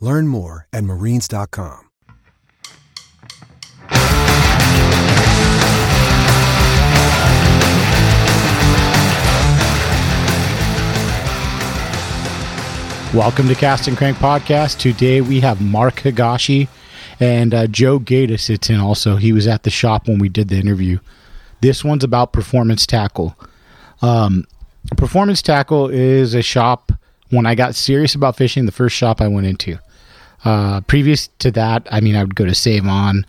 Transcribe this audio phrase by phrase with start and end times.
[0.00, 1.90] Learn more at marines.com.
[13.12, 14.78] Welcome to Cast and Crank Podcast.
[14.78, 16.68] Today we have Mark Higashi
[17.18, 19.16] and uh, Joe Gata sits in also.
[19.16, 21.00] He was at the shop when we did the interview.
[21.60, 23.36] This one's about Performance Tackle.
[24.00, 24.46] Um,
[24.96, 26.92] Performance Tackle is a shop
[27.30, 29.78] when I got serious about fishing, the first shop I went into.
[30.44, 33.26] Uh, previous to that, I mean, I would go to Save On.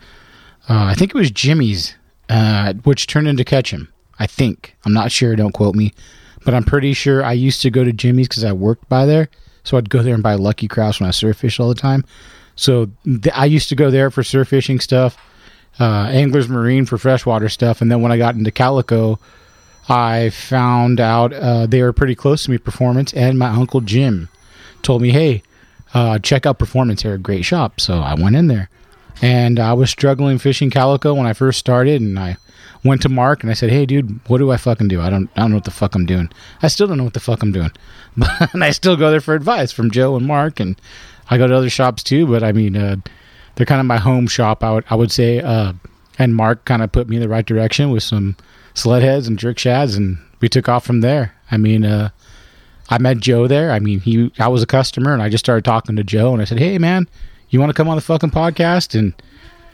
[0.70, 1.95] Uh, I think it was Jimmy's,
[2.30, 3.92] uh, which turned into Ketchum.
[4.20, 4.76] I think.
[4.86, 5.36] I'm not sure.
[5.36, 5.94] Don't quote me.
[6.45, 9.30] But I'm pretty sure I used to go to Jimmy's because I worked by there.
[9.64, 12.06] So I'd go there and buy Lucky Crafts when I surf fish all the time.
[12.56, 15.17] So th- I used to go there for surf fishing stuff,
[15.80, 17.82] uh, Anglers Marine for freshwater stuff.
[17.82, 19.20] And then when I got into Calico,
[19.89, 23.14] I found out uh, they were pretty close to me, Performance.
[23.14, 24.30] And my uncle Jim
[24.84, 25.42] told me, hey,
[25.94, 27.03] uh, check out Performance.
[27.03, 27.80] They're great shop.
[27.80, 28.70] So I went in there.
[29.22, 32.02] And I was struggling fishing Calico when I first started.
[32.02, 32.38] And I
[32.83, 35.00] went to Mark and I said, "Hey, dude, what do I fucking do?
[35.02, 36.31] I don't, I don't know what the fuck I'm doing.
[36.64, 37.71] I still don't know what the fuck I'm doing."
[38.17, 40.76] But and I still go there for advice from Joe and Mark, and
[41.30, 42.27] I go to other shops too.
[42.27, 42.98] But I mean, uh,
[43.55, 44.64] they're kind of my home shop.
[44.64, 45.39] I would, I would say.
[45.39, 45.73] Uh,
[46.20, 48.36] and Mark kind of put me in the right direction with some
[48.73, 51.33] sled heads and jerk shads, and we took off from there.
[51.49, 52.10] I mean, uh,
[52.92, 53.72] I met Joe there.
[53.72, 56.42] I mean, he, I was a customer, and I just started talking to Joe, and
[56.42, 57.08] I said, "Hey, man,
[57.50, 59.14] you want to come on the fucking podcast?" And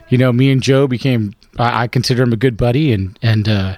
[0.09, 3.49] you know, me and Joe became I, I consider him a good buddy and and
[3.49, 3.77] uh,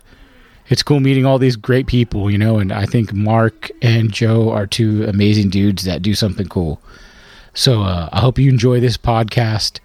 [0.68, 4.52] it's cool meeting all these great people, you know, and I think Mark and Joe
[4.52, 6.82] are two amazing dudes that do something cool.
[7.54, 9.80] So uh, I hope you enjoy this podcast.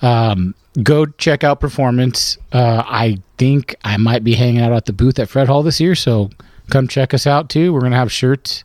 [0.00, 2.38] Um, go check out Performance.
[2.52, 5.80] Uh, I think I might be hanging out at the booth at Fred Hall this
[5.80, 6.30] year, so
[6.70, 7.72] come check us out too.
[7.72, 8.64] We're gonna have shirts,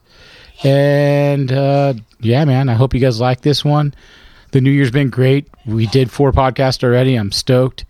[0.64, 3.94] and uh, yeah, man, I hope you guys like this one.
[4.52, 5.48] The New Year's been great.
[5.66, 7.16] We did four podcasts already.
[7.16, 7.86] I'm stoked.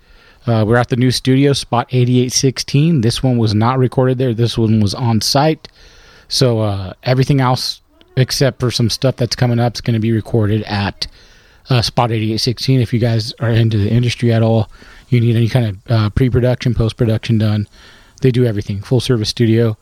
[0.48, 3.02] Uh, we're at the new studio, spot 8816.
[3.02, 4.34] This one was not recorded there.
[4.34, 5.68] This one was on site.
[6.30, 7.82] So uh, everything else,
[8.16, 11.08] except for some stuff that's coming up, is going to be recorded at
[11.70, 12.80] uh, spot 8816.
[12.80, 14.70] If you guys are into the industry at all,
[15.10, 17.68] you need any kind of uh, pre production, post production done,
[18.22, 18.82] they do everything.
[18.82, 19.78] Full service studio.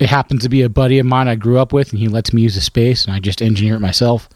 [0.00, 2.32] It happens to be a buddy of mine I grew up with, and he lets
[2.32, 4.30] me use the space, and I just engineer it myself.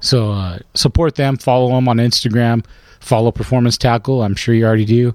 [0.00, 2.64] So uh, support them, follow them on Instagram,
[3.00, 4.22] follow Performance Tackle.
[4.22, 5.14] I'm sure you already do,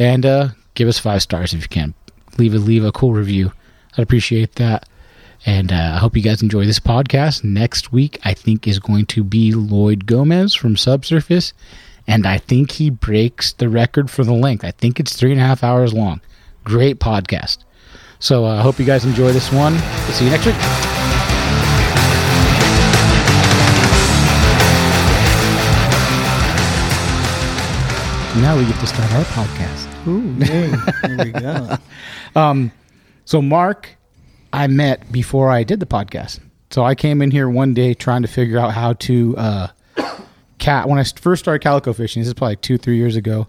[0.00, 1.94] and uh, give us five stars if you can.
[2.38, 3.52] Leave a leave a cool review.
[3.96, 4.88] I'd appreciate that.
[5.46, 7.44] And uh, I hope you guys enjoy this podcast.
[7.44, 11.52] Next week, I think is going to be Lloyd Gomez from Subsurface,
[12.08, 14.64] and I think he breaks the record for the length.
[14.64, 16.20] I think it's three and a half hours long.
[16.64, 17.58] Great podcast.
[18.18, 19.74] So I uh, hope you guys enjoy this one.
[19.74, 20.56] We'll see you next week.
[28.40, 30.06] now we get to start our podcast.
[30.06, 30.68] Ooh, hey,
[31.08, 31.76] here we go.
[32.36, 32.70] Um,
[33.24, 33.96] so Mark,
[34.52, 36.38] I met before I did the podcast.
[36.70, 39.68] So I came in here one day trying to figure out how to uh,
[40.58, 40.86] cat.
[40.86, 43.48] When I first started calico fishing, this is probably two, three years ago.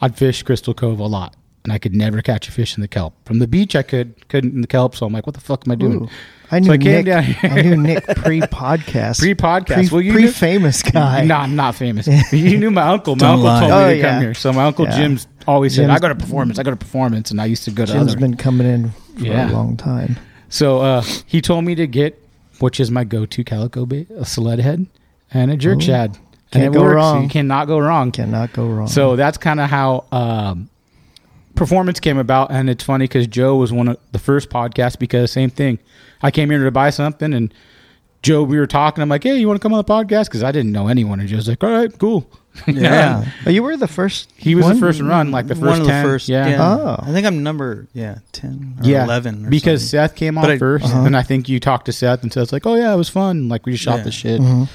[0.00, 2.88] I'd fish Crystal Cove a lot, and I could never catch a fish in the
[2.88, 3.14] kelp.
[3.24, 4.94] From the beach, I could couldn't in the kelp.
[4.94, 6.02] So I'm like, what the fuck am I doing?
[6.04, 6.08] Ooh.
[6.50, 7.08] I knew So I Nick.
[7.44, 9.90] I knew Nick pre-podcast, Pre-podcast.
[9.90, 11.24] Well, you pre knew- famous guy.
[11.24, 12.06] No, I'm not famous.
[12.32, 13.16] you knew my uncle.
[13.16, 13.60] My Don't uncle lie.
[13.60, 14.10] told me Oh, to yeah.
[14.10, 14.34] come here.
[14.34, 14.96] So my uncle Yeah.
[14.96, 16.58] Jim's always said, "I go to performance.
[16.58, 18.20] I go to performance," and I used to go to Jim's other.
[18.20, 19.50] been coming in for Yeah.
[19.50, 20.16] a long time.
[20.50, 22.20] So uh, he told me to get,
[22.60, 24.86] which is my go-to calico bait, a sled head
[25.32, 25.80] and a jerk Ooh.
[25.80, 26.18] shad.
[26.52, 26.94] Can't it go works.
[26.94, 27.22] wrong.
[27.24, 28.12] You cannot go wrong.
[28.12, 28.86] Cannot go wrong.
[28.86, 30.68] So that's kind of how um,
[31.54, 35.30] performance came about, and it's funny because Joe was one of the first podcasts because
[35.32, 35.78] same thing.
[36.22, 37.52] I came here to buy something, and
[38.22, 39.02] Joe, we were talking.
[39.02, 41.20] I'm like, "Hey, you want to come on the podcast?" Because I didn't know anyone,
[41.20, 42.28] and Joe's like, "All right, cool."
[42.68, 43.24] Yeah.
[43.42, 44.32] But you were the first.
[44.36, 44.74] He was one?
[44.76, 46.04] the first run, like the first One of 10.
[46.04, 46.28] the first.
[46.28, 46.48] yeah.
[46.48, 46.62] Yeah.
[46.62, 46.96] Oh.
[47.02, 49.46] I think I'm number yeah ten or Yeah, eleven.
[49.46, 50.08] Or because something.
[50.08, 51.00] Seth came on I- 1st Uh-huh.
[51.04, 53.48] and I think you talked to Seth, and Seth's like, "Oh yeah, it was fun.
[53.48, 54.04] Like we just shot Yeah.
[54.04, 54.68] the shit." Mhm.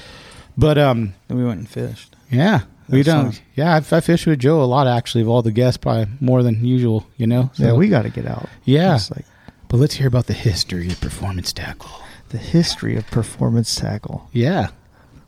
[0.58, 2.14] But um, Then we went and fished.
[2.30, 2.60] yeah,
[2.92, 3.32] we don't.
[3.32, 3.42] fun.
[3.54, 5.22] Yeah, I, I fished with Joe a lot actually.
[5.22, 7.06] Of all the guests, probably more than usual.
[7.16, 7.50] You know.
[7.56, 8.48] Yeah, we got to get out.
[8.64, 8.98] Yeah.
[9.14, 9.24] Like
[9.68, 11.90] But let's hear about the history of performance tackle.
[12.30, 14.28] the history of performance tackle.
[14.32, 14.68] Yeah.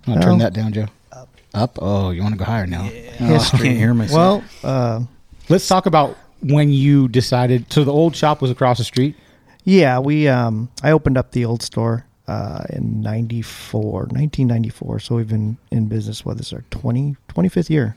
[0.06, 0.86] I'll Well- turn that down, Joe.
[1.12, 1.28] Up.
[1.54, 1.78] Up.
[1.82, 2.82] Oh, you want to go higher now?
[2.82, 3.58] History.
[3.60, 4.44] I can't hear myself.
[4.62, 5.00] Well, uh,
[5.48, 7.72] Let's talk about when you decided.
[7.72, 9.16] So the old shop was across the street.
[9.64, 15.00] yeah, we um, I opened up the old store uh, in 94, 1994.
[15.00, 16.24] So we've been in business.
[16.24, 17.96] What is our 20, 25th year?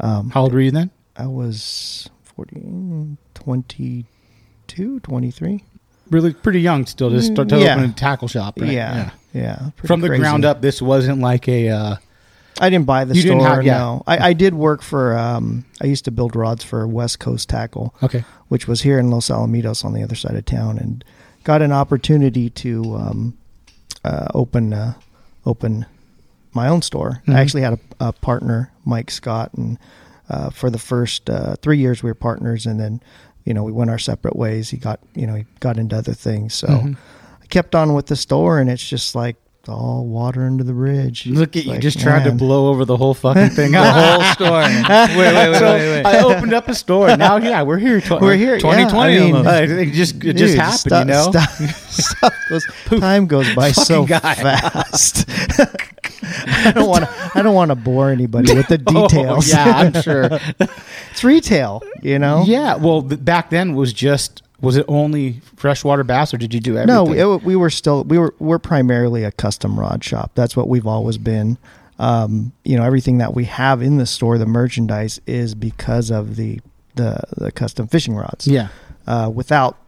[0.00, 0.90] Um, How old were you then?
[1.16, 5.64] I was 40, 22, 23.
[6.10, 7.74] Really, pretty young still to start to yeah.
[7.76, 8.60] open a tackle shop.
[8.60, 8.70] Right?
[8.72, 9.70] Yeah, yeah.
[9.76, 10.20] pretty From the crazy.
[10.20, 11.70] ground up, this wasn't like a.
[11.70, 11.96] Uh,
[12.60, 13.40] I didn't buy the You store.
[13.40, 13.78] have- yeah.
[13.78, 15.16] No, I, I did work for.
[15.16, 18.24] Um, I used to build rods for West Coast Tackle, okay.
[18.48, 21.02] which was here in Los Alamitos on the other side of town, and
[21.42, 23.38] got an opportunity to um,
[24.04, 24.94] uh, open uh,
[25.46, 25.86] open
[26.52, 27.22] my own store.
[27.26, 27.34] Mhm.
[27.34, 29.78] I actually had a, a partner, Mike Scott, and
[30.28, 33.00] uh, for the first uh, three years we were partners, and then
[33.44, 34.70] you know we went our separate ways.
[34.70, 36.96] He got you know he got into other things, so Mhm.
[37.42, 39.36] I kept on with the store, and it's just like
[39.68, 41.26] all water under the bridge.
[41.26, 43.72] Look at It's you, like, just trying to blow over the whole fucking thing.
[43.72, 44.64] the whole story.
[45.18, 46.06] Wait, wait, wait, So, wait, wait.
[46.06, 47.16] I opened up a store.
[47.16, 48.00] Now, yeah, we're here.
[48.00, 48.58] Tw- We're here.
[48.58, 49.48] 2020 yeah, I mean, almost.
[49.48, 51.72] Uh, it just it just happened, stuff- you know.
[51.72, 52.66] Stuff, stuff goes,
[53.00, 54.34] time goes by so guy.
[54.34, 55.28] fast.
[56.46, 57.30] I don't want to.
[57.34, 59.48] I don't want to bore anybody with the Oh, details.
[59.48, 60.28] yeah, I'm sure.
[61.10, 61.82] it's retail.
[62.02, 62.44] You know.
[62.46, 66.60] Yeah, well, th- back then was just was it only freshwater bass, or did you
[66.60, 67.16] do everything?
[67.16, 70.32] No, it, we were still we were we're primarily a custom rod shop.
[70.34, 71.58] That's what we've always been.
[71.98, 76.36] Um, you know, everything that we have in the store, the merchandise, is because of
[76.36, 76.60] the
[76.96, 78.46] the, the custom fishing rods.
[78.46, 78.68] yeah,
[79.06, 79.78] uh, without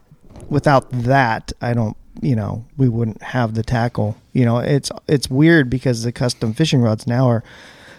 [0.48, 1.96] without that, I don't.
[2.22, 4.16] You know, we wouldn't have the tackle.
[4.32, 7.44] You know, it's it's weird because the custom fishing rods now are,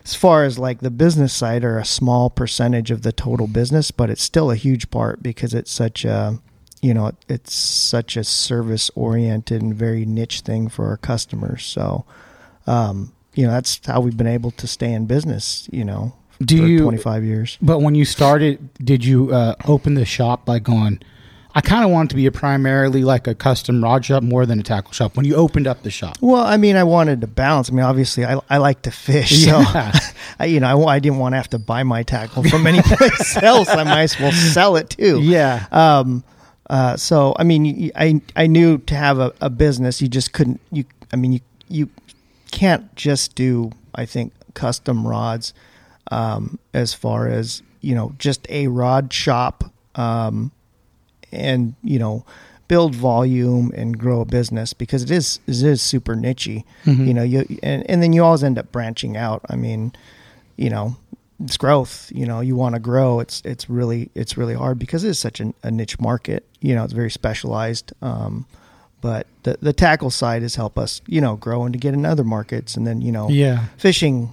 [0.04, 3.92] as far as like the business side, are a small percentage of the total business,
[3.92, 6.40] but it's still a huge part because it's such a,
[6.82, 11.66] you know, it's such a service oriented and very niche thing for our customers.
[11.66, 12.06] So,
[12.66, 15.68] um, you know, that's how we've been able to stay in business.
[15.72, 17.58] You know, Do for you- twenty five years?
[17.62, 21.00] But when you started, did you uh, open the shop by going?
[21.56, 24.60] I kind of wanted to be a primarily like a custom rod shop more than
[24.60, 25.16] a tackle shop.
[25.18, 27.72] When you opened up the shop, Well, I mean, I wanted to balance.
[27.72, 29.64] I mean, obviously, I, I like to fish, Yeah.
[29.92, 30.00] so
[30.40, 32.82] I, you know, I, I didn't want to have to buy my tackle from any
[32.84, 33.70] place else.
[33.70, 35.20] I might as well sell it too.
[35.24, 36.24] yeah, Um.
[36.70, 36.98] Uh.
[36.98, 40.62] So, I mean, I I knew to have a, a business, you just couldn't.
[40.72, 40.86] You.
[41.12, 41.90] I mean, you you
[42.52, 43.72] can't just do.
[43.96, 45.54] I think custom rods,
[46.12, 49.72] um, as far as you know, just a rod shop.
[49.96, 50.52] Um,
[51.32, 52.26] and you know
[52.68, 56.64] build volume and grow a business because it is it is super nichey
[57.06, 59.92] you know you and, and then you always end up branching out i mean
[60.58, 60.96] you know
[61.44, 65.04] it's growth you know you want to grow it's it's really it's really hard because
[65.04, 68.46] it is such a, a niche market you know it's very specialized um
[69.02, 72.06] but the the tackle side has helped us you know grow and to get in
[72.06, 73.66] other markets and then you know yeah.
[73.78, 74.32] fishing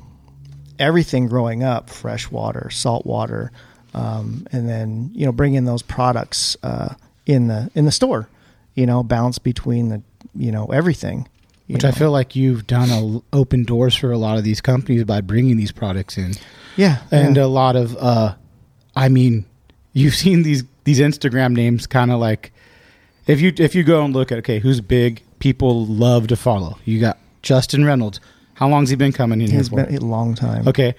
[0.78, 3.52] everything growing up freshwater saltwater
[3.92, 6.94] um, and then you know bring in those products uh,
[7.26, 8.28] in the in the store
[8.74, 10.02] you know balance between the
[10.34, 11.28] you know everything
[11.66, 14.60] you Which I feel like you've done a, open doors for a lot of these
[14.60, 16.34] companies by bringing these products in,
[16.76, 17.44] yeah and yeah.
[17.44, 18.34] a lot of, uh,
[18.96, 19.44] I mean,
[19.92, 22.52] you've seen these these Instagram names kind of like,
[23.26, 26.78] if you if you go and look at okay, who's big, people love to follow.
[26.84, 28.20] You got Justin Reynolds.
[28.54, 29.90] How long's he been coming in he's here for?
[29.90, 30.94] been a long time Okay,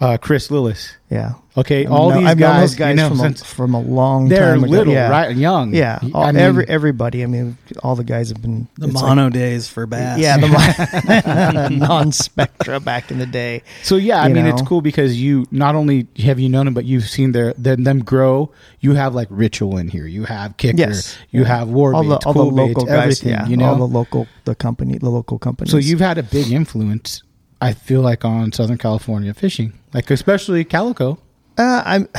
[0.00, 0.94] uh, Chris Lillis.
[1.10, 3.74] yeah Okay, I've all known- these I've guys, those guys you know, from, a, from
[3.74, 4.70] a long they're time ago.
[4.70, 5.08] little, yeah.
[5.10, 5.74] right, young.
[5.74, 8.94] yeah all, I mean, every everybody i mean all the guys have been the it's
[8.94, 10.18] like- mono days for bass.
[10.20, 10.46] yeah the
[11.70, 15.74] non-spectra back in the day So yeah, I you mean it's cool because you not
[15.74, 18.52] only have you known them, but you've seen their them, them grow.
[18.80, 20.06] You have like ritual in here.
[20.06, 20.78] You have kicker.
[20.78, 21.16] Yes.
[21.30, 21.48] You Yeah.
[21.58, 23.28] have war all the baits, all cool the local baits, guys everything.
[23.32, 23.66] yeah you know.
[23.70, 27.22] all the local the company the local companies so you've had a big influence.
[27.60, 31.18] I feel like on Southern California fishing, like especially calico.
[31.58, 32.08] uh, i'm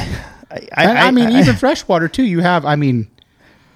[0.52, 2.24] I, And I, mean, even freshwater too.
[2.24, 2.66] You have.
[2.66, 3.10] I mean,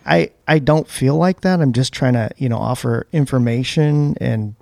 [0.06, 1.62] I I don't feel like that.
[1.62, 4.56] I'm just trying to you know offer information and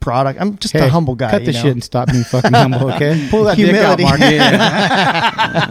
[0.00, 0.40] product.
[0.40, 1.30] I'm just hey, a humble guy.
[1.30, 1.60] Cut the know?
[1.62, 2.90] shit and stop being fucking humble.
[2.94, 4.02] Okay, pull that Humility.
[4.02, 4.20] dick out, Mark.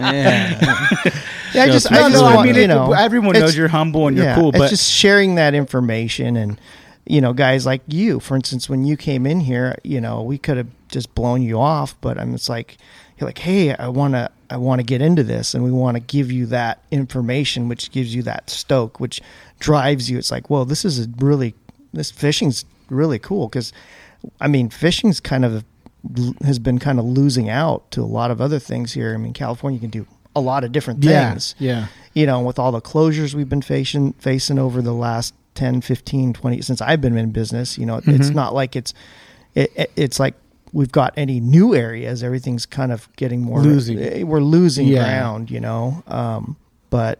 [1.52, 3.68] Yeah, I Show just us I just no, I mean, you know everyone knows you're
[3.68, 6.60] humble and you're yeah, cool, it's but just sharing that information and
[7.06, 10.38] you know guys like you, for instance, when you came in here, you know we
[10.38, 12.78] could have just blown you off, but I'm it's like
[13.20, 15.96] you're like, hey, I want to I want to get into this, and we want
[15.96, 19.20] to give you that information, which gives you that stoke, which
[19.60, 20.18] drives you.
[20.18, 21.54] It's like, well, this is a really
[21.92, 23.72] this fishing's really cool because,
[24.40, 25.64] I mean, fishing's kind of
[26.42, 29.12] has been kind of losing out to a lot of other things here.
[29.14, 31.86] I mean, California can do a lot of different Yeah, things yeah.
[32.14, 36.32] you know, with all the closures we've been facing facing over the last 10, 15,
[36.32, 38.10] 20 since I've been in business, you know, Mm-hmm.
[38.20, 38.94] it's not like it's
[39.54, 40.34] it, it- it's like
[40.72, 42.22] we've got any new areas.
[42.22, 43.98] Everything's kind of getting more Losing.
[43.98, 45.04] eh, We're losing Yeah.
[45.04, 46.02] ground, you know.
[46.06, 46.56] Um,
[46.90, 47.18] but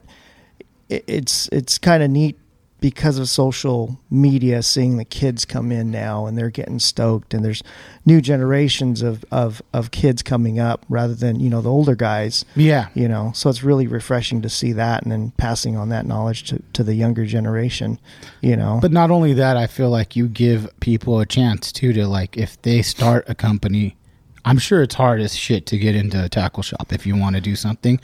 [0.89, 2.39] it, it's it's kind of neat
[2.81, 7.45] because of social media seeing the kids come in now and they're getting stoked and
[7.45, 7.63] there's
[8.07, 12.45] new generations of, of, of kids coming up rather than you know the older guys
[12.57, 12.89] Yeah.
[12.95, 16.45] you know so it's really refreshing to see that and then passing on that knowledge
[16.45, 17.99] to, to the younger generation
[18.41, 21.93] you know But not only that, I feel like you give people a chance too
[21.93, 23.97] to like if they start a company.
[24.43, 27.37] I'm sure it's hard as shit to get into a tackle shop if you want
[27.37, 28.01] to do something,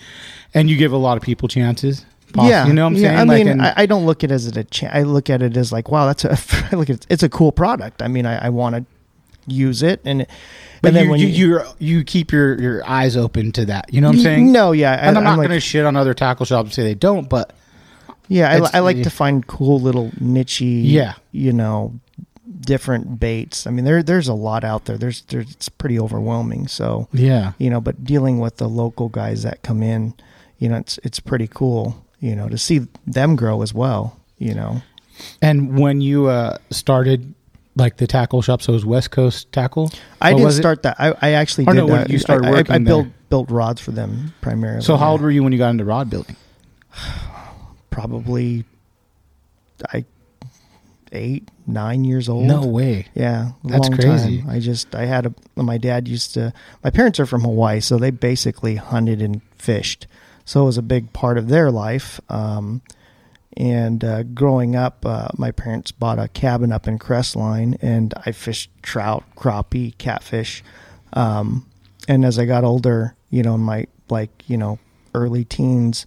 [0.53, 2.05] and you give a lot of people chances.
[2.37, 3.19] Poss- yeah you know what I'm yeah, saying.
[3.19, 5.43] i Like, mean I, I don't look at it as a cha- i look at
[5.43, 6.39] it as like wow that's a
[6.73, 8.85] I look at it, it's a cool product i mean i, I want to
[9.49, 10.27] use it and
[10.83, 13.93] but and then you, when you, you you keep your your eyes open to that.
[13.95, 14.53] You know what I'm saying?
[14.53, 16.75] no yeah I, and I'm, not like, going to shit on other tackle shops and
[16.75, 17.53] say they don't, but
[18.29, 21.15] Yeah, I, I like to find cool little nichey, Yeah.
[21.31, 21.95] you know,
[22.61, 23.67] different baits.
[23.67, 24.99] I mean, there there's a lot out there.
[24.99, 26.67] There's there's it's pretty overwhelming.
[26.69, 30.15] So yeah, you know, but dealing with the local guys that come in,
[30.59, 32.05] you know, it's it's pretty cool.
[32.21, 34.19] You know, to see them grow as well.
[34.39, 34.83] You know,
[35.41, 37.35] And when you uh, started
[37.75, 39.91] like the tackle shop, so it was West Coast Tackle.
[40.21, 40.63] I didn't was it?
[40.63, 40.97] start that.
[40.99, 42.11] I, I actually Or did no, that.
[42.11, 42.85] you started I- I- working I, there.
[42.87, 44.83] built built rods for them primarily.
[44.83, 46.37] So how old were you when you got into rod building?
[47.91, 48.65] Probably,
[49.93, 50.05] I
[51.13, 52.45] eight nine years old.
[52.45, 53.07] No way.
[53.15, 54.43] Yeah, That's crazy.
[54.43, 54.51] Time.
[54.51, 56.53] I just I had a my dad used to
[56.85, 60.07] my parents are from Hawaii, so they basically hunted and fished.
[60.47, 62.21] So it was a big part of their life.
[62.31, 62.81] Um,
[63.57, 68.33] and uh, growing up, uh, my parents bought a cabin up in Crestline, and I
[68.33, 70.63] fished trout, crappie, catfish.
[71.15, 71.67] Um,
[72.07, 74.79] and as I got older, you know, in my like you know
[75.15, 76.07] early teens,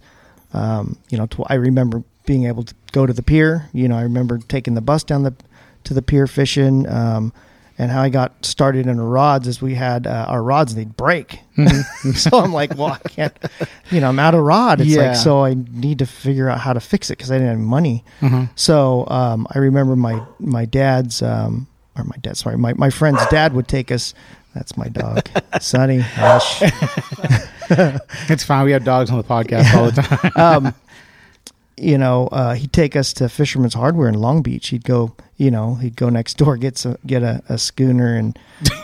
[0.54, 3.68] um, you know, tw- I remember being able to go to the pier.
[3.72, 5.34] You know, I remember taking the bus down the
[5.84, 6.88] to the pier fishing.
[6.88, 7.32] Um,
[7.80, 11.40] and how I got started in rods is we had uh, our rods they'd break.
[12.14, 13.32] so I'm like, well, I can't,
[13.90, 14.80] you know, I'm out of rod.
[14.82, 15.08] It's Yeah.
[15.08, 17.58] like so I need to figure out how to fix it because I didn't have
[17.58, 18.04] money.
[18.20, 18.46] Uh-huh.
[18.54, 23.24] So um, I remember my my dad's um, or my dad, sorry, my my friend's
[23.28, 24.12] dad would take us.
[24.54, 25.28] That's my dog,
[25.60, 26.00] Sonny.
[26.00, 26.62] Hush.
[28.28, 28.64] It's fine.
[28.64, 30.66] We have dogs on the podcast all the time.
[30.66, 30.74] um,
[31.80, 34.68] you know, uh, he'd take us to Fisherman's Hardware in Long Beach.
[34.68, 38.38] He'd go, you know, he'd go next door, get some, get a, a schooner and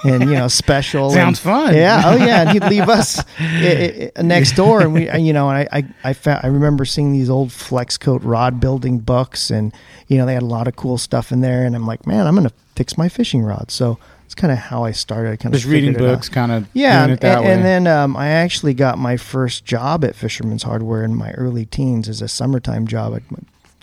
[0.04, 1.10] and you know special.
[1.10, 1.74] Sounds and- fun.
[1.74, 2.02] Yeah.
[2.06, 2.40] Oh yeah.
[2.42, 5.84] And he'd leave us i- i- next door, and we, you know, and I I
[6.04, 9.72] I, found, I remember seeing these old flex coat rod building books, and
[10.08, 12.26] you know they had a lot of cool stuff in there, and I'm like, man,
[12.26, 13.70] I'm gonna fix my fishing rod.
[13.70, 15.30] So it's kind of how I started.
[15.30, 17.52] I kind of Just reading books, kind of yeah, doing it that and, way.
[17.52, 21.64] and then um, I actually got my first job at Fisherman's Hardware in my early
[21.64, 23.14] teens as a summertime job.
[23.14, 23.22] I'd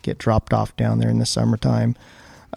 [0.01, 1.95] get dropped off down there in the summertime,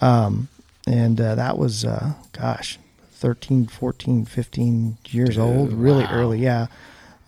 [0.00, 0.48] um,
[0.84, 2.80] and uh, that was, uh, gosh,
[3.12, 6.12] 13, 14, 15 years old, really wow.
[6.12, 6.66] early, yeah.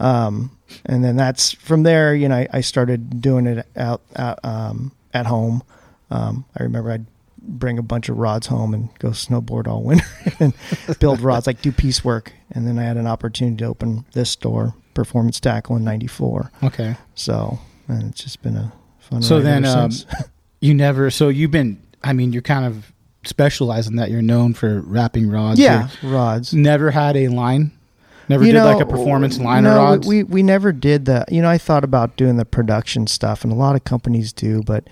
[0.00, 2.16] Um, and then that's from there.
[2.16, 5.62] You know, I, I started doing it out, out um, at home.
[6.10, 7.06] Um, I remember I'd
[7.48, 10.06] bring a bunch of rods home and go snowboard all winter
[10.40, 10.52] and
[11.00, 12.32] build rods, like do piecework.
[12.52, 16.50] And then I had an opportunity to open this store, Performance Tackle, in '94.
[16.64, 16.96] okay.
[17.14, 19.22] So, and it's just been a fun.
[19.22, 19.90] So ride then, um,
[20.60, 21.10] you never.
[21.10, 21.80] So you've been.
[22.04, 22.92] I mean, you're kind of
[23.24, 24.10] specializing that.
[24.10, 25.58] You're known for wrapping rods.
[25.58, 26.54] yeah, You're- rods.
[26.54, 27.72] never had a line.
[28.28, 30.06] Never You did know, like a performance line no, of rods.
[30.06, 31.24] We we never did the.
[31.30, 34.62] You know, I thought about doing the production stuff, and a lot of companies do,
[34.62, 34.84] but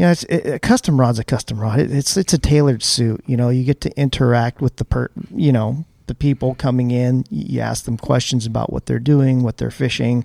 [0.00, 1.78] you know, it's it, a custom rod's a custom rod.
[1.78, 3.22] It, it's it's a tailored suit.
[3.26, 5.10] You know, you get to interact with the per.
[5.30, 7.26] You know, the people coming in.
[7.28, 10.24] You ask them questions about what they're doing, what they're fishing.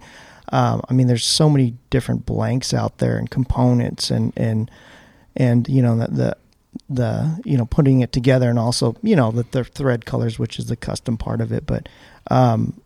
[0.53, 4.71] Um, I mean, there's so many different blanks out there and components, and and
[5.35, 6.37] and you know the, the
[6.89, 10.57] the you know putting it together and also you know the, the thread colors which
[10.57, 11.87] is the custom part of it but
[12.29, 12.79] um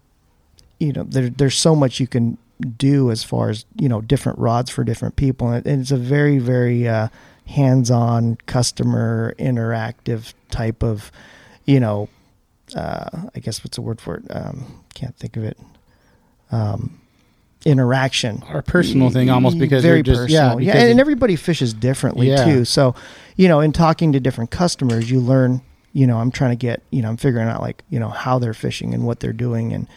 [0.79, 2.38] you know there, there's so much you can
[2.78, 6.39] do as far as you know different rods for different people and, it's a very
[6.39, 7.08] very uh
[7.48, 11.12] hands-on customer interactive type of
[11.66, 12.10] you know
[12.75, 15.58] uh i guess what's the word for it um can't think of it
[16.51, 17.00] um
[17.66, 20.62] interaction or personal thing almost because very just personal.
[20.62, 22.44] yeah, yeah, and, and everybody fishes differently Yeah.
[22.46, 22.66] too.
[22.66, 22.96] So,
[23.36, 25.62] you know, in talking to different customers, you learn,
[25.92, 28.39] you know, I'm trying to get, you know, I'm figuring out like, you know, how
[28.39, 29.74] they're fishing and what they're doing.
[29.74, 29.88] And,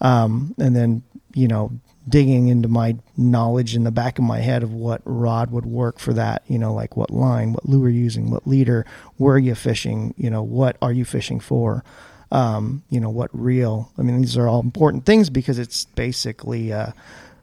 [0.00, 1.02] um, and then,
[1.34, 1.72] you know,
[2.08, 5.98] digging into my knowledge in the back of my head of what rod would work
[5.98, 8.86] for that, you know, like what line, what lure you're using, what leader,
[9.16, 11.84] where are you fishing, you know, what are you fishing for?
[12.30, 13.90] Um, you know, what reel.
[13.98, 16.92] I mean, these are all important things because it's basically, uh,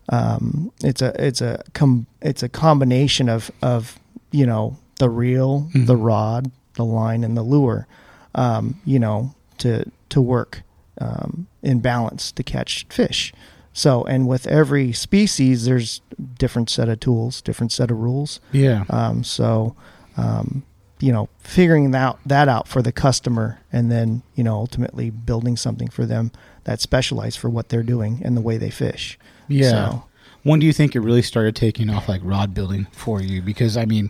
[0.09, 5.67] um, it's a it's a com- it's a combination of of you know the reel,
[5.73, 7.87] the rod, the line, and the lure.
[8.35, 10.61] Um, you know to to work
[10.99, 13.33] um, in balance to catch fish.
[13.77, 15.99] So and with every species, there's
[16.39, 18.39] different set of tools, different set of rules.
[18.53, 18.85] Yeah.
[18.89, 19.75] Um, so,
[20.15, 20.63] um,
[21.01, 25.57] you know, figuring that that out for the customer, and then you know, ultimately building
[25.57, 26.31] something for them
[26.63, 29.19] that's specialized for what they're doing and the way they fish.
[29.49, 29.69] Yeah.
[29.69, 30.03] So,
[30.43, 33.41] When do you think it really started taking off, like rod building for you?
[33.41, 34.09] Because I mean,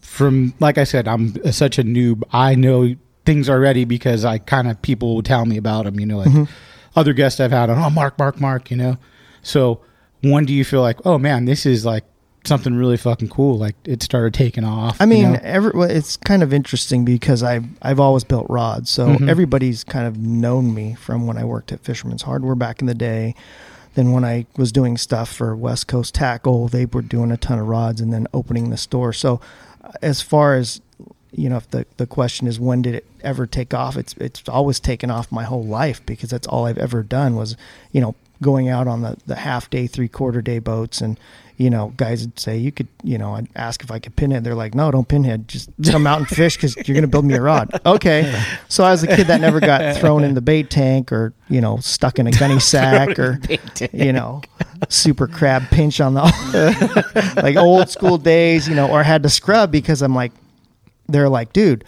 [0.00, 2.22] from like I said, I'm such a noob.
[2.32, 2.94] I know
[3.26, 5.98] things already because I kind of people will tell me about them.
[5.98, 6.44] You know, like Mm-hmm.
[6.96, 7.78] Other guests I've had on.
[7.78, 8.70] Oh, Mark, Mark, Mark.
[8.70, 8.98] You know.
[9.42, 9.80] So
[10.22, 12.04] when do you feel like, oh man, this is like
[12.44, 13.58] something really fucking cool?
[13.58, 15.00] Like it started taking off.
[15.00, 15.40] I you mean, know?
[15.42, 19.28] every, well, it's kind of interesting because I've I've always built rods, so Mhm.
[19.28, 22.94] everybody's kind of known me from when I worked at Fisherman's Hardware back in the
[22.94, 23.34] day.
[23.94, 27.58] Then when I was doing stuff for West Coast Tackle, they were doing a ton
[27.58, 29.12] of rods and then opening the store.
[29.12, 29.38] So,
[30.00, 30.80] as far as
[31.32, 34.48] you know, if the the question is when did it ever take off, it's it's
[34.48, 37.56] always taken off my whole life because that's all I've ever done was
[37.90, 41.18] you know going out on the the half day, three quarter day boats and
[41.62, 44.42] you know, guys would say you could, you know, I'd ask if I could pinhead.
[44.42, 45.46] They're like, no, don't pinhead.
[45.46, 47.70] Just come out and fish because you're going to build me a rod.
[47.86, 48.42] Okay.
[48.68, 51.60] So I was a kid that never got thrown in the bait tank or, you
[51.60, 53.40] know, stuck in a gunny sack or,
[53.92, 54.42] you know,
[54.88, 59.70] super crab pinch on the, like old school days, you know, or had to scrub
[59.70, 60.32] because I'm like,
[61.08, 61.84] they're like, dude,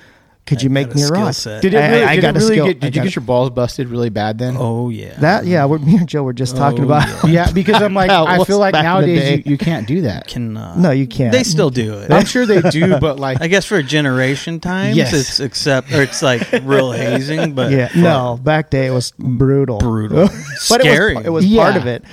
[0.47, 1.35] could you make me a skill rod?
[1.35, 1.63] set.
[1.63, 2.05] did it I- really?
[2.05, 2.77] I did got it a really skill- get?
[2.77, 4.57] I Did you got get your balls busted really bad then?
[4.59, 5.15] Oh yeah.
[5.21, 7.27] That, yeah, what me and Joe were just talking Oh, about.
[7.31, 10.03] yeah, because I'm like, I feel like back in the nowadays you, you can't do
[10.03, 10.27] that.
[10.27, 11.33] can uh, No, you can't.
[11.33, 12.13] They still do it.
[12.13, 15.15] I'm sure they do, but like, I guess for a generation times, Yes.
[15.15, 19.79] it's except or it's like real hazing, but yeah, no, back day it was brutal.
[19.79, 21.13] brutal, but scary.
[21.15, 22.05] it was, it was part of it.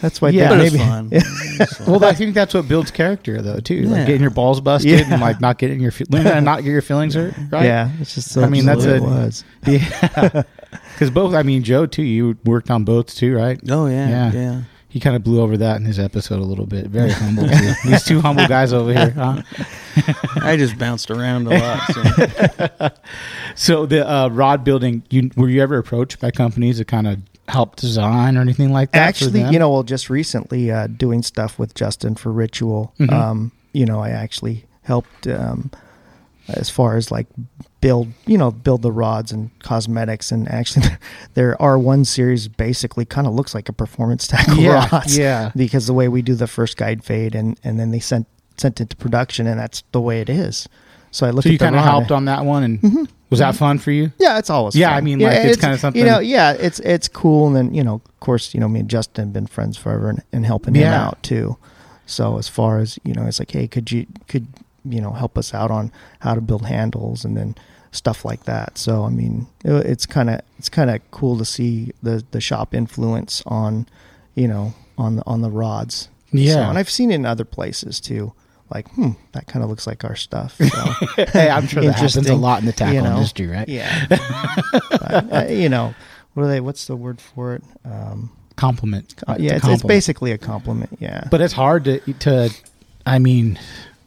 [0.00, 0.50] That's why Yeah.
[0.50, 1.08] But maybe fun.
[1.58, 1.86] It's fun.
[1.90, 3.82] Well, I think that's what builds character, though, too.
[3.84, 5.10] Like getting your balls busted Yeah.
[5.12, 7.34] and like not getting your fe- learning not get your feelings hurt.
[7.50, 7.64] Right?
[7.64, 9.42] Yeah, it's just so I mean, that's a- it was.
[9.66, 10.42] yeah.
[10.92, 12.02] Because both, I mean, Joe too.
[12.02, 13.58] You worked on boats too, right?
[13.70, 14.32] oh yeah, Yeah.
[14.32, 14.62] yeah.
[14.88, 16.86] He kind of blew over that in his episode a little bit.
[16.86, 17.46] Very humble.
[17.46, 17.72] too.
[17.84, 19.10] These two humble guys over here.
[19.10, 19.42] Huh?
[20.40, 21.80] I just bounced around a lot.
[21.92, 22.90] So.
[23.54, 27.18] So the uh, rod building, you were you ever approached by companies to kind of
[27.48, 28.98] help design or anything like that?
[29.08, 32.92] Actually, you know, well, just recently uh, doing stuff with Justin for Ritual.
[32.98, 33.12] Mhm.
[33.12, 35.70] Um, you know, I actually helped um,
[36.48, 37.26] as far as like
[37.80, 40.32] build, you know, build the rods and cosmetics.
[40.32, 40.86] And actually,
[41.34, 45.16] their R1 series basically kind of looks like a performance tackle Yeah, rods.
[45.18, 45.52] yeah.
[45.54, 48.80] Because the way we do the first guide fade and and then they sent sent
[48.80, 50.66] it to production, and that's the way it is.
[51.10, 51.44] So I looked.
[51.44, 53.04] so you kind of helped on that one, and Mm-hmm.
[53.30, 53.58] Was that mm-hmm.
[53.58, 54.12] fun for you?
[54.18, 54.98] Yeah, it's always Yeah, fun.
[54.98, 56.20] I mean, like, it's kinda something- you know.
[56.20, 59.26] Yeah, it's it's cool, and then you know, of course, you know, me and Justin
[59.26, 61.56] have been friends forever, and, and helping him out too.
[62.06, 64.46] So as far as you know, it's like, hey, could you could
[64.84, 67.56] you know help us out on how to build handles and then
[67.90, 68.78] stuff like that.
[68.78, 72.40] So I mean, it, it's kind of it's kind of cool to see the the
[72.40, 73.86] shop influence on
[74.34, 76.08] you know on the on the rods.
[76.32, 76.54] Yeah.
[76.54, 78.32] so, and I've seen it in other places too.
[78.70, 80.56] Like, hmm, that kind of looks like our stuff.
[80.56, 80.66] So.
[81.32, 83.14] hey, I'm sure that happens a lot in the tackle you know?
[83.14, 83.68] industry, right?
[83.68, 84.06] Yeah.
[84.90, 85.94] But, uh, you know,
[86.34, 86.60] what are they?
[86.60, 87.62] What's the word for it?
[87.84, 89.14] Um, Compliment.
[89.28, 89.88] uh, yeah, it's, it's compliment.
[89.88, 90.98] basically a compliment.
[90.98, 91.28] Yeah.
[91.30, 92.50] But it's hard to to.
[93.04, 93.58] I mean,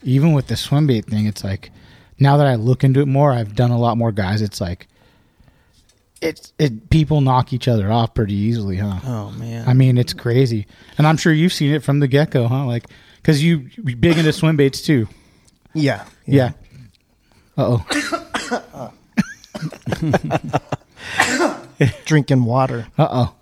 [0.03, 1.71] even with the swim bait thing, it's like
[2.19, 4.41] now that I look into it more, I've done a lot more guys.
[4.41, 4.87] It's like
[6.21, 8.99] it's it people knock each other off pretty easily, huh?
[9.05, 9.67] Oh man.
[9.67, 10.67] I mean, it's crazy,
[10.97, 12.65] and I'm sure you've seen it from the get go, huh?
[12.65, 12.85] Like
[13.29, 15.07] because you you big into swim baits too.
[15.73, 16.05] yeah.
[16.25, 16.51] Yeah.
[17.57, 18.93] Uh oh.
[22.05, 23.35] Drinking water, Uh oh.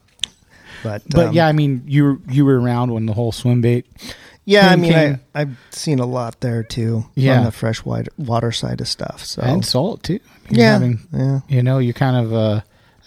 [0.83, 3.61] but But um, yeah, I mean, you were you were around when the whole swim
[3.61, 3.85] bait.
[4.45, 4.69] yeah.
[4.69, 7.05] I mean, came- I, I've seen a lot there too.
[7.15, 7.39] Yeah.
[7.39, 9.23] On the fresh water, water side of stuff.
[9.25, 10.19] So and salt too.
[10.49, 11.39] You're yeah, having- yeah.
[11.47, 12.61] you know, you kind of uh,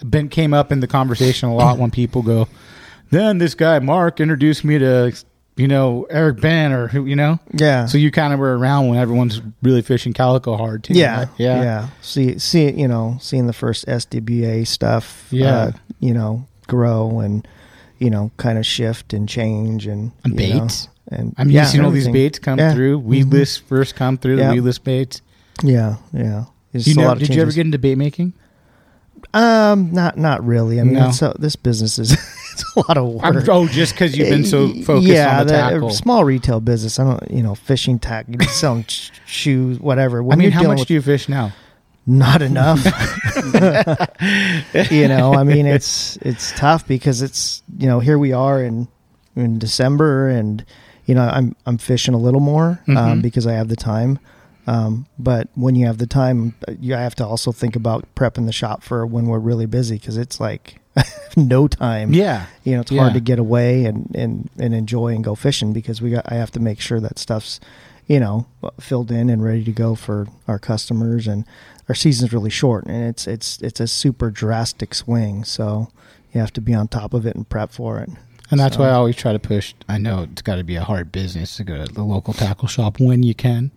[0.08, 2.48] been came up in the conversation a lot when people go.
[3.10, 5.12] Then this guy Mark introduced me to
[5.60, 7.38] you know Eric Ben or who you know.
[7.52, 7.86] Yeah.
[7.86, 10.94] So you kind of were around when everyone's really fishing calico hard too.
[10.94, 11.28] yeah, right?
[11.38, 15.54] yeah, yeah, See, see, you know, seeing the first SDBA stuff, Yeah.
[15.54, 17.46] uh, you know, grow and
[17.98, 20.88] you know, kind of shift and change and And you know, baits.
[21.08, 22.72] and I mean, yeah, you've seen all these baits come Yeah.
[22.72, 22.98] through.
[23.00, 24.48] Weedless first come through Yeah.
[24.48, 25.20] the weedless baits.
[25.62, 26.44] Yeah, yeah.
[26.72, 28.32] You a know, lot of did you ever get into bait making?
[29.34, 30.80] Um, not not really.
[30.80, 31.10] I mean, No.
[31.10, 32.16] so this business is
[32.62, 33.48] it's a lot of I'm- work.
[33.48, 35.90] oh, just because you've been so focused yeah, on the tackle.
[35.90, 36.98] small retail business.
[36.98, 40.22] I don't, you know, fishing tackle, selling sh- shoes, whatever.
[40.32, 41.52] I mean, how much with- do you fish now?
[42.06, 42.82] not enough.
[44.90, 48.88] you know, I mean, it's it's tough because it's you know here we are in
[49.36, 50.64] in December, and
[51.06, 53.22] you know I'm I'm fishing a little more um, Mhm.
[53.22, 54.18] because I have the time.
[54.66, 58.46] Um, but when you have the time, you I have to also think about prepping
[58.46, 60.79] the shop for when we're really busy because it's like
[61.36, 62.12] no time.
[62.12, 62.46] Yeah.
[62.64, 63.02] You know, it's Yeah.
[63.02, 66.34] hard to get away and, and, and enjoy and go fishing because we got I
[66.34, 67.60] have to make sure that stuff's,
[68.06, 68.46] you know,
[68.80, 71.44] filled in and ready to go for our customers and
[71.88, 75.88] our season's really short and it's it's it's a super drastic swing, so
[76.32, 78.08] you have to be on top of it and prep for it.
[78.50, 79.74] And that's So- why I always try to push.
[79.88, 82.66] I know it's got to be a hard business to go to the local tackle
[82.68, 83.70] shop when you can.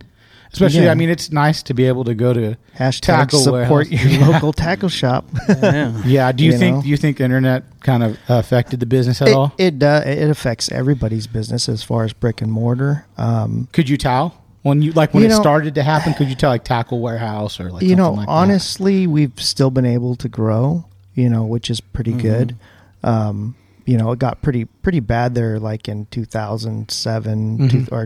[0.53, 0.91] Especially, Yeah.
[0.91, 2.55] I mean, it's nice to be able to go to.
[2.77, 4.13] Hashtag Tackle support warehouse.
[4.13, 5.25] your local tackle shop.
[5.49, 6.01] Yeah.
[6.05, 6.31] Yeah.
[6.31, 6.75] Do you, You think?
[6.77, 6.81] know?
[6.83, 9.53] Do you think the internet kind of affected the business at it all?
[9.57, 13.05] it, uh, it affects everybody's business as far as brick and mortar.
[13.17, 16.13] Um, Could you tell when you like when You it know- started to happen?
[16.13, 18.31] Could you tell like tackle warehouse or like you know, something like that?
[18.33, 20.85] honestly, we've still been able to grow,
[21.15, 22.21] you know, which is pretty Mm-hmm.
[22.21, 22.55] good.
[23.03, 27.69] Um, you know, it got pretty pretty bad there, like in 2007 Mhm.
[27.71, 28.05] two, or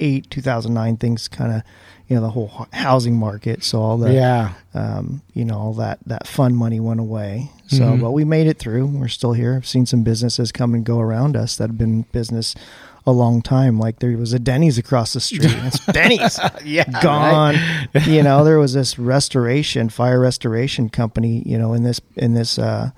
[0.00, 0.96] 2008, 2009.
[0.96, 1.62] Things kind of,
[2.08, 3.62] you know, the whole housing market.
[3.64, 4.52] So all the, Yeah.
[4.74, 7.50] um, you know, all that that fun money went away.
[7.68, 8.00] So, Mhm.
[8.00, 8.86] but we made it through.
[8.86, 9.54] We're still here.
[9.56, 12.54] I've seen some businesses come and go around us that have been business
[13.06, 13.78] a long time.
[13.78, 15.44] Like there was a Denny's across the street.
[15.64, 16.84] It's Denny's yeah.
[17.02, 17.56] gone.
[18.06, 22.58] you know, there was this restoration, fire restoration company, you know, in this in this
[22.58, 22.90] uh,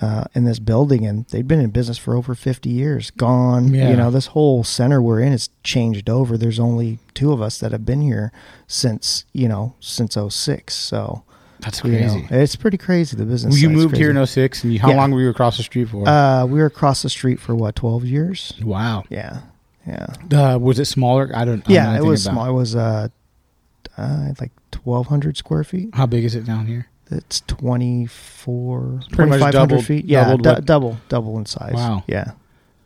[0.00, 3.10] uh, in this building, and they'd been in business for over fifty years.
[3.10, 3.74] Gone.
[3.74, 3.90] Yeah.
[3.90, 6.36] You know, this whole center we're in has changed over.
[6.38, 8.32] There's only two of us that have been here
[8.66, 10.74] since you know since 06.
[10.74, 11.24] So
[11.60, 12.28] That's you know, crazy.
[12.30, 13.16] it's pretty crazy.
[13.16, 13.60] The business.
[13.60, 14.96] you side's moved here in 06 and you, how Yeah.
[14.96, 16.08] long were you across the street for?
[16.08, 18.52] Uh, we were across the street for what twelve years.
[18.62, 19.04] wow.
[19.10, 19.40] Yeah.
[19.86, 20.06] Yeah.
[20.32, 21.30] Uh, was it smaller?
[21.34, 21.66] I don't.
[21.68, 22.46] Know Yeah, it was about small.
[22.46, 23.08] It was uh,
[23.96, 25.90] uh like twelve hundred square feet.
[25.94, 26.88] How big is it down here?
[27.10, 30.04] It's 24, 2,500 feet.
[30.04, 31.74] Yeah, doubled double, double in size.
[31.74, 32.04] Wow.
[32.06, 32.32] Yeah.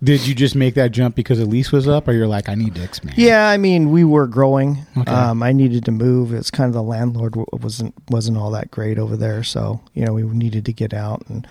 [0.03, 2.57] Did you just make that jump because the lease was up, or you're like, I
[2.57, 3.17] need to expand?
[3.17, 4.85] Yeah, I mean, we were growing.
[4.97, 5.11] Okay.
[5.11, 6.35] Um, I needed to move.
[6.35, 10.13] It's kind of the landlord wasn't wasn't all that great over there, so you know
[10.13, 11.47] we needed to get out and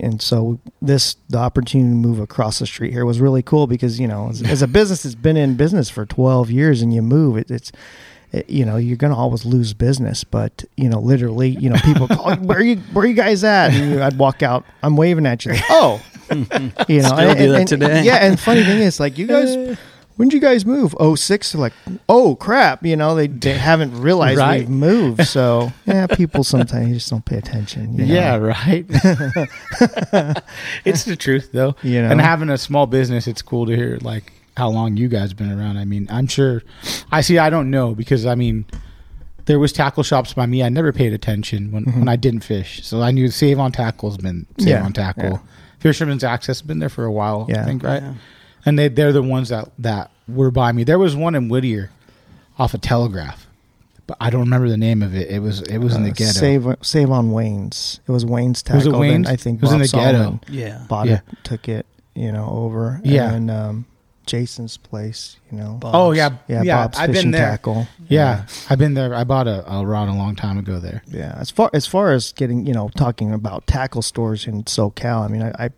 [0.00, 3.98] and so this the opportunity to move across the street here was really cool because
[3.98, 7.02] you know as, as a business that's been in business for 12 years and you
[7.02, 7.76] move it, it's it,
[8.32, 11.76] Eh, you know you're going to always lose business but you know literally you know
[11.84, 14.64] people call where are you where are you guys at and you, I'd walk out
[14.82, 18.02] I'm waving at you like, oh you know Still do that today.
[18.04, 19.78] yeah and funny thing is like you guys
[20.16, 20.96] when did you guys move?
[20.98, 21.54] Oh six.
[21.54, 21.72] Like,
[22.08, 22.84] oh crap.
[22.84, 24.58] You know, they, they haven't realized Right.
[24.62, 25.24] we've moved.
[25.28, 27.96] So yeah, people sometimes just don't pay attention.
[27.96, 28.12] you know?
[28.14, 28.84] Yeah, right.
[30.84, 31.76] it's the truth, though.
[31.84, 32.10] You know?
[32.10, 35.50] and having a small business, it's cool to hear like how long you guys been
[35.50, 35.76] around.
[35.78, 36.62] I mean, I'm sure.
[37.12, 37.38] I see.
[37.38, 38.64] I don't know because I mean,
[39.46, 40.62] there was tackle shops by me.
[40.62, 44.16] I never paid attention when when I didn't fish, so I knew Save on Tackle's
[44.18, 44.68] been Save Mm-hmm.
[44.68, 45.30] Yeah, on Tackle.
[45.30, 45.38] yeah.
[45.78, 47.46] Fisherman's Access been there for a while.
[47.48, 47.64] I Yeah.
[47.64, 48.02] think right.
[48.02, 48.14] Yeah.
[48.66, 50.84] And they they're the ones that that were by me.
[50.84, 51.90] There was one in Whittier,
[52.58, 53.46] off of Telegraph,
[54.08, 55.30] but I don't remember the name of it.
[55.30, 56.32] It was it was in the Uh, ghetto.
[56.32, 58.00] Save save on Wayne's.
[58.06, 58.76] It was Wayne's tackle.
[58.78, 59.00] Was it tackle.
[59.00, 59.28] Wayne's?
[59.28, 60.40] I think It was in Bob the ghetto.
[60.50, 60.82] Yeah.
[60.88, 61.14] bought Yeah.
[61.14, 63.00] it, took it, you know, over.
[63.04, 63.32] Yeah.
[63.32, 63.84] And um,
[64.28, 65.74] Jason's place, you know.
[65.80, 65.94] Bob.
[65.94, 66.84] Oh yeah, yeah, yeah.
[66.84, 67.50] Bob's I've fishing been there.
[67.50, 67.88] tackle.
[68.08, 69.12] Yeah, I've been there.
[69.14, 71.02] I bought a, a rod a long time ago there.
[71.08, 75.24] Yeah, as far as far as getting, you know, talking about tackle stores in SoCal,
[75.24, 75.70] I mean, I, I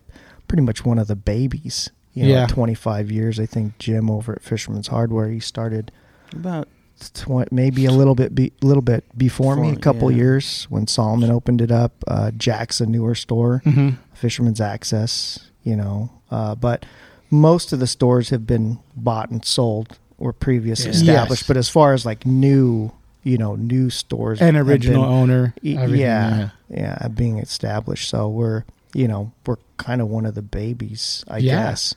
[0.47, 1.89] pretty much one of the babies.
[2.13, 2.47] You know, Yeah.
[2.47, 3.39] 25 years.
[3.39, 5.93] I think Jim over at Fisherman's Hardware, he started
[6.33, 6.67] About
[7.13, 10.17] tw- maybe a little bit, be, little bit before me, a couple yeah.
[10.17, 11.93] years when Solomon opened it up.
[12.05, 13.91] Uh, Jack's a newer store, Mm-hmm.
[14.13, 15.39] Fisherman's Access.
[15.63, 16.85] You know, uh, but
[17.31, 20.97] most of the stores have been bought and sold or previously Yeah.
[20.97, 21.43] established.
[21.43, 21.47] Yes.
[21.47, 22.91] But as far as like new,
[23.23, 25.53] you know, new stores An have original been- owner.
[25.63, 28.09] Y- everything, yeah, yeah, being established.
[28.09, 28.63] So we're,
[28.93, 31.69] you know, we're kind of one of the babies, I Yeah.
[31.69, 31.95] guess.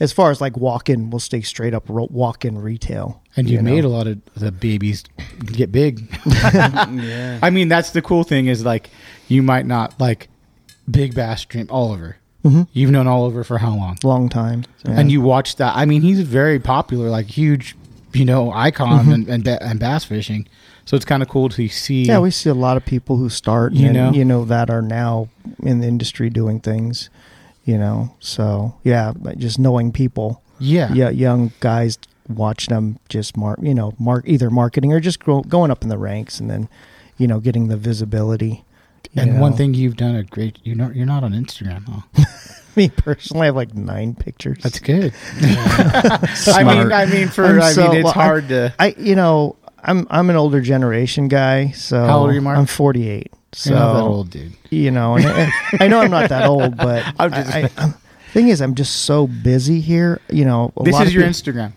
[0.00, 3.22] As far as like walk in, we'll stay straight up walk in retail.
[3.36, 3.70] And you know?
[3.70, 5.04] made a lot of the babies
[5.46, 6.08] get big.
[6.26, 7.38] yeah.
[7.40, 8.90] I mean, that's the cool thing is like
[9.28, 10.28] you might not like
[10.90, 12.16] Big Bass Dream Oliver.
[12.44, 12.66] Mhm.
[12.72, 13.98] You've known Oliver for how long?
[14.02, 14.64] long time.
[14.84, 14.98] Yeah.
[14.98, 15.76] And you watch that.
[15.76, 17.76] I mean, he's very popular, like huge,
[18.12, 20.46] you know, icon and, and, and bass fishing.
[20.84, 22.02] So it's kind of cool to see.
[22.02, 22.10] Mm-hmm.
[22.10, 24.12] yeah, we see a lot of people who start, You and, know?
[24.12, 25.28] you know, that are now
[25.62, 27.10] in the industry doing things.
[27.64, 31.96] You know, so yeah, but just knowing people, yeah, yeah, young guys
[32.28, 35.88] watch them just mark, you know, mark either marketing or just grow, going up in
[35.88, 36.68] the ranks, and then
[37.18, 38.64] you know, getting the visibility.
[39.12, 40.58] You And one thing you've done a great.
[40.64, 42.24] You know, you're not on Instagram, huh?
[42.76, 44.58] me personally, I have like nine pictures.
[44.62, 45.12] That's good.
[45.40, 48.74] I mean, I mean, for I'm I so- mean, it's well, hard to.
[48.78, 51.70] I, you know, I'm I'm an older generation guy.
[51.72, 52.56] So How old are you, Mark?
[52.58, 53.32] I'm 48.
[53.54, 54.52] So You're not that old, dude.
[54.70, 57.70] you know, and, and I know I'm not that old, but I'm just- I, I,
[57.76, 57.94] I'm-
[58.32, 60.20] thing is, I'm just so busy here.
[60.30, 61.72] You know, a This lot is of your peop- Instagram,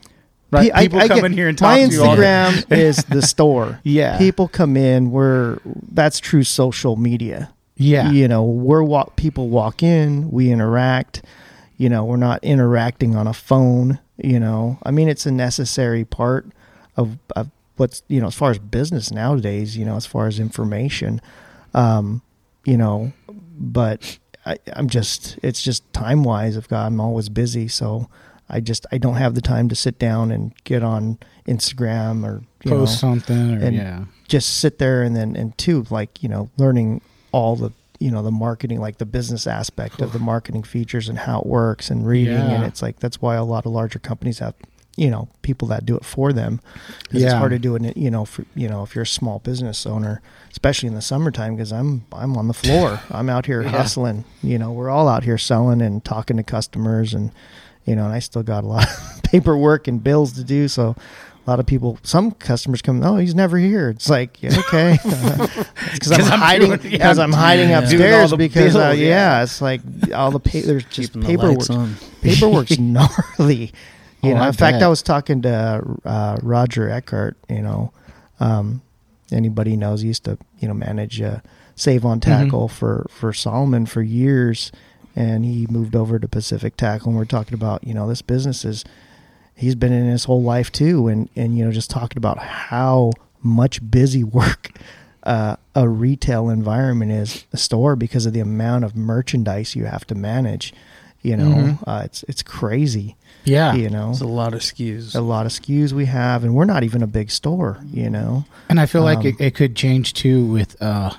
[0.56, 0.72] right?
[0.74, 2.22] I- People I come get- in here and talk My to you all day.
[2.24, 3.80] Instagram is the store.
[3.84, 4.18] Yeah.
[4.18, 5.12] people come in.
[5.12, 5.60] We're
[5.92, 7.52] that's true social media.
[7.78, 11.24] Yeah, you know, we're walk people walk in, we interact.
[11.78, 14.00] You know, we're not interacting on a phone.
[14.18, 16.48] You know, I mean, it's a necessary part
[16.96, 19.76] of, of what's you know as far as business nowadays.
[19.78, 21.20] You know, as far as information,
[21.74, 22.22] um,
[22.64, 23.12] you know,
[23.58, 26.56] but I, I'm just it's just time wise.
[26.56, 28.10] I've got I'm always busy, so
[28.50, 32.44] I just I don't have the time to sit down and get on Instagram or
[32.64, 36.22] you post know, something, or and- yeah, just sit there and then and two like
[36.22, 40.20] you know learning all the you know the marketing like the business aspect of the
[40.20, 42.34] marketing features and how it works and reading.
[42.34, 42.52] Yeah.
[42.52, 44.54] and it's like that's why a lot of larger companies have
[44.98, 46.60] you know people that do it for them
[47.10, 49.40] 'Cause it's hard to do it you know for you know if you're a small
[49.40, 53.02] business owner especially in the summertime because i'm i'm on the floor.
[53.12, 53.70] I'm out here Yeah.
[53.70, 54.24] hustling.
[54.42, 57.32] You know we're all out here selling and talking to customers and
[57.86, 60.96] you know and i still got a lot of paperwork and bills to do so
[61.48, 64.98] a lot of people some customers come oh he's never here it's like yeah, okay
[65.94, 67.80] because i'm I'm hiding doing- yeah, because i'm hiding yeah.
[67.80, 69.08] Upstairs the because uh, bills, yeah.
[69.38, 69.44] yeah.
[69.44, 69.82] it's like
[70.14, 71.96] all the pa- there's just Keeping paperwork on.
[72.22, 73.72] paperwork's gnarly.
[74.24, 74.84] You Oh, know, I in fact, bet.
[74.84, 77.38] I was talking to uh, Roger Eckhart.
[77.48, 77.94] You know,
[78.40, 78.82] um,
[79.32, 81.42] anybody knows he used to you know manage uh,
[81.76, 82.32] Save on Mm-hmm.
[82.46, 84.72] Tackle for for Solomon for years,
[85.16, 87.10] and he moved over to Pacific Tackle.
[87.10, 88.84] And we're talking about you know this business is
[89.56, 93.12] he's been in his whole life too, and and you know just talking about how
[93.42, 94.72] much busy work.
[95.24, 100.06] Uh, a retail environment is a store because of the amount of merchandise you have
[100.06, 100.72] to manage.
[101.24, 101.78] You know, Mhm.
[101.88, 103.16] uh, it's it's crazy.
[103.44, 103.74] yeah.
[103.74, 105.16] You know, It's a lot of SKUs.
[105.16, 107.80] a lot of SKUs we have, and we're not even a big store.
[107.92, 111.10] You know, And I feel like Um, it, it could change too with uh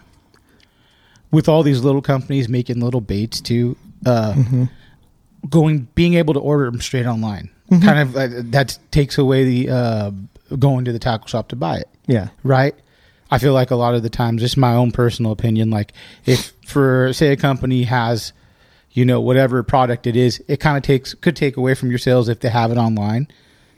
[1.33, 3.77] with all these little companies making little baits too.
[4.05, 4.65] Uh Mm-hmm.
[5.49, 7.51] going being able to order them straight online.
[7.71, 7.85] Mm-hmm.
[7.85, 10.11] Kind of uh, that takes away the uh
[10.59, 12.75] going to the tackle shop to buy it, yeah, right?
[13.31, 15.93] I feel like a lot of the times, just my own personal opinion, like
[16.27, 18.33] if for say a company has
[18.93, 21.99] you know whatever product it is, it kind of takes could take away from your
[21.99, 23.27] sales if they have it online.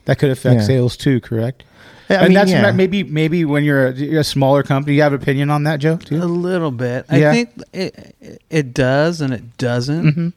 [0.04, 0.66] That could affect Yeah.
[0.66, 1.64] sales too, correct?
[2.10, 2.72] I and mean, that's yeah.
[2.72, 5.78] maybe maybe when you're a, you're a smaller company, you have an opinion on that,
[5.80, 5.98] Joe.
[6.10, 7.04] A little bit.
[7.12, 7.30] Yeah.
[7.30, 10.14] I think it it- it does and it doesn't.
[10.14, 10.32] Mhm.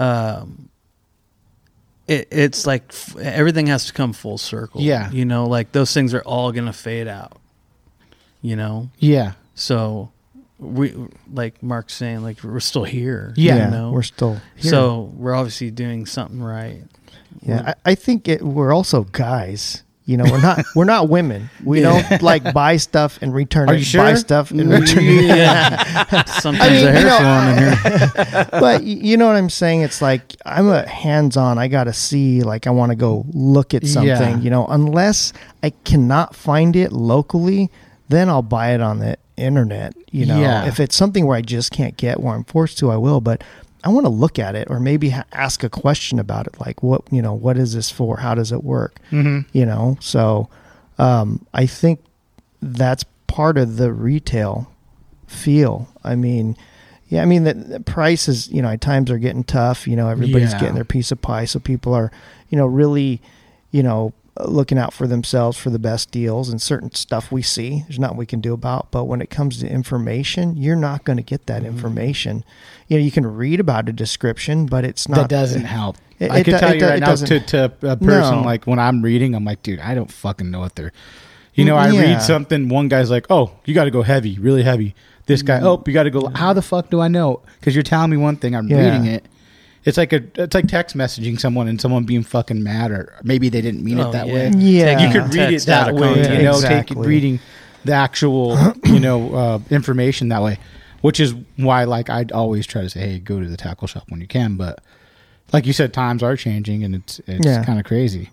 [0.00, 0.68] Um,
[2.06, 4.80] it it's like f- everything has to come full circle.
[4.80, 5.10] Yeah.
[5.10, 7.38] you know, like those things are all gonna fade out.
[8.42, 10.10] You know, Yeah, so
[10.58, 10.94] we
[11.32, 13.32] like Mark's saying, like we're still here.
[13.36, 13.64] Yeah.
[13.64, 14.70] you know, we're still here.
[14.70, 16.82] so we're obviously doing something right.
[17.42, 19.82] yeah, I, I think it, we're also guys.
[20.06, 21.50] You know, we're not we're not women.
[21.64, 23.78] We don't like buy stuff and return Are it.
[23.78, 24.02] you sure?
[24.02, 25.36] Buy stuff and return it.
[25.36, 26.22] Yeah.
[26.26, 28.48] Sometimes I mean, you hair salon in here.
[28.52, 29.80] but you know what I'm saying?
[29.82, 31.58] It's like I'm a hands-on.
[31.58, 32.42] I got to see.
[32.42, 34.08] Like I want to go look at something.
[34.08, 34.38] Yeah.
[34.38, 35.32] You know, unless
[35.64, 37.68] I cannot find it locally,
[38.08, 39.94] then I'll buy it on the internet.
[40.12, 40.66] You know, Yeah.
[40.68, 43.20] if it's something where I just can't get where I'm forced to, I will.
[43.20, 43.42] But
[43.84, 46.82] I want to look at it or maybe ha- ask a question about it, like
[46.82, 48.16] what you know, what is this for?
[48.18, 48.98] How does it work?
[49.10, 49.44] Mhm.
[49.52, 50.48] You know, so
[50.98, 52.00] um, I think
[52.62, 54.70] that's part of the retail
[55.26, 55.88] feel.
[56.02, 56.56] I mean,
[57.08, 59.86] yeah, I mean the, the prices, you know, times are getting tough.
[59.86, 60.60] You know, everybody's Yeah.
[60.60, 62.10] getting their piece of pie, so people are,
[62.48, 63.20] you know, really,
[63.70, 64.12] you know,
[64.44, 67.82] looking out for themselves for the best deals and certain stuff we see.
[67.88, 68.90] There's nothing we can do about.
[68.90, 71.70] But when it comes to information, you're not going to get that Mm-hmm.
[71.74, 72.44] information.
[72.88, 75.16] You know, you can read about a description, but it's not.
[75.16, 75.96] that doesn't help.
[76.18, 78.36] It- I it can do- tell it you right it now to, to a person
[78.36, 78.42] No.
[78.42, 80.92] like when I'm reading, I'm like, dude, I don't fucking know what they're.
[81.54, 82.00] You know, I Yeah.
[82.02, 82.68] read something.
[82.68, 84.94] One guy's like, "Oh, you got to go heavy, really heavy."
[85.24, 87.40] This guy, "Oh, you got to go." How the fuck do I know?
[87.58, 88.84] Because you're telling me one thing, I'm Yeah.
[88.84, 89.24] reading it.
[89.86, 93.48] It's like a, it's like text messaging someone and someone being fucking mad, or maybe
[93.48, 94.34] they didn't mean Oh, it that yeah.
[94.34, 94.50] way.
[94.56, 94.98] Yeah.
[95.06, 96.08] you could read it Text out that way.
[96.08, 96.30] context.
[96.32, 96.96] You know, Exactly.
[96.96, 97.40] take reading
[97.84, 100.58] the actual, you know, uh, information that way.
[101.02, 104.04] Which is why, like, I'd always try to say, "Hey, go to the tackle shop
[104.08, 104.80] when you can." But
[105.52, 107.62] like you said, times are changing, and it's it's Yeah.
[107.64, 108.30] kind of crazy.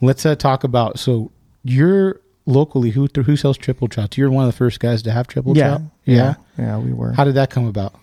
[0.00, 1.32] Let's uh, talk about so
[1.64, 4.16] you're locally who who sells triple trout.
[4.16, 5.80] You're one of the first guys to have triple yeah, trout.
[6.04, 6.78] yeah, yeah.
[6.78, 7.12] We were.
[7.12, 7.94] How did that come about?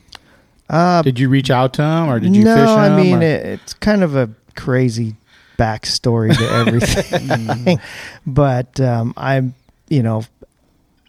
[0.69, 2.77] Uh, Did you reach out to him, or did you no, fish him?
[2.77, 5.15] I mean it, it's kind of a crazy
[5.58, 7.79] backstory to everything.
[8.27, 9.55] but um, I'm,
[9.89, 10.23] you know,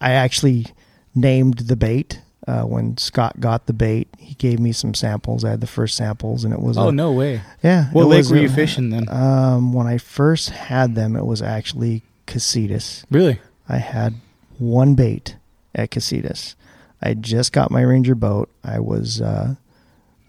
[0.00, 0.66] I actually
[1.14, 2.20] named the bait.
[2.48, 5.44] Uh, when Scott got the bait, he gave me some samples.
[5.44, 7.42] I had the first samples, and it was Oh a- no way!
[7.62, 7.90] yeah.
[7.92, 9.08] What lake was were you fishing then?
[9.10, 13.04] Um, when I first had them, it was actually Casitas.
[13.10, 13.38] Really?
[13.68, 14.14] I had
[14.58, 15.36] one bait
[15.74, 16.54] at Casitas.
[17.02, 18.50] I just got my Ranger boat.
[18.64, 19.54] I was uh,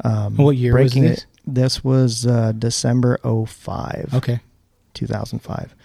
[0.03, 1.19] um, What year was breaking this?
[1.19, 1.25] it.
[1.45, 4.39] This was uh, December 05, Okay.
[4.93, 5.75] 2005.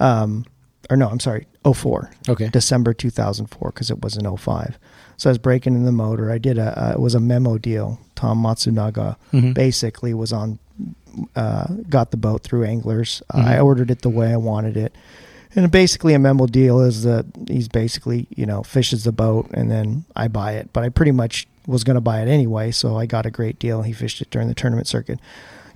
[0.00, 0.44] Um,
[0.90, 2.10] or no, I'm sorry, 04.
[2.28, 2.48] Okay.
[2.48, 4.78] December 2004 because it was in 05.
[5.16, 6.30] So I was breaking in the motor.
[6.30, 7.98] I did a, uh, it was a memo deal.
[8.14, 9.54] Tom Matsunaga Mhm.
[9.54, 10.58] basically was on,
[11.34, 13.22] uh, got the boat through Anglers.
[13.32, 13.44] Mhm.
[13.44, 14.94] I ordered it the way I wanted it.
[15.54, 19.70] And basically a memo deal is that he's basically, you know, fishes the boat and
[19.70, 20.72] then I buy it.
[20.72, 22.70] But I pretty much was going to buy it anyway.
[22.70, 23.82] So I got a great deal.
[23.82, 25.18] He fished it during the tournament circuit.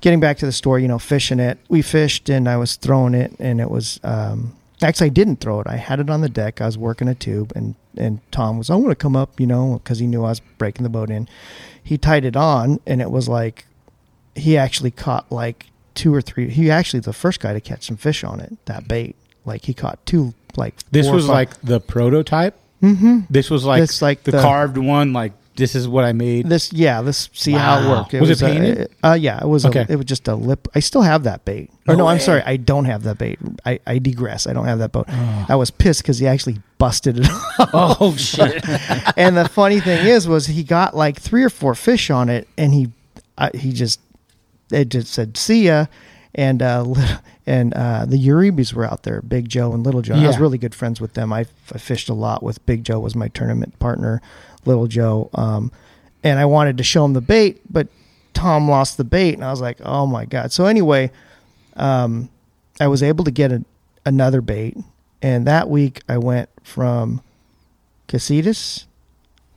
[0.01, 3.15] Getting back to the story, you know, fishing it, we fished and I was throwing
[3.15, 5.67] it and it was, um, actually I didn't throw it.
[5.67, 6.61] I had it on the deck.
[6.61, 9.47] I was working a tube and, and Tom was, I want to come up, you
[9.47, 11.29] know, cause he knew I was breaking the boat in.
[11.83, 13.67] He tied it on and it was like,
[14.35, 16.49] he actually caught like two or three.
[16.49, 18.57] He actually the first guy to catch some fish on it.
[18.67, 20.35] That bait, like he caught two.
[20.57, 22.57] Like This was like the prototype.
[22.83, 23.27] Mhm.
[23.31, 25.13] This was like This like the, the- carved one.
[25.13, 26.49] Like this is what I made.
[26.49, 26.73] this.
[26.73, 27.99] Yeah, this see how it Wow.
[28.01, 28.13] worked.
[28.15, 28.91] Was it a- painted?
[29.05, 29.67] uh, yeah, it was.
[29.67, 29.81] Okay.
[29.89, 30.67] A, it was just a lip.
[30.75, 31.71] I still have that bait.
[31.87, 33.39] Or No no, I'm sorry, I don't have that bait.
[33.67, 34.47] I, I digress.
[34.47, 35.07] I don't have that boat.
[35.11, 37.29] I was pissed because he actually busted it
[37.75, 37.99] off.
[38.01, 38.65] oh shit!
[39.19, 42.49] and the funny thing is, was he got like three or four fish on it,
[42.57, 42.91] and he,
[43.37, 44.01] uh, he just,
[44.73, 45.87] it just said "see ya,"
[46.35, 46.85] and uh,
[47.47, 50.15] and uh, the Uribes were out there, Big Joe and Little Joe.
[50.15, 51.33] I was really good friends with them.
[51.33, 54.21] I, I fished a lot with Big Joe was my tournament partner,
[54.65, 55.73] Little Joe, um,
[56.23, 57.89] and I wanted to show him the bait, but
[58.35, 60.53] Tom lost the bait, and I was like, oh my god.
[60.53, 61.11] So anyway,
[61.77, 62.29] um,
[62.79, 63.65] I was able to get a,
[64.05, 64.77] another bait,
[65.23, 67.23] and that week I went from
[68.09, 68.87] Casitas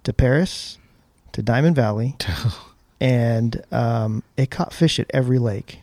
[0.03, 0.77] to Perris
[1.33, 2.15] to Diamond Valley,
[2.99, 5.82] and um, it caught fish at every lake.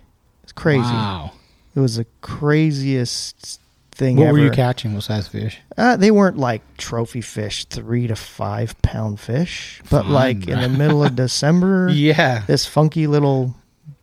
[0.60, 0.80] Crazy.
[0.82, 1.32] Wow.
[1.74, 3.60] It was the craziest
[3.92, 4.32] thing What ever.
[4.34, 4.94] were you catching?
[4.94, 5.58] What size fish?
[5.76, 10.10] Uh, they weren't like trophy fish, three to five pound fish, but Fun.
[10.12, 12.42] like in the middle of December, Yeah.
[12.46, 13.54] this funky little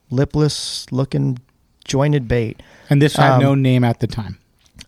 [0.09, 1.39] lipless looking
[1.85, 2.61] jointed bait.
[2.89, 4.37] And this had Um, no name at the time.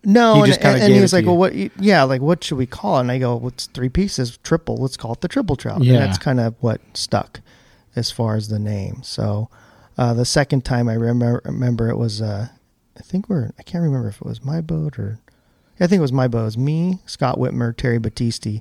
[0.04, 1.26] No, He and, just and, and he was like.
[1.26, 1.52] "Well, what?
[1.80, 4.78] Yeah, like what should we call it?" And I go, "Well, it's three pieces, triple.
[4.78, 5.94] Let's call it the triple trout." Yeah.
[5.94, 7.40] and that's kind of what stuck
[7.94, 9.00] as far as the name.
[9.02, 9.50] So
[9.98, 12.48] uh, the second time I remember, remember it was, uh,
[12.98, 15.18] I think we're, I can't remember if it was my boat or,
[15.78, 16.42] I think it was my boat.
[16.42, 18.60] It was me, Scott Whitmer, Terry Battisti.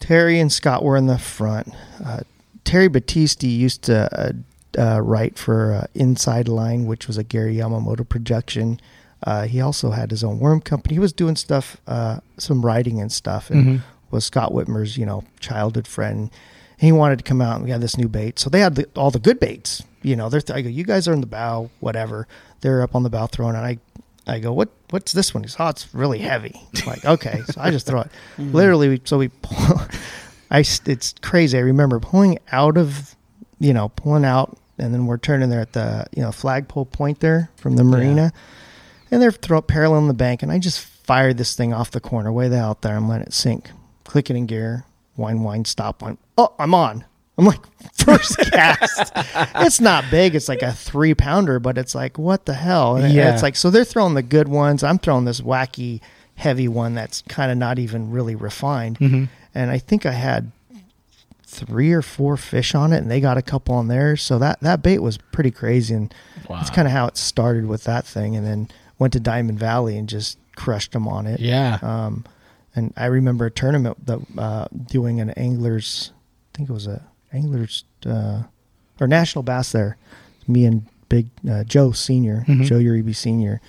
[0.00, 1.72] Terry and Scott were in the front.
[2.04, 2.20] Uh,
[2.64, 4.32] Terry Battisti used to uh,
[4.96, 8.78] uh, write for uh, Inside Line, which was a Gary Yamamoto production.
[9.26, 10.94] Uh, he also had his own worm company.
[10.94, 13.82] He was doing stuff, uh, some writing and stuff, and Mhm.
[14.10, 16.30] was Scott Whitmer's, you know, childhood friend.
[16.76, 18.38] He wanted to come out and we had this new bait.
[18.38, 19.82] So they had the, all the good baits.
[20.02, 22.28] You know, they're I go, you guys are in the bow, whatever.
[22.60, 23.78] They're up on the bow throwing, and I,
[24.26, 25.42] I go, what, what's this one?
[25.42, 26.60] He's, oh, it's really heavy.
[26.82, 28.10] I'm like, okay, so I just throw it.
[28.36, 28.52] Mm-hmm.
[28.52, 29.80] Literally, we, so we, pull,
[30.50, 31.58] I, it's crazy.
[31.58, 33.16] I remember pulling out of,
[33.58, 37.20] you know, pulling out, and then we're turning there at the, you know, flagpole point
[37.20, 38.32] there from the marina,
[39.10, 42.00] and they're throw parallel in the bank, and I just fired this thing off the
[42.00, 42.94] corner, way the out there.
[42.94, 43.70] I'm letting it sink,
[44.04, 44.84] click it in gear,
[45.16, 46.18] wind, wind, stop, wind.
[46.36, 47.04] Oh, I'm on.
[47.36, 47.60] I'm like
[47.94, 49.12] first cast.
[49.56, 50.34] it's not big.
[50.34, 52.96] It's like a three pounder, but it's like what the hell?
[52.96, 53.32] And Yeah.
[53.32, 54.82] it's like so they're throwing the good ones.
[54.82, 56.00] I'm throwing this wacky
[56.36, 58.98] heavy one that's kind of not even really refined.
[58.98, 59.28] Mhm.
[59.54, 60.52] And I think I had
[61.44, 64.16] three or four fish on it, and they got a couple on there.
[64.16, 66.12] So that that bait was pretty crazy, and
[66.48, 68.36] that's kind of how it started with that thing.
[68.36, 71.40] And then went to Diamond Valley and just crushed them on it.
[71.40, 71.78] Yeah.
[71.82, 72.24] Um,
[72.76, 76.12] and I remember a tournament that uh, doing an anglers,
[76.52, 78.42] I think it was a anglers uh,
[79.00, 79.96] or national bass there.
[80.46, 82.64] Me and Big uh, Joe Senior, Mhm.
[82.64, 83.60] Joe Uribe Senior,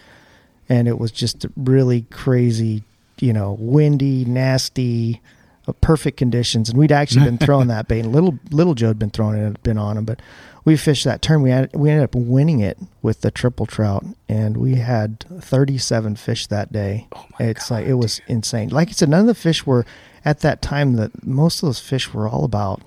[0.67, 2.83] and it was just really crazy.
[3.19, 5.21] You know, windy, nasty,
[5.67, 6.69] uh, perfect conditions.
[6.69, 8.01] And we'd actually been throwing that bait.
[8.01, 10.21] And little little Joe had been throwing it, had been on him, but
[10.65, 11.41] we fished that turn.
[11.41, 16.15] We had we ended up winning it with the triple trout, and we had 37
[16.17, 17.07] fish that day.
[17.39, 18.69] it's like it was insane.
[18.69, 19.85] Like I said, none of the fish were
[20.25, 20.93] at that time.
[20.93, 22.81] That most of those fish were all about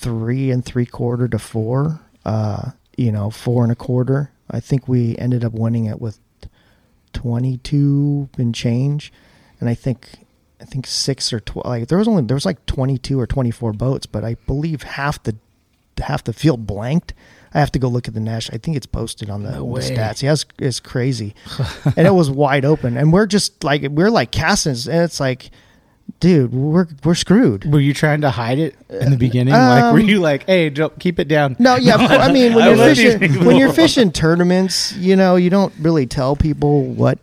[0.00, 2.00] three and three quarter to four.
[2.24, 4.30] Uh, you know, four and a quarter.
[4.50, 6.18] I think we ended up winning it with
[7.12, 9.12] 22 and change,
[9.58, 10.26] and I think
[10.60, 11.66] I think six or twelve.
[11.66, 15.22] Like there was only there was like 22 or 24 boats, but I believe half
[15.22, 15.36] the
[15.98, 17.14] half the field blanked.
[17.52, 18.48] I have to go look at the Nash.
[18.52, 20.22] I think it's posted on the, the stats.
[20.22, 21.34] Yeah, it's, it's crazy,
[21.96, 22.96] and it was wide open.
[22.96, 25.50] And we're just like we're like casting, and it's like
[26.18, 27.64] dude, we're we're screwed.
[27.70, 29.54] Were you trying to hide it in the beginning?
[29.54, 31.54] like, were Um, you like, "Hey, Joe, keep it down"?
[31.58, 33.46] No, yeah, of course- I mean when I you're fishing people.
[33.46, 37.18] when you're fishing tournaments, you know, you don't really tell people what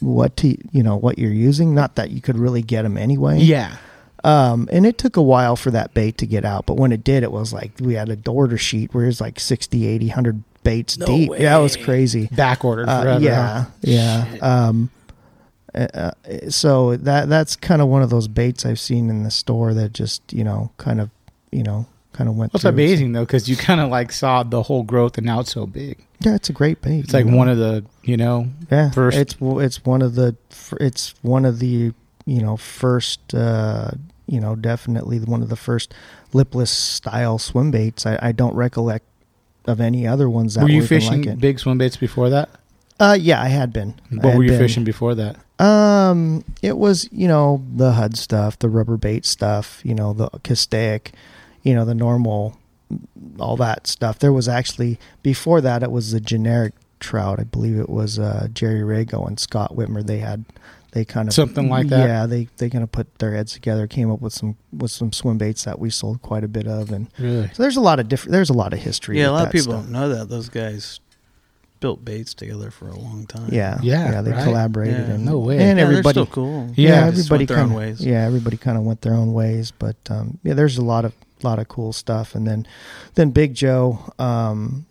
[0.00, 1.74] what to you know what you're using.
[1.74, 3.38] Not that you could really get them anyway.
[3.40, 3.76] Yeah.
[4.24, 7.04] Um, and it took a while for that bait to get out, but when it
[7.04, 10.06] did, it was like we had a order sheet where it was like 60, 80,
[10.08, 11.30] 100 baits deep.
[11.38, 12.26] Yeah, it was crazy.
[12.32, 13.24] Back ordered Uh, forever.
[13.24, 13.70] yeah, huh?
[13.82, 14.26] yeah.
[14.42, 14.90] Um,
[15.74, 16.10] uh, uh,
[16.48, 19.92] so that that's kind of one of those baits I've seen in the store that
[19.92, 21.10] just you know kind of
[21.50, 22.52] you know kind of went.
[22.52, 25.52] That's amazing though, because you kind of like saw the whole growth, and now it's
[25.52, 26.04] so big.
[26.20, 27.00] Yeah, it's a great bait.
[27.00, 27.36] It's like know?
[27.36, 28.90] one of the, you know, yeah.
[28.90, 30.36] first- It's it's one of the
[30.80, 31.92] it's one of the
[32.26, 33.92] you know first uh,
[34.26, 35.94] you know definitely one of the first
[36.32, 38.04] lipless style swim baits.
[38.04, 39.04] I, I don't recollect
[39.66, 42.48] of any other ones that were you were fishing like big swim baits before that?
[42.98, 43.94] Uh, yeah, I had been.
[44.10, 44.58] What had were you been.
[44.58, 45.36] fishing before that?
[45.58, 50.28] Um, it was you know the HUD stuff, the rubber bait stuff, you know the
[50.44, 51.12] Castaic,
[51.62, 52.56] you know the normal,
[53.40, 54.18] all that stuff.
[54.18, 57.40] There was actually before that it was the generic trout.
[57.40, 60.06] I believe it was uh, Jerry Rago and Scott Whitmer.
[60.06, 60.44] They had
[60.92, 62.06] they kind of Something like that?
[62.08, 65.12] Yeah, they they kind of put their heads together, came up with some with some
[65.12, 67.48] swim baits that we sold quite a bit of, and Really?
[67.52, 68.32] so there's a lot of different.
[68.32, 69.18] There's a lot of history.
[69.18, 69.82] Yeah, a with lot of people stuff.
[69.82, 71.00] don't know that those guys
[71.80, 73.48] built baits together for a long time.
[73.52, 74.22] Yeah, Yeah, yeah.
[74.22, 74.44] They right?
[74.44, 75.06] collaborated.
[75.08, 75.14] Yeah.
[75.14, 75.58] and, No way.
[75.58, 76.70] And Yeah, everybody, still cool.
[76.74, 78.04] Yeah, just everybody went their own kind ways.
[78.04, 81.12] Yeah, everybody kind of went their own ways, but um, yeah, there's a lot of
[81.42, 82.34] lot of cool stuff.
[82.34, 82.66] And then
[83.14, 84.86] then Big Joe, um,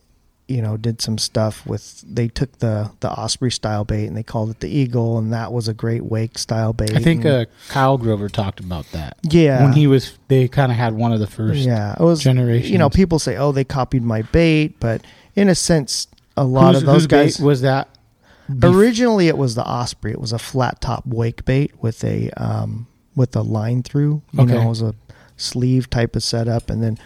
[0.47, 2.05] you know, did some stuff with.
[2.07, 5.51] They took the the Osprey style bait and they called it the Eagle, and that
[5.51, 6.95] was a great wake style bait.
[6.95, 9.17] I think and- uh, Kyle Grover talked about that.
[9.23, 11.59] yeah, When he was, they kind of had one of the first.
[11.59, 12.71] yeah, it was generation.
[12.71, 15.01] You know, people say, "Oh, they copied my bait," but
[15.35, 16.07] in a sense,
[16.37, 17.89] a lot Whose- of those guys was that.
[18.49, 20.11] bef- Originally, it was the Osprey.
[20.11, 24.21] It was a flat top wake bait with a um, with a line through.
[24.31, 24.53] You Okay.
[24.53, 24.93] know, it was a
[25.35, 26.97] sleeve type of setup, and then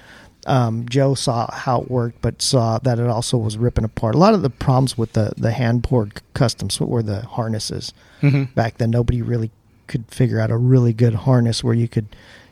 [0.47, 4.15] um, Joe saw how it worked, but saw that it also was ripping apart.
[4.15, 7.93] A lot of the problems with the the hand poured customs were the harnesses.
[8.21, 8.53] Mhm.
[8.53, 9.51] Back then, nobody really
[9.87, 12.07] could figure out a really good harness where you could.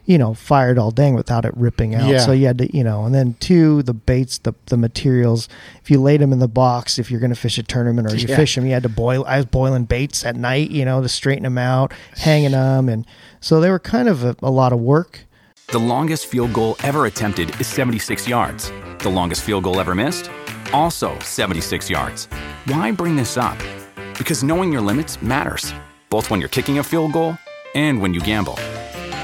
[0.10, 2.10] You know, fired all dang without it ripping out.
[2.10, 2.18] Yeah.
[2.26, 5.48] So you had to, you know, and then two, the baits, the the materials.
[5.84, 8.16] If you laid them in the box, if you're going to fish a tournament or
[8.16, 8.36] you Yeah.
[8.36, 9.24] fish them, you had to boil.
[9.28, 13.06] I was boiling baits at night, you know, to straighten them out, hanging them, and
[13.40, 15.26] so they were kind of a, a lot of work.
[15.72, 18.72] The longest field goal ever attempted is 76 yards.
[19.04, 20.32] The longest field goal ever missed?
[20.74, 22.26] Also 76 yards.
[22.66, 23.58] Why bring this up?
[24.18, 25.72] Because knowing your limits matters,
[26.10, 27.38] both when you're kicking a field goal
[27.76, 28.58] and when you gamble.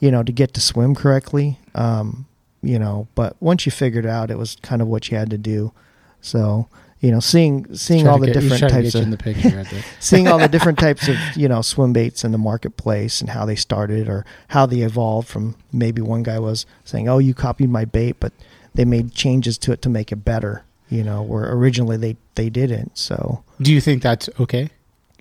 [0.00, 1.58] You know, to get to swim correctly.
[1.74, 2.26] Um,
[2.62, 5.30] you know, but once you figured it out, it was kind of what you had
[5.30, 5.72] to do.
[6.20, 6.68] So,
[7.00, 9.64] you know, seeing seeing all the get- different types of in the picture
[10.00, 13.44] seeing all the different types of you know swim baits in the marketplace and how
[13.44, 17.70] they started or how they evolved from maybe one guy was saying, "Oh, you copied
[17.70, 18.32] my bait," but
[18.74, 20.64] they made changes to it to make it better.
[20.88, 22.96] You know, where originally they they didn't.
[22.98, 24.70] So Do you think that's okay?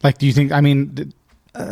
[0.04, 0.52] Like, do you think?
[0.52, 1.14] I mean, d-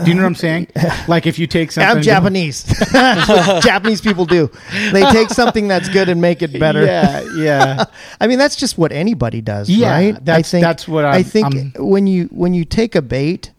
[0.04, 0.68] do you know what I'm saying?
[1.08, 2.64] Like, if you take something, I'm Japanese.
[2.92, 4.50] That's what Japanese people do.
[4.94, 6.86] They take something that's good and make it better.
[6.86, 7.86] Yeah, yeah.
[8.22, 10.26] I mean, that's just what anybody does, Yeah, right?
[10.26, 13.52] that's- that's what I I'm- think I'm- when you when you take a bait,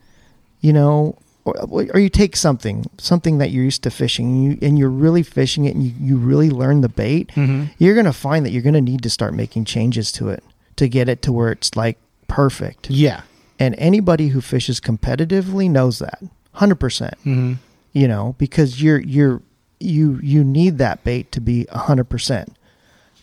[0.61, 1.55] you know, or,
[1.93, 5.22] or you take something something that you're used to fishing, and, you, and you're really
[5.22, 7.64] fishing it, and you, you really learn the bait, Mm-hmm.
[7.79, 10.43] you're gonna find that you're gonna need to start making changes to it
[10.77, 11.99] to get it to where it's like
[12.29, 12.89] perfect.
[12.91, 13.20] yeah.
[13.59, 17.55] And anybody who fishes competitively knows that, hundred percent Mm-hmm.
[17.93, 19.43] you know because you're you're
[19.81, 22.49] you you need that bait to be 100%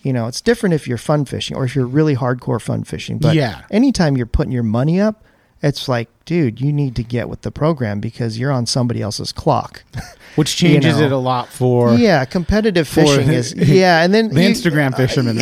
[0.03, 3.17] you know it's different if you're fun fishing or if you're really hardcore fun fishing
[3.17, 3.61] but Yeah.
[3.71, 5.23] anytime you're putting your money up
[5.63, 9.31] it's like dude you need to get with the program because you're on somebody else's
[9.31, 9.83] clock
[10.35, 11.05] Which changes know.
[11.05, 14.95] it a lot for yeah competitive for fishing is yeah and then the you- Instagram
[14.95, 15.37] fishermen.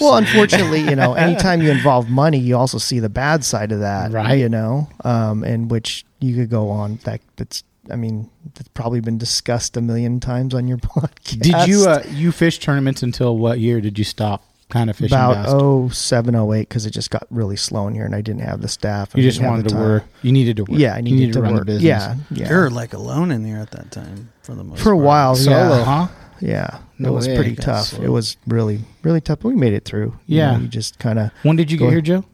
[0.00, 3.80] well unfortunately you know anytime you involve money you also see the bad side of
[3.80, 4.38] that Right.
[4.38, 8.98] you know um and which you could go on that that's I mean, that's probably
[8.98, 11.38] been discussed a million times on your podcast.
[11.38, 15.14] Did you uh, you fish tournaments until what year did you stop kind of fishing?
[15.16, 15.46] about bass?
[15.48, 18.42] oh seven oh eight because it just got really slow in here and I didn't
[18.42, 19.12] have the staff.
[19.14, 19.82] you just wanted to time.
[19.82, 20.04] work.
[20.22, 20.78] You needed to work.
[20.80, 21.60] Yeah, I You needed, to, run work.
[21.62, 21.84] the business.
[21.88, 22.48] Yeah, yeah.
[22.48, 25.04] You're like alone in here at that time for the most for a part.
[25.04, 25.36] while.
[25.36, 25.84] Solo, yeah.
[25.84, 26.08] huh?
[26.40, 27.34] Yeah, No it was way.
[27.36, 27.86] pretty Got tough.
[27.86, 28.04] slow.
[28.04, 29.38] It was really, really tough.
[29.40, 30.18] But we made it through.
[30.26, 30.52] You Yeah.
[30.56, 31.30] know, you just kind of.
[31.44, 32.00] When did you Go get here.
[32.02, 32.24] Joe?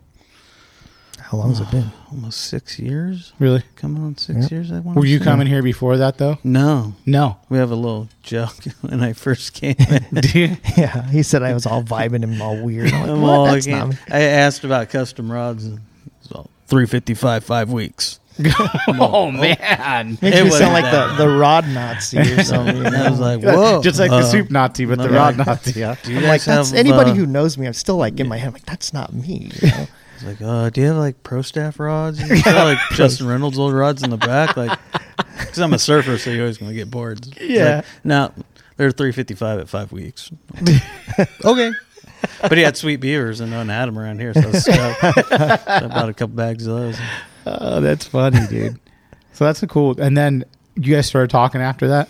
[1.20, 1.92] How long has it been?
[2.12, 3.32] Almost six years.
[3.38, 3.62] Really?
[3.76, 4.50] Coming on six Yep.
[4.50, 4.70] years.
[4.72, 4.98] I want.
[4.98, 6.38] Were you coming here before that though?
[6.44, 7.38] No, No.
[7.48, 10.06] we have a little joke when I first came in.
[10.34, 10.56] You?
[10.76, 12.92] Yeah, he said I was all vibing and all weird.
[12.92, 13.96] I'm like, I'm all That's not me.
[14.10, 15.64] I asked about custom rods.
[15.64, 15.80] And
[16.20, 18.20] it's all 355, five weeks.
[18.88, 20.18] oh man.
[20.22, 22.76] Makes It me sound like the, the rod Nazi or something.
[22.76, 23.82] you And I was like, whoa.
[23.82, 25.80] Just like uh, the soup Nazi, but the rod Nazi.
[25.80, 25.96] Yeah.
[26.02, 27.66] Do you I'm guys like, that's have, anybody uh, who knows me.
[27.66, 28.48] I'm still like in my head.
[28.48, 29.50] I'm like, that's not me.
[29.60, 29.86] You know?
[30.22, 32.20] It's like, uh, do you have like pro staff rods?
[32.32, 34.78] You know, like Justin Reynolds old rods in the back, like
[35.38, 37.30] because I'm a surfer, so you're always gonna get boards.
[37.40, 37.76] Yeah.
[37.76, 38.32] Like, no,
[38.76, 40.30] they're 355 at five weeks.
[41.44, 41.72] okay.
[42.40, 44.62] But he had sweet beavers and no one had them around here, so I, was
[44.62, 45.00] stoked.
[45.00, 46.98] So I bought a couple bags of those.
[47.46, 48.78] Oh, that's funny, dude.
[49.32, 50.00] so that's a cool.
[50.00, 50.44] And then
[50.76, 52.08] you guys started talking after that.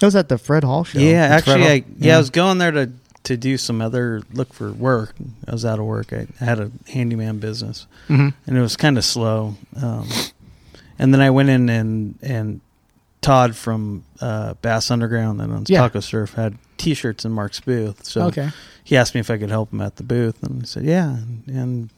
[0.00, 0.98] It was at the Fred Hall show.
[0.98, 2.14] Yeah, It's actually, I, yeah, yeah.
[2.16, 2.90] I was going there to
[3.24, 5.14] to do some other look for work.
[5.46, 6.12] I was out of work.
[6.12, 8.28] I, I had a handyman business, Mm-hmm.
[8.46, 9.54] and it was kind of slow.
[9.80, 10.08] Um,
[10.98, 12.60] and then I went in and and
[13.20, 15.78] Todd from uh, Bass Underground that owns Yeah.
[15.82, 18.04] Taco Surf had T-shirts in Mark's booth.
[18.04, 18.50] So okay.
[18.82, 21.10] he asked me if I could help him at the booth, and I said yeah.
[21.18, 21.90] And, and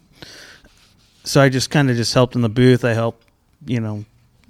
[1.24, 2.84] so I just kind of just helped in the booth.
[2.84, 3.26] I helped,
[3.64, 4.04] you know,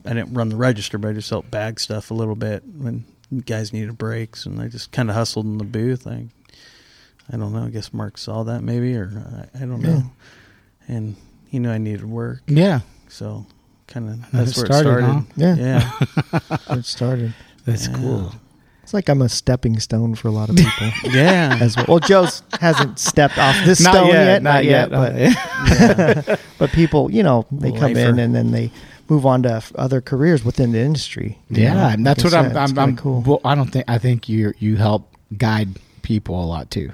[0.05, 3.05] I didn't run the register, but I just helped bag stuff a little bit when
[3.47, 6.07] guys needed breaks, and I just kind of hustled in the booth.
[6.07, 6.27] I,
[7.33, 7.65] I don't know.
[7.65, 9.11] I guess Mark saw that maybe, or
[9.55, 10.03] I, I don't know.
[10.89, 11.17] And
[11.49, 12.81] he knew I needed work, Yeah.
[13.09, 13.47] so
[13.87, 15.07] kind of That's that's where started, it started.
[15.07, 15.23] huh?
[15.37, 15.57] Yeah.
[15.57, 17.35] Yeah, where it started.
[17.65, 17.95] That's Yeah.
[17.97, 18.35] cool.
[18.83, 20.91] It's like I'm a stepping stone for a lot of people.
[21.11, 21.57] yeah.
[21.59, 21.87] as well.
[21.89, 25.17] Well, Joe's hasn't stepped off this Not stone yet, yet, not yet, but,
[26.29, 28.71] not but people, you know, they come in and then they
[29.09, 31.39] move on to f- other careers within the industry.
[31.49, 31.89] Yeah, know?
[31.89, 32.71] and that's Like what I I'm.
[32.73, 33.23] I'm, I'm cool.
[33.23, 33.87] Well, I don't think.
[33.89, 36.93] I think you you help guide people a lot too.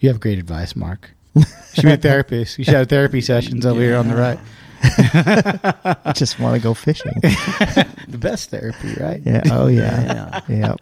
[0.00, 1.10] You have great advice, Mark.
[1.34, 1.44] You
[1.74, 2.58] should be a therapist.
[2.58, 4.38] You should have therapy sessions over here on the right.
[4.82, 7.12] I just want to go fishing.
[7.22, 9.20] The best therapy, right?
[9.24, 9.42] yeah.
[9.50, 10.40] Oh yeah.
[10.48, 10.56] Yeah.
[10.56, 10.74] Yeah.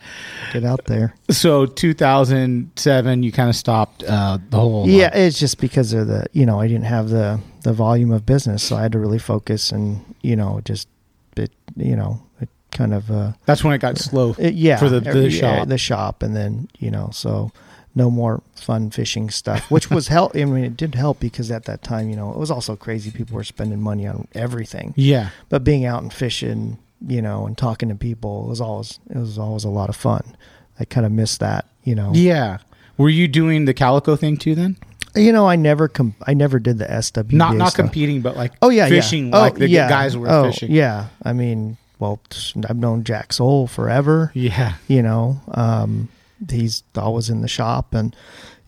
[0.52, 1.14] Get out there.
[1.30, 4.88] So 2007, you kind of stopped uh, the whole.
[4.88, 8.24] Yeah, it's just because of the you know I didn't have the the volume of
[8.24, 10.88] business, so I had to really focus and you know just
[11.36, 14.34] it you know it kind of uh that's when it got slow.
[14.38, 15.68] it- yeah For the- the shop.
[15.68, 17.50] the shop and then you know so
[17.98, 20.34] no more fun fishing stuff, which was help.
[20.34, 23.10] I mean, it did help because at that time you know it was also crazy.
[23.10, 27.58] People were spending money on everything, Yeah, but being out and fishing, you know, and
[27.58, 30.36] talking to people was always it was always a lot of fun.
[30.80, 32.12] I kind of missed that, you know.
[32.14, 32.58] yeah.
[32.96, 34.76] Were you doing the calico thing too then?
[35.14, 37.32] You know, I never com- I never did the SW.
[37.32, 39.38] Not not competing, but like Oh yeah, fishing yeah.
[39.38, 39.88] like oh, the yeah.
[39.88, 40.70] guys were oh, fishing.
[40.70, 42.20] Yeah, I mean, well,
[42.68, 44.30] I've known Jack Soul forever.
[44.34, 44.74] yeah.
[44.88, 46.08] You know, um,
[46.50, 48.14] he's always in the shop, and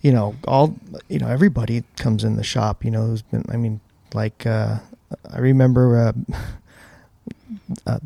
[0.00, 0.76] you know, all
[1.08, 2.84] you know, everybody comes in the shop.
[2.84, 3.44] You know, who's been.
[3.50, 3.80] I mean,
[4.14, 4.78] like uh,
[5.30, 6.14] I remember.
[6.30, 6.36] Uh,
[7.86, 7.98] uh,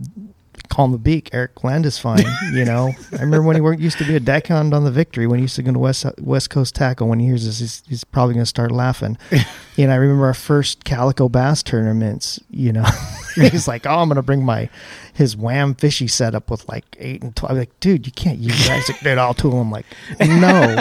[0.74, 2.92] Calm the Beak, Eric Landisfine, you know.
[3.12, 5.44] I remember when he worked, used to be a deckhand on the Victory when he
[5.44, 7.06] used to go to West West Coast Tackle.
[7.06, 9.16] When he hears this, he's, he's probably going to start laughing.
[9.78, 12.40] and I remember our first calico bass tournaments.
[12.50, 12.84] You know,
[13.36, 14.68] he's like, "Oh, I'm going to bring my
[15.12, 17.52] his wham fishy setup with like eight and 12.
[17.52, 18.78] I'm like, dude, you can't use that.
[18.78, 19.60] He's like, dude, all two of them.
[19.60, 19.86] I'm like,
[20.18, 20.74] no,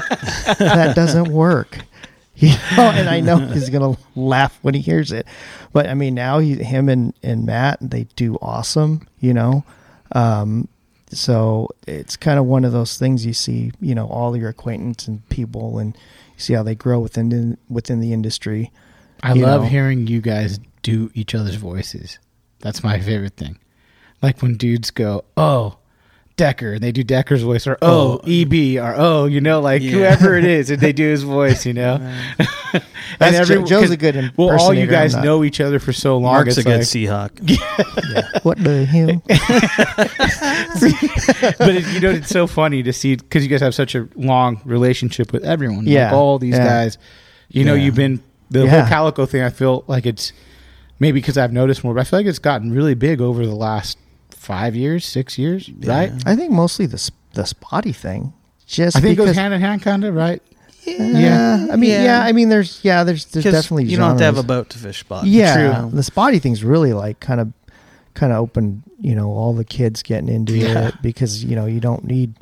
[0.57, 1.77] that doesn't work.
[2.35, 5.27] You know, and I know he's gonna laugh when he hears it,
[5.71, 9.07] but I mean, now he, him and and Matt, they do awesome.
[9.19, 9.63] You know,
[10.13, 10.67] um,
[11.09, 13.71] so it's kind of one of those things you see.
[13.79, 17.57] You know, all your acquaintance and people, and you see how they grow within the,
[17.69, 18.71] within the industry.
[19.21, 19.67] I love know.
[19.67, 22.19] hearing you guys do each other's voices.
[22.59, 23.57] That's my favorite thing.
[24.21, 25.77] Like when dudes go, "Oh,
[26.35, 29.81] Decker," and they do Decker's voice, or "Oh, oh EB," or "Oh," you know, like
[29.81, 29.91] Yeah.
[29.91, 31.95] whoever it is, and they do his voice, you know.
[32.73, 32.81] and
[33.19, 36.33] That's Jo- Joe's a good Well, all you guys know each other for so long.
[36.33, 38.43] Mark's a it's good like- Seahawk.
[38.43, 39.21] What the hell?
[41.59, 44.07] but it, you know, it's so funny to see because you guys have such a
[44.15, 45.85] long relationship with everyone.
[45.87, 46.05] Yeah.
[46.05, 46.65] like all these Yeah.
[46.65, 46.97] guys.
[47.49, 48.79] You know, you've been the Yeah.
[48.81, 49.41] whole calico thing.
[49.43, 50.33] I feel like it's
[50.99, 53.55] maybe because I've noticed more, but I feel like it's gotten really big over the
[53.55, 53.97] last
[54.33, 56.11] five years, six years, right?
[56.25, 58.33] I think mostly the the spotty thing.
[58.65, 60.41] Just I think it goes hand in hand, kind of, right?
[60.85, 61.67] yeah, yeah.
[61.71, 62.03] I mean, yeah.
[62.03, 62.23] Yeah.
[62.23, 64.77] I mean, there's yeah, there's there's definitely you don't have to have a boat to
[64.77, 65.25] fish spot.
[65.25, 65.89] Yeah, True.
[65.91, 67.53] the spotty thing's really like kind of
[68.15, 68.83] kind of open.
[68.99, 70.89] you know, all the kids getting into Yeah.
[70.89, 72.35] it because you know you don't need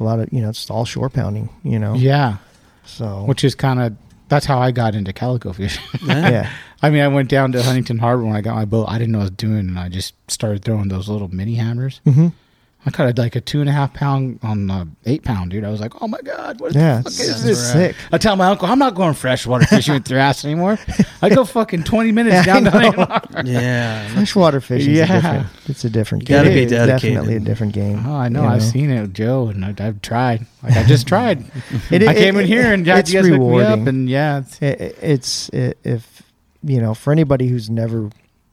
[0.00, 1.94] a lot of you know it's all shore pounding, you know.
[1.94, 2.36] Yeah,
[2.84, 3.96] So which is kind of
[4.28, 5.82] that's how I got into calico fishing.
[6.06, 6.50] yeah,
[6.82, 8.86] I mean, I went down to Huntington Harbor when I got my boat.
[8.88, 11.54] I didn't know what I was doing, and I just started throwing those little mini
[11.54, 12.00] hammers.
[12.04, 12.28] hmm
[12.86, 15.64] I caught like a two and a half pound on the eight pound, dude.
[15.64, 17.72] I was like, oh my god, what yeah, the fuck is this?
[17.72, 17.96] sick.
[18.12, 20.78] I tell my uncle, I'm not going freshwater fishing with your ass anymore.
[21.20, 22.78] I go fucking 20 minutes Yeah, down to know.
[22.78, 23.50] Huntington Harbor.
[23.50, 24.08] Yeah.
[24.14, 25.06] Freshwater fishing Yeah.
[25.06, 25.46] different.
[25.66, 26.22] It's a different.
[26.22, 26.54] You gotta game.
[26.56, 27.14] be It's dedicated.
[27.16, 28.02] Definitely a different game.
[28.06, 28.42] Oh, I know.
[28.44, 30.46] you I've seen it, Joe, and I, I've tried.
[30.62, 31.40] Like I just tried.
[31.90, 34.38] It- I it- came in here and had you guys hook me up, and yeah,
[34.38, 36.22] it's, it, it- it's it, if
[36.68, 38.10] you know for anybody who's never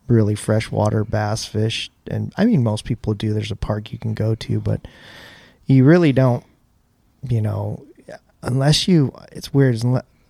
[0.07, 4.13] really freshwater bass fished and i mean most people do there's a park you can
[4.13, 4.88] go to but
[5.66, 6.43] you really don't
[7.28, 7.86] you know
[8.43, 9.82] unless you it's weird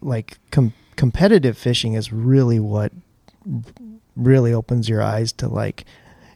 [0.02, 2.92] like com- competitive fishing is really what
[4.16, 5.84] really opens your eyes to like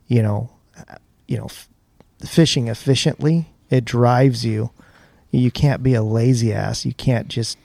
[0.08, 0.50] you know
[1.28, 1.70] you know f-
[2.26, 3.48] fishing efficiently.
[3.70, 4.72] It drives you.
[5.32, 6.86] You can't be a lazy ass.
[6.86, 7.58] You can't just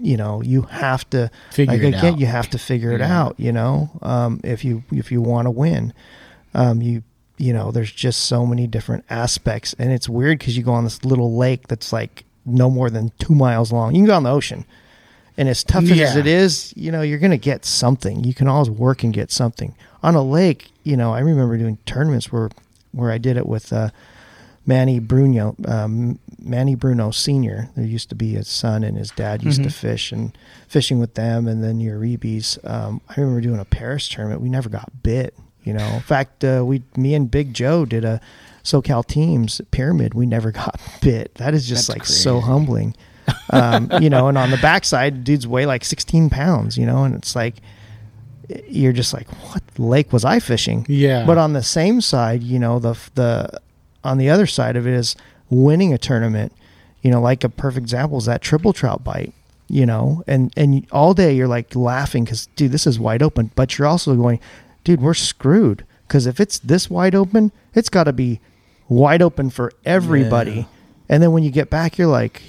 [0.00, 2.20] you know you have to Figure like it again out.
[2.20, 3.20] you have to figure it Yeah.
[3.22, 5.92] out you know um, if you if you want to win.
[6.54, 7.02] Um, you
[7.36, 10.84] you know there's just so many different aspects and it's weird because you go on
[10.84, 13.94] this little lake that's like no more than two miles long.
[13.94, 14.64] You can go on the ocean
[15.36, 18.24] and as tough as it is you know you're gonna get something.
[18.24, 19.74] You can always work and get something.
[20.02, 22.48] On a lake you know i remember doing tournaments where
[22.92, 23.90] where i did it with uh,
[24.68, 27.70] Manny Bruno, um, Manny Bruno Senior.
[27.74, 29.72] There used to be his son and his dad used to Mhm.
[29.72, 30.36] fish and
[30.68, 32.58] fishing with them, and then Uribes.
[32.64, 34.42] Um, I remember doing a Perris tournament.
[34.42, 35.34] We never got bit.
[35.64, 38.20] You know, in fact, uh, we, me and Big Joe did a
[38.62, 40.12] SoCal teams pyramid.
[40.12, 41.34] We never got bit.
[41.36, 42.94] That is just That's like so humbling.
[43.50, 46.76] um, you know, and on the backside, dudes weigh like 16 pounds.
[46.76, 47.56] You know, and it's like
[48.68, 50.84] you're just like, what lake was I fishing?
[50.90, 51.24] yeah.
[51.26, 53.60] But on the same side, you know, the the
[54.08, 55.16] on the other side of it is
[55.50, 56.52] winning a tournament.
[57.02, 59.34] You know, like a perfect example is that triple trout bite.
[59.70, 63.50] You know, and and all day you're like laughing because dude, this is wide open.
[63.54, 64.40] But you're also going,
[64.82, 68.40] dude, we're screwed because if it's this wide open, it's got to be
[68.88, 70.52] wide open for everybody.
[70.52, 70.64] Yeah.
[71.10, 72.42] And then when you get back, you're like,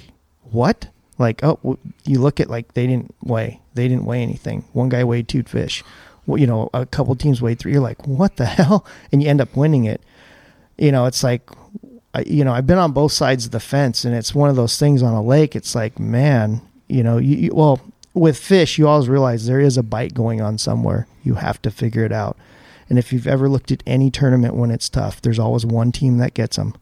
[0.50, 0.88] what?
[1.18, 4.64] Like, oh, you look at like they didn't weigh, they didn't weigh anything.
[4.72, 5.84] One guy weighed two fish.
[6.26, 7.72] Well, you know, a couple teams weighed three.
[7.72, 8.86] You're like, what the hell?
[9.12, 10.00] And you end up winning it.
[10.80, 11.48] You know, it's like,
[12.26, 14.78] you know, I've been on both sides of the fence, and it's one of those
[14.78, 15.54] things on a lake.
[15.54, 17.80] It's like, man, you know, you, you well
[18.14, 21.06] with fish, you always realize there is a bite going on somewhere.
[21.22, 22.36] You have to figure it out.
[22.88, 26.18] And if you've ever looked at any tournament when it's tough, there's always one team
[26.18, 26.74] that gets them.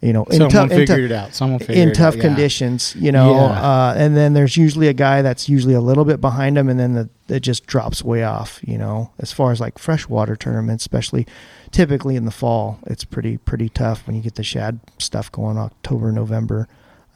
[0.00, 1.34] You know, in someone figured tough- it out.
[1.34, 2.22] Someone figured in it tough out, yeah.
[2.22, 3.32] conditions, you know.
[3.32, 3.40] Yeah.
[3.60, 6.78] Uh, and then there's usually a guy that's usually a little bit behind him, and
[6.78, 8.60] then the, it just drops way off.
[8.62, 11.26] You know, as far as like freshwater tournaments, especially
[11.72, 15.58] typically in the fall, it's pretty pretty tough when you get the shad stuff going
[15.58, 16.68] October November.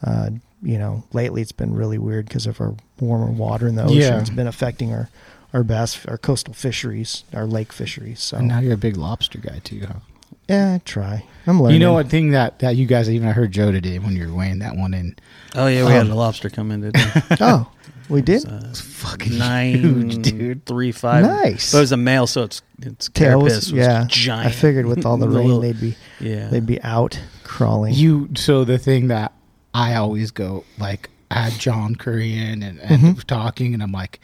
[0.05, 0.31] Uh,
[0.61, 3.97] you know, lately it's been really weird because of our warmer water in the ocean.
[3.97, 4.19] Yeah.
[4.19, 5.09] It's been affecting our
[5.53, 8.21] our bass, our coastal fisheries, our lake fisheries.
[8.21, 9.99] So And now you're a big lobster guy too, huh?
[10.47, 11.25] Yeah, I try.
[11.47, 11.79] I'm learning.
[11.81, 14.27] You know what thing that that you guys even I heard Joe today when you
[14.27, 15.15] were weighing that one in.
[15.55, 17.03] Oh yeah, we had Um, a lobster come in today.
[17.41, 17.69] Oh,
[18.09, 18.43] we did.
[18.43, 20.65] It's, uh, fucking nine huge, dude.
[20.65, 21.23] three five.
[21.25, 21.71] Nice.
[21.71, 24.05] But it was a male, so it's it's Tails, carapace was yeah.
[24.07, 24.47] giant.
[24.47, 26.47] I figured with all the rain, Little- they'd be yeah.
[26.49, 27.93] they'd be out crawling.
[27.93, 29.33] You so the thing that
[29.73, 33.23] I always go like I had John Curry in and, and Mhm.
[33.25, 34.19] talking and I'm like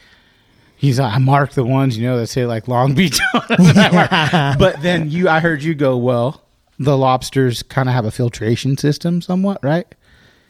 [0.79, 5.09] he's like I mark the ones you know that say like Long Beach but then
[5.11, 6.41] you I heard you go well
[6.79, 9.93] the lobsters kind of have a filtration system somewhat right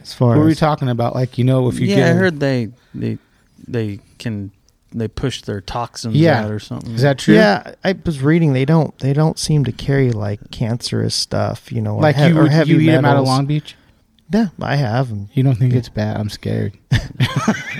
[0.01, 2.13] as far what were we talking about like you know if you yeah, get I
[2.13, 3.17] heard they they
[3.67, 4.51] they can
[4.91, 6.45] they push their toxins Yeah.
[6.45, 6.93] out or something.
[6.95, 10.49] is that true yeah, I was reading they don't they don't seem to carry like
[10.51, 13.25] cancerous stuff, you know, like he- you or would heavy you eat them out of.
[13.25, 13.75] Long Beach
[14.31, 15.09] Yeah, I have.
[15.11, 16.97] And, you don't think it's bad I'm scared no,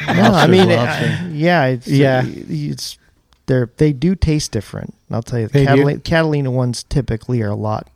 [0.08, 0.80] I mean, it.
[0.80, 2.24] I- yeah, it's, Yeah.
[2.26, 2.98] it's
[3.46, 4.94] they're they do taste different.
[5.12, 7.88] I'll tell you, the Catalina, Catalina ones typically are a lot.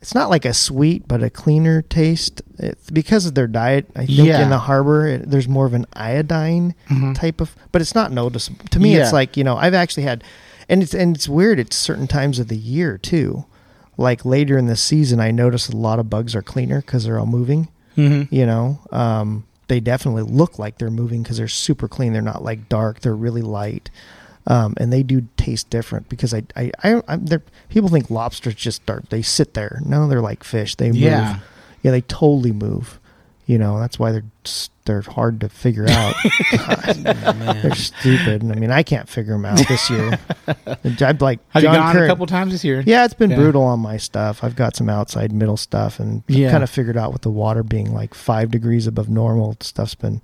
[0.00, 3.86] It's not like a sweet, but a cleaner taste it's because of their diet.
[3.94, 4.42] I think Yeah.
[4.42, 7.14] in the harbor, it, there's more of an iodine Mhm.
[7.14, 8.94] type of, but it's not noticeable to me.
[8.96, 9.02] Yeah.
[9.02, 10.24] It's like you know, I've actually had,
[10.68, 11.60] and it's and it's weird.
[11.60, 13.44] It's certain times of the year too.
[13.96, 17.18] Like later in the season, I notice a lot of bugs are cleaner because they're
[17.18, 18.34] all moving mm-hmm.
[18.34, 18.80] you know?
[18.90, 22.12] Um, they definitely look like they're moving because they're super clean.
[22.12, 23.00] They're not like dark.
[23.00, 23.90] They're really light.
[24.46, 28.56] Um, and they do taste different because I, I, I I'm, they're, people think lobsters
[28.56, 29.80] just start they sit there.
[29.86, 30.74] No they're like fish.
[30.74, 30.96] They move.
[30.96, 31.38] Yeah
[31.82, 32.98] yeah they totally move
[33.46, 34.22] You know, that's why they're
[34.84, 36.14] they're hard to figure out.
[36.54, 38.42] Oh, they're stupid.
[38.42, 40.18] I mean, I can't figure them out this year.
[40.84, 42.82] I'd like Have John you gone Curran- a couple times this year?
[42.86, 43.36] Yeah, it's been Yeah.
[43.36, 44.42] brutal on my stuff.
[44.44, 46.50] I've got some outside middle stuff, and Yeah.
[46.50, 49.56] kind of figured out with the water being like five degrees above normal.
[49.60, 50.20] Stuff's been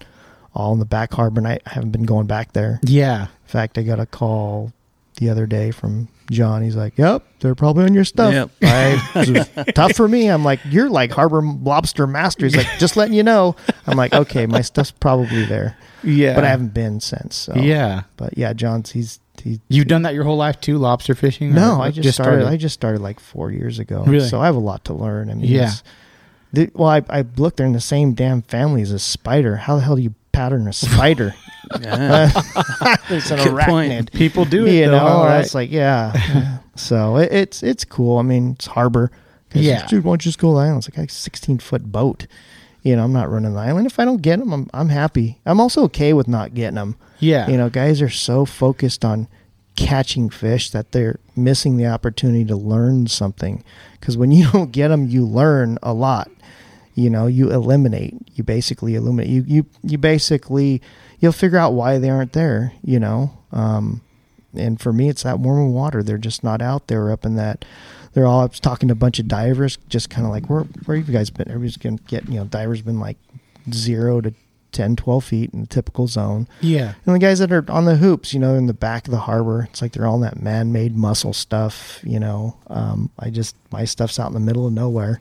[0.55, 2.81] all in the back harbor, and I haven't been going back there.
[2.83, 3.23] Yeah.
[3.23, 4.73] In fact, I got a call
[5.19, 6.63] the other day from John.
[6.63, 8.51] He's like, "Yep, they're probably on your stuff." Yep.
[8.63, 10.29] I, tough for me.
[10.29, 13.55] I'm like, "You're like harbor lobster master." He's like, "Just letting you know."
[13.87, 16.35] I'm like, "Okay, my stuff's probably there," Yeah.
[16.35, 17.37] but I haven't been since.
[17.37, 17.55] So.
[17.57, 18.03] Yeah.
[18.17, 19.61] but yeah, John's he's he.
[19.69, 21.55] You've done that your whole life too, lobster fishing?
[21.55, 24.05] No, I just, started, I just started like four years ago.
[24.07, 24.29] Really?
[24.29, 25.31] So I have a lot to learn.
[25.31, 25.73] I mean, Yeah.
[26.53, 29.57] the, well, I, I look, they're in the same damn family as a spider.
[29.57, 31.35] How the hell do you pattern a spider?
[31.83, 32.31] Yeah.
[33.11, 33.93] it's an Good point.
[33.93, 34.13] arachnid.
[34.13, 34.73] People do it.
[34.73, 35.41] you though, know, right?
[35.41, 36.61] it's like yeah.
[36.77, 38.17] so it, it's it's cool.
[38.17, 39.11] I mean, it's harbor.
[39.53, 39.87] Yeah.
[39.87, 40.79] dude, why don't you just go to the island?
[40.87, 42.27] It's like a sixteen foot boat.
[42.83, 43.87] You know, I'm not running the island.
[43.87, 45.41] If I don't get them, I'm I'm happy.
[45.45, 46.97] I'm also okay with not getting them.
[47.19, 47.47] yeah.
[47.51, 49.29] You know, guys are so focused on
[49.77, 53.63] catching fish that they're missing the opportunity to learn something.
[54.01, 56.31] Because when you don't get them, you learn a lot.
[56.99, 58.15] You know, you eliminate.
[58.35, 59.31] You basically eliminate.
[59.31, 60.83] You you you basically
[61.21, 62.73] you'll figure out why they aren't there.
[62.83, 64.01] You know, um,
[64.55, 66.03] and for me, it's that warm water.
[66.03, 67.65] They're just not out there up in that.
[68.15, 68.41] They're all.
[68.41, 71.09] I was talking to a bunch of divers, just kind of like, where where have
[71.09, 71.49] you guys been?
[71.49, 72.29] Everybody's gonna get.
[72.29, 73.17] You know, divers been like
[73.73, 74.33] zero to
[74.73, 76.47] 10, 12 feet in the typical zone.
[76.61, 76.95] yeah.
[77.07, 79.21] And the guys that are on the hoops, you know, in the back of the
[79.21, 82.01] harbor, it's like they're all in that man-made muscle stuff.
[82.03, 85.21] You know, um, I just my stuff's out in the middle of nowhere,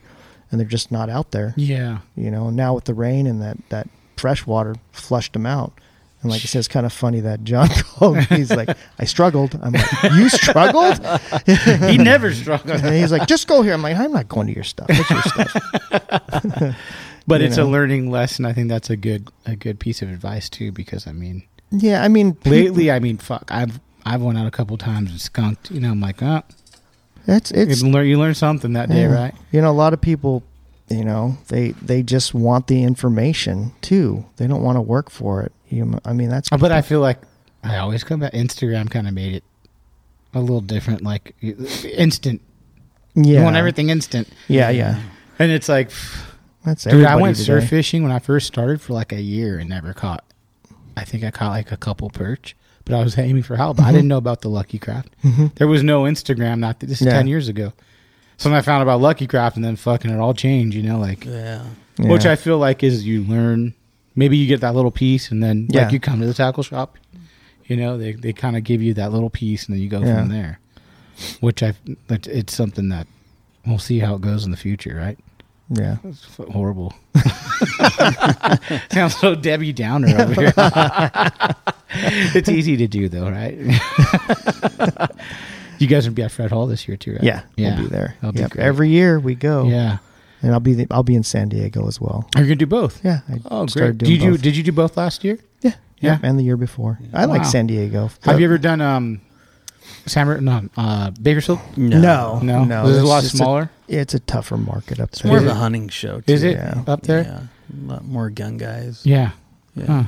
[0.50, 1.54] and they're just not out there.
[1.56, 1.98] Yeah.
[2.16, 5.72] You know, now with the rain and that that fresh water flushed them out.
[6.20, 8.24] And like I said, it's kind of funny that John called me.
[8.24, 9.56] He's like, I struggled.
[9.62, 10.98] I'm like, you struggled?
[11.46, 12.80] he never struggled.
[12.80, 13.72] And he's like, just go here.
[13.72, 14.86] I'm like, I'm not going to your stuff.
[14.90, 16.76] It's your stuff.
[17.28, 17.64] But You it's know.
[17.64, 18.46] a learning lesson.
[18.46, 20.72] I think that's a good a good piece of advice too.
[20.72, 24.50] Because I mean, Yeah, I mean, lately, I mean, fuck, I've I've went out a
[24.50, 25.70] couple times and skunked.
[25.70, 26.42] You know, I'm like, oh,
[27.36, 29.14] it's it's you learn you learn something that day, Yeah.
[29.14, 29.34] right?
[29.52, 30.42] You know, a lot of people,
[30.88, 34.24] you know, they they just want the information too.
[34.36, 35.52] They don't want to work for it.
[35.68, 36.48] You, I mean, that's.
[36.48, 37.18] But I feel like
[37.62, 38.32] I always come back.
[38.32, 39.44] Instagram kind of made it
[40.34, 42.40] a little different, like instant.
[43.14, 45.00] yeah, You want everything instant, Yeah, yeah.
[45.38, 45.90] and it's like,
[46.64, 47.46] That's dude, I went today.
[47.46, 50.24] surf fishing when I first started for like a year and never caught.
[50.96, 52.56] I think I caught like a couple perch,
[52.88, 53.84] but I was aiming for halibut.
[53.84, 55.08] I didn't know about the Lucky Craft.
[55.56, 56.58] There was no Instagram.
[56.58, 57.06] Not this is Mm-hmm.
[57.08, 57.12] Yeah.
[57.12, 57.72] ten years ago.
[58.38, 60.76] So when I found about Lucky Craft, and then fucking it all changed.
[60.76, 61.64] You know, like yeah.
[61.98, 62.08] Yeah.
[62.10, 63.74] which I feel like is you learn.
[64.16, 65.84] Maybe you get that little piece, and then Yeah.
[65.84, 66.96] like you come to the tackle shop.
[67.66, 70.00] You know, they they kind of give you that little piece, and then you go
[70.00, 70.58] from there.
[71.40, 71.74] Which I,
[72.08, 73.06] it's something that
[73.66, 75.18] we'll see how it goes in the future, right?
[75.70, 75.96] Yeah.
[76.04, 76.94] It's f- horrible.
[78.90, 80.52] Sounds so Debbie Downer over here.
[82.34, 83.54] it's easy to do though, right?
[85.78, 87.22] you guys will be at Fred Hall this year too, right?
[87.22, 88.14] Yeah, we'll be there.
[88.20, 88.56] That'll be Yep.
[88.56, 89.66] Every year we go.
[89.66, 89.98] Yeah.
[90.42, 92.28] and I'll be the, I'll be in San Diego as well.
[92.36, 93.04] Are you gonna do both?
[93.04, 94.08] Yeah, I Oh, started great.
[94.08, 94.42] doing Did you both.
[94.42, 95.38] did you do both last year?
[95.60, 96.18] Yeah, Yeah.
[96.22, 96.98] yeah, and the year before.
[97.12, 98.10] I like San Diego.
[98.22, 99.20] Have you ever done um,
[100.06, 100.44] Sam?
[100.44, 101.58] No, uh, Bakersfield.
[101.76, 102.86] No, No, no.
[102.86, 103.70] This is a lot just smaller.
[103.88, 105.30] It's a tougher market up It's there.
[105.32, 106.20] more of a hunting show.
[106.20, 106.32] Too.
[106.32, 106.82] Is it Yeah.
[106.86, 107.22] up there?
[107.22, 107.40] Yeah.
[107.40, 109.00] A lot more gun guys.
[109.04, 109.30] Yeah.
[109.74, 109.86] Yeah.
[109.86, 110.02] Huh.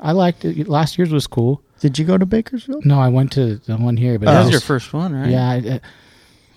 [0.00, 0.68] I liked it.
[0.68, 1.62] Last year's was cool.
[1.80, 2.84] Did you go to Bakersfield?
[2.86, 5.30] No, I went to the one here, but That was was- your first one, right?
[5.30, 5.82] Yeah, I- it,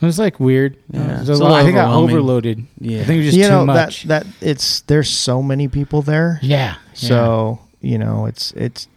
[0.02, 0.78] it was like weird.
[0.92, 1.22] Yeah.
[1.22, 2.66] It was a lot- I think I overloaded.
[2.80, 3.02] Yeah.
[3.02, 4.04] I think it was just you too know much.
[4.04, 6.40] that that it's there's so many people there.
[6.42, 6.76] yeah.
[6.94, 8.88] So you know it's it's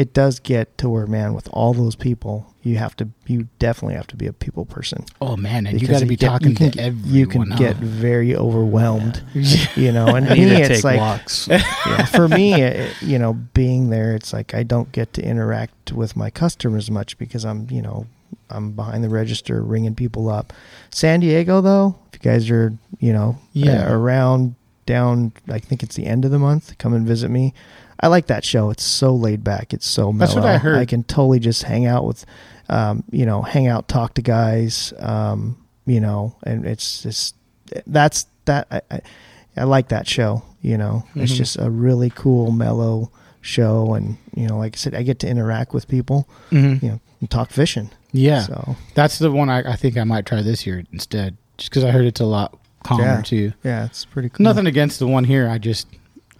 [0.00, 3.94] it does get to where man with all those people you have to you definitely
[3.94, 5.04] have to be a people person.
[5.20, 7.14] oh man, and you got to be get- talking you can, to everyone.
[7.14, 7.58] You can huh?
[7.58, 9.22] get very overwhelmed.
[9.34, 9.66] Yeah.
[9.76, 11.48] You know, and me it's like walks.
[11.50, 15.92] yeah, for me, it, you know, being there, it's like I don't get to interact
[15.92, 18.06] with my customers much because I'm, you know,
[18.50, 20.52] I'm behind the register ringing people up.
[20.90, 23.90] San Diego, though, if you guys are, you know, Yeah.
[23.90, 24.54] around
[24.86, 27.54] down, I think it's the end of the month, come and visit me.
[28.00, 28.70] I like that show.
[28.70, 29.72] It's so laid back.
[29.74, 30.18] It's so mellow.
[30.26, 30.78] That's what I heard.
[30.78, 32.24] I can totally just hang out with,
[32.68, 37.34] um, you know, hang out, talk to guys, um, you know, and it's just
[37.86, 38.66] that's that.
[38.70, 39.00] I, I,
[39.56, 40.42] I like that show.
[40.62, 41.36] You know, it's Mhm.
[41.36, 43.10] just a really cool, mellow
[43.42, 46.82] show, and you know, like I said, I get to interact with people, Mhm.
[46.82, 47.90] you know, and talk fishing.
[48.12, 51.70] Yeah, So that's the one I, I think I might try this year instead, just
[51.70, 53.22] because I heard it's a lot calmer Yeah.
[53.22, 53.52] too.
[53.62, 54.42] yeah, it's pretty cool.
[54.44, 55.48] Nothing against the one here.
[55.48, 55.86] I just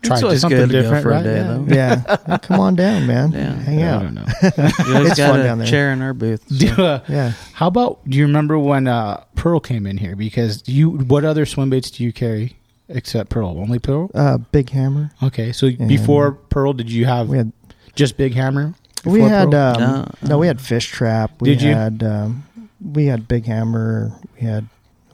[0.03, 1.23] tried always something good to go different for a right?
[1.25, 1.43] day, yeah.
[1.45, 1.65] though.
[1.69, 3.33] Yeah, Yeah, come on down, man.
[3.33, 3.55] Yeah.
[3.55, 4.01] Hang out.
[4.01, 4.27] I don't know.
[4.87, 5.67] You always It's got fun a down there.
[5.67, 6.43] chair in our booth.
[6.49, 7.33] so- Do, uh, Yeah.
[7.55, 8.01] How about?
[8.09, 10.17] Do you remember when uh, Pearl came in here?
[10.17, 12.57] Because you, what other swim baits do you carry
[12.89, 13.49] except Pearl?
[13.59, 14.11] Only Pearl?
[14.15, 15.11] Uh, Big Hammer.
[15.23, 17.53] Okay, so before Pearl, did you have We had
[17.95, 18.75] just Big Hammer?
[19.05, 19.77] we had Pearl?
[19.77, 19.81] um,
[20.23, 20.29] No.
[20.29, 21.41] no, we had Fish Trap.
[21.41, 21.75] We Did you?
[21.75, 22.45] had um,
[22.83, 24.13] we had Big Hammer.
[24.35, 24.67] We had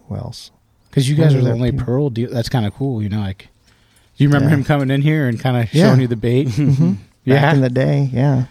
[0.08, 0.50] who else?
[0.88, 1.84] Because you guys are the only people?
[1.86, 2.30] Pearl deal.
[2.32, 3.20] That's kind of cool, you know.
[3.20, 3.48] Like,
[4.16, 4.56] do you remember Yeah.
[4.56, 5.86] him coming in here and kind of Yeah.
[5.88, 6.48] showing you the bait?
[6.48, 6.92] Mm-hmm.
[7.28, 7.40] Yeah.
[7.42, 8.44] Back in the day, yeah,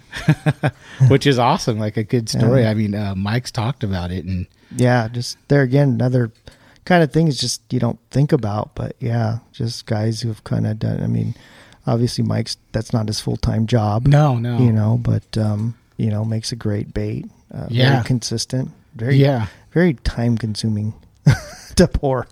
[1.07, 1.79] Which is awesome.
[1.79, 2.63] Like a good story.
[2.63, 2.71] Yeah.
[2.71, 5.07] I mean, uh, Mike's talked about it, and yeah.
[5.07, 6.29] Just there again, another
[6.83, 10.43] kind of thing is just you don't think about, but yeah, just guys who have
[10.43, 11.01] kind of done.
[11.01, 11.35] I mean,
[11.87, 16.09] obviously Mike's that's not his full time job, no, no, you know, but um, you
[16.09, 17.27] know, makes a great bait.
[17.53, 17.91] Uh, Yeah.
[17.93, 18.71] very consistent.
[18.95, 19.47] Very yeah.
[19.71, 20.93] very time consuming
[21.75, 22.27] to pour.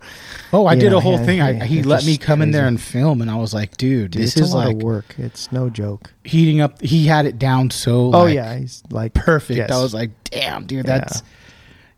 [0.51, 1.41] Oh, I you did know, a whole yeah, thing.
[1.41, 3.75] I, yeah, he let me just come in there and film, and I was like,
[3.77, 5.15] dude, Dude, this it's is a lot like of work.
[5.17, 6.13] It's no joke.
[6.23, 6.79] heating up.
[6.81, 8.05] He had it down so.
[8.13, 9.57] Oh like, yeah, he's like perfect.
[9.57, 9.71] yes.
[9.71, 10.99] I was like, damn, dude, Yeah.
[10.99, 11.23] that's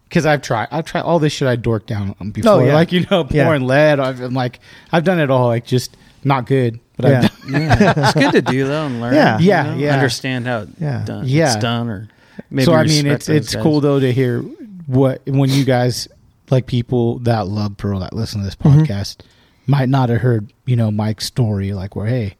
[0.08, 0.70] because I've tried.
[0.72, 1.48] I've tried all this shit.
[1.48, 2.74] I dorked down on oh, before, yeah.
[2.76, 3.44] like you know, Yeah.
[3.44, 4.00] pouring lead.
[4.00, 4.60] I've I'm like,
[4.92, 5.48] I've done it all.
[5.48, 7.22] Like just not good, but Yeah.
[7.24, 7.62] I've done.
[7.62, 9.14] Yeah, it's good to do though and learn.
[9.16, 9.38] Yeah.
[9.40, 9.94] Yeah, know, yeah.
[9.96, 11.04] Understand how it Yeah.
[11.06, 11.48] done, Yeah.
[11.54, 12.08] it's done, or
[12.50, 13.62] maybe so I mean, it's it's guys.
[13.64, 14.40] cool though to hear
[14.88, 16.08] what when you guys
[16.50, 18.82] like people that love Pearl that listen to this Mm-hmm.
[18.82, 19.18] podcast
[19.68, 22.36] might not have heard you know Mike's story like where hey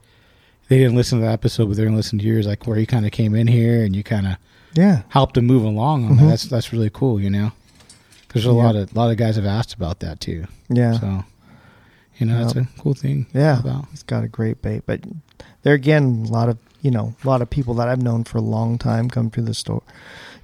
[0.68, 2.86] they didn't listen to the episode but they're gonna listen to yours like where he
[2.86, 4.36] kind of came in here and you kind of
[4.74, 5.02] yeah.
[5.08, 6.18] helped him move along on Mhm.
[6.20, 6.26] that.
[6.28, 7.52] That's that's really cool, you know.
[8.28, 8.54] Because a Yeah.
[8.54, 10.44] lot of a lot of guys have asked about that too.
[10.68, 10.92] Yeah.
[11.00, 11.24] So,
[12.18, 13.26] you know, that's a cool thing.
[13.34, 13.86] Yeah, About.
[13.90, 14.82] he's got a great bait.
[14.86, 15.00] But
[15.62, 18.38] there again, a lot of you know, a lot of people that I've known for
[18.38, 19.82] a long time come to the store.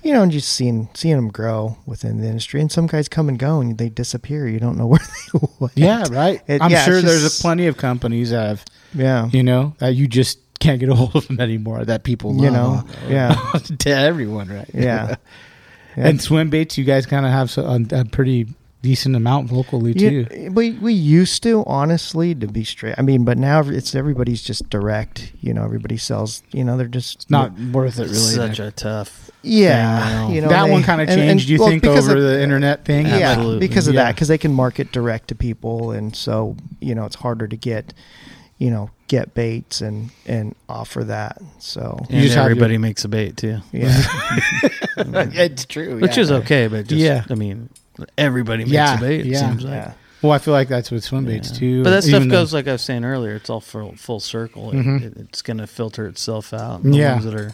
[0.03, 3.29] You know, and just seeing seeing them grow within the industry, and some guys come
[3.29, 4.49] and go and they disappear.
[4.49, 5.01] You don't know where
[5.33, 5.73] they went.
[5.77, 6.41] Yeah, right.
[6.49, 9.43] It- I'm yeah, sure it's there's just- a plenty of companies that have, yeah, you
[9.43, 11.85] know, that you just can't get a hold of them anymore.
[11.85, 13.35] That people You know, yeah.
[13.81, 14.71] to everyone, right?
[14.75, 15.17] Yeah.
[15.95, 16.09] Yeah.
[16.09, 18.47] and swim baits, you guys kind of have so, a, a pretty
[18.81, 20.27] decent amount locally too.
[20.31, 22.95] Yeah, we we used to honestly to be straight.
[22.97, 25.33] I mean, but now it's everybody's just direct.
[25.43, 26.43] You know, everybody sells.
[26.51, 28.15] You know, they're just It's not worth it, really.
[28.15, 29.31] Such a tough.
[29.43, 30.49] Yeah, you know.
[30.49, 31.21] that they- one kind of changed.
[31.45, 33.07] and- you well, think because over of- the internet thing?
[33.07, 33.59] Yeah, Absolutely.
[33.69, 34.05] because of Yeah.
[34.05, 37.57] that, because they can market direct to people, and so you know it's harder to
[37.57, 37.93] get,
[38.59, 41.39] you know, get baits and and offer that.
[41.59, 43.93] So You And just have your- everybody makes a bait too, yeah,
[44.97, 45.99] it's true.
[45.99, 46.67] which is okay.
[46.69, 47.25] But just, Yeah.
[47.29, 47.69] I mean,
[48.17, 49.21] everybody makes Yeah, a bait.
[49.21, 49.39] It yeah.
[49.41, 49.73] seems like.
[49.75, 51.59] yeah, Well, I feel like that's with swim baits Yeah.
[51.59, 51.83] too.
[51.83, 53.35] But that stuff though- goes like I was saying earlier.
[53.35, 54.71] It's all full full circle.
[54.71, 55.03] It- Mhm.
[55.03, 56.83] It, it's going to filter itself out.
[56.85, 57.13] The Yeah.
[57.15, 57.53] ones that are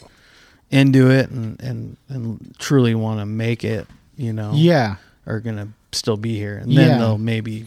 [0.71, 4.97] into it and and and truly want to make it, you know, Yeah,
[5.27, 6.89] are going to still be here, and Yeah.
[6.89, 7.66] then they'll maybe,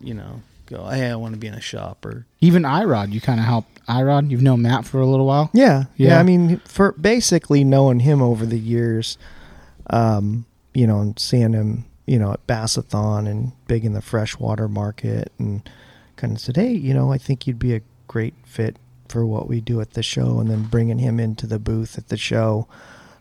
[0.00, 3.20] you know, go, hey, I want to be in a shop or even Irod, you
[3.20, 4.30] kind of helped Irod.
[4.30, 5.50] You've known Matt for a little while.
[5.52, 6.08] yeah, Yeah.
[6.10, 6.18] yeah.
[6.20, 9.16] I mean, for basically knowing him over the years,
[9.90, 10.44] um,
[10.74, 15.32] you know, and seeing him, you know, at Bassathon and big in the freshwater market,
[15.38, 15.68] and
[16.16, 18.76] kind of said, hey, you know, I think you'd be a great fit
[19.08, 22.08] for what we do at the show, and then bringing him into the booth at
[22.08, 22.66] the show,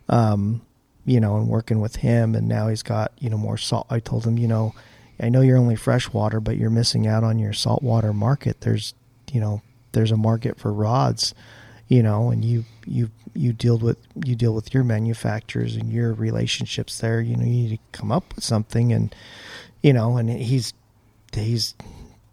[0.10, 0.62] um,
[1.06, 3.88] you know, and working with him, and now he's got you know more salt.
[3.90, 4.74] I told him, you know,
[5.20, 8.62] I know you're only freshwater, but you're missing out on your saltwater market.
[8.62, 8.94] There's,
[9.32, 9.62] you know,
[9.94, 11.34] there's a market for rods,
[11.88, 16.14] you know, and you you you deal with you deal with your manufacturers and your
[16.14, 17.22] relationships there.
[17.22, 19.16] You know, you need to come up with something, and
[19.82, 20.74] you know, and he's
[21.34, 21.76] he's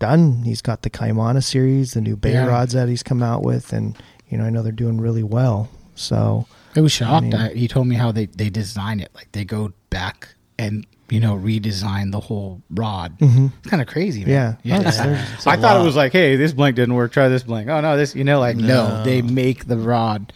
[0.03, 0.43] done.
[0.43, 2.47] He's got the Kaimana series, the new Bay Yeah.
[2.47, 3.97] rods that he's come out with, and
[4.29, 5.69] you know, I know they're doing really well.
[5.95, 6.47] So
[6.77, 7.25] I was shocked.
[7.25, 9.11] mean- I he told me how they they design it.
[9.15, 13.19] Like they go back and you know redesign the whole rod.
[13.19, 13.47] Mm-hmm.
[13.61, 14.25] It's kind of crazy.
[14.25, 14.57] Man.
[14.63, 14.77] Yeah.
[14.77, 17.13] Oh, it's- there's- It's a I thought it was like, hey, this blank didn't work.
[17.13, 17.69] Try this blank.
[17.69, 18.15] Oh no, this.
[18.17, 19.05] You know, like no, No.
[19.05, 20.33] they make the rod,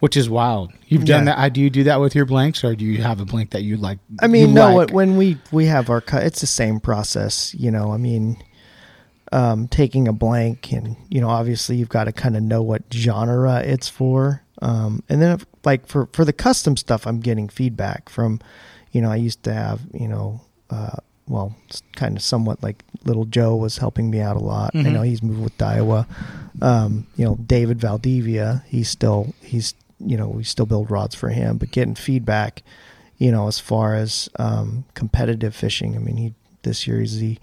[0.00, 0.72] which is wild.
[0.88, 1.36] You've done Yeah.
[1.36, 1.38] that.
[1.38, 3.62] I do you do that with your blanks, or do you have a blank that
[3.62, 3.98] you like?
[4.20, 4.74] I mean, no.
[4.74, 4.90] like?
[4.92, 7.54] When we we have our cut, it's the same process.
[7.56, 8.36] You know, I mean,
[9.32, 12.82] um, taking a blank, and you know, obviously, you've got to kind of know what
[12.92, 14.42] genre it's for.
[14.62, 18.40] Um, and then, if, like for for the custom stuff, I'm getting feedback from.
[18.92, 20.96] You know, I used to have you know, uh,
[21.28, 21.54] well,
[21.94, 24.72] kind of somewhat like little Joe was helping me out a lot.
[24.74, 24.92] I Mhm.
[24.92, 26.06] know he's moved with Daiwa.
[26.60, 31.28] Um, you know, David Valdivia, he's still he's you know we still build rods for
[31.28, 32.62] him, but getting feedback
[33.18, 35.94] you know, as far as um, competitive fishing.
[35.94, 37.36] I mean, he this year he's the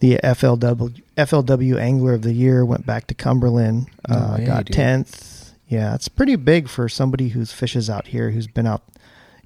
[0.00, 2.64] the FLW FLW Angler of the Year.
[2.64, 5.52] Went back to Cumberland, No uh, way, got tenth.
[5.68, 8.82] Yeah, it's pretty big for somebody who's fishes out here, who's been out,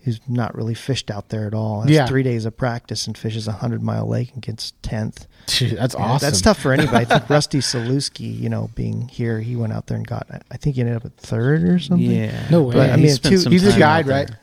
[0.04, 1.80] who's not really fished out there at all.
[1.82, 2.06] Has Yeah.
[2.06, 5.26] three days of practice and fishes a hundred mile lake and gets tenth.
[5.46, 5.60] That's
[5.94, 6.26] Yeah, awesome.
[6.26, 6.96] That's tough for anybody.
[6.98, 10.26] I think Rusty Salewske, you know, being here, he went out there and got.
[10.50, 12.10] I think he ended up at third or something.
[12.10, 12.48] yeah.
[12.50, 12.74] No way.
[12.74, 14.28] But, I mean, spent two- he's a time guide, out right?
[14.28, 14.38] there.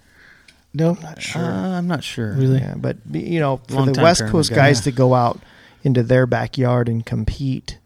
[0.74, 1.44] No, not sure.
[1.44, 2.34] Uh, I'm not sure.
[2.34, 2.60] Really?
[2.60, 4.56] Yeah, but you know, for Long the West Coast guy.
[4.56, 5.40] guys to go out
[5.88, 7.80] into their backyard and compete,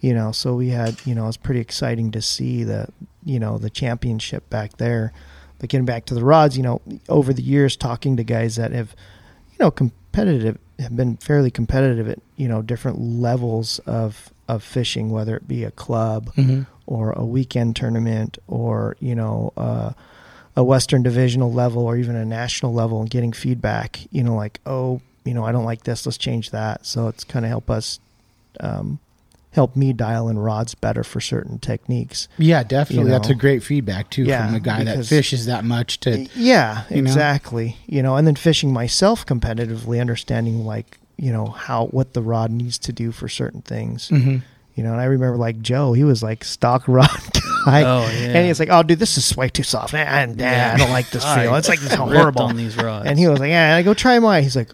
[0.00, 2.88] you know, so we had, you know, it was pretty exciting to see the,
[3.24, 5.12] you know, the championship back there.
[5.58, 6.80] But getting back to the rods, you know,
[7.10, 8.94] over the years talking to guys that have,
[9.50, 15.10] you know, competitive have been fairly competitive at, you know, different levels of of fishing,
[15.10, 16.66] whether it be a club Mhm.
[16.86, 19.92] or a weekend tournament or, you know, uh,
[20.56, 24.58] a Western divisional level or even a national level and getting feedback, you know, like,
[24.66, 26.86] oh, you know, I don't like this, let's change that.
[26.86, 28.00] So it's kind of help us,
[28.60, 28.98] um,
[29.52, 32.28] help me dial in rods better for certain techniques.
[32.38, 33.06] Yeah, definitely.
[33.06, 36.26] You That's a great feedback too Yeah, from a guy that fishes that much to
[36.36, 37.08] Yeah, you know?
[37.10, 37.76] exactly.
[37.86, 42.50] You know, and then fishing myself competitively, understanding like, you know, how, what the rod
[42.50, 44.08] needs to do for certain things.
[44.08, 44.42] Mhm.
[44.76, 47.08] You know, and I remember like Joe, he was like stock rod
[47.66, 47.82] guy.
[47.82, 48.28] Oh, yeah.
[48.28, 49.92] And he's like, oh, dude, this is way too soft.
[49.94, 50.72] And Yeah.
[50.74, 51.54] I don't like this I feel.
[51.56, 52.42] It's like this ripped horrible.
[52.42, 53.06] on these rods.
[53.06, 54.44] And he was like, yeah, and I go try mine.
[54.44, 54.70] He's like,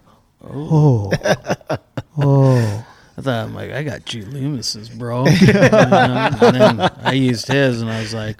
[0.50, 1.12] oh,
[2.18, 2.86] oh.
[3.18, 5.24] I thought, I'm like, I got G Loomis's, bro.
[5.24, 5.30] Know?
[5.40, 8.38] and then I used his, and I was like,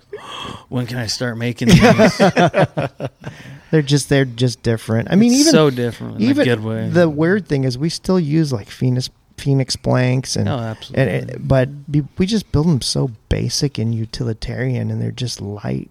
[0.69, 2.19] when can I start making these?
[3.73, 5.09] They're just they're just different.
[5.11, 6.89] I mean, It's even so different in even a good way.
[6.89, 11.13] the weird thing is we still use like Phenix Phenix blanks and Oh, absolutely.
[11.19, 11.69] and it, but
[12.17, 15.91] we just build them so basic and utilitarian, and they're just light.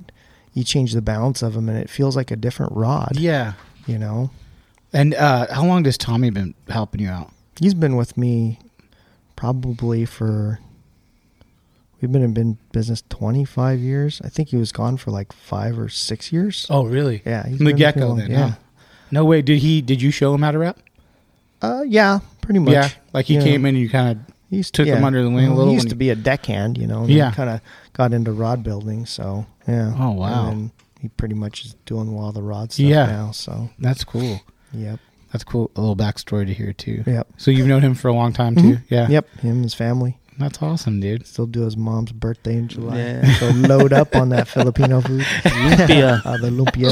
[0.53, 3.17] You change the balance of them, and it feels like a different rod.
[3.17, 3.53] Yeah.
[3.87, 4.29] You know,
[4.95, 7.31] And uh, how long does Tommy been helping you out?
[7.59, 8.59] he's been with me
[9.37, 10.59] probably for
[12.01, 15.79] we've been in bin- business 25 years i think he was gone for like five
[15.79, 17.21] or six years Oh, really?
[17.25, 18.31] yeah he's From the been with me get go, then.
[18.31, 18.55] yeah huh?
[19.11, 19.41] No way.
[19.43, 19.81] Did he?
[19.81, 20.79] Did you show him how to rep?
[21.61, 22.89] uh yeah pretty much Yeah.
[23.13, 25.23] Like he You know, came in and you kind of he used took him under
[25.23, 27.31] the wing a little he used to he- be a deckhand you know and Yeah.
[27.31, 27.61] kind of
[27.93, 30.49] got into rod building so yeah Oh, wow.
[30.49, 33.05] and he pretty much is doing all the rod stuff Yeah.
[33.05, 34.41] now so That's cool.
[34.75, 34.99] Yep
[35.31, 35.71] That's cool.
[35.75, 37.03] A little backstory to hear too.
[37.05, 37.27] Yep.
[37.37, 38.61] So you've known him for a long time too.
[38.77, 38.83] Mhm.
[38.89, 39.07] Yeah.
[39.09, 41.25] yep him and his family That's awesome, dude.
[41.25, 42.97] still do his mom's birthday in July.
[42.97, 43.35] Yeah.
[43.39, 45.21] So load up on that Filipino food.
[45.21, 46.21] Lumpia.
[46.25, 46.91] uh, the lumpia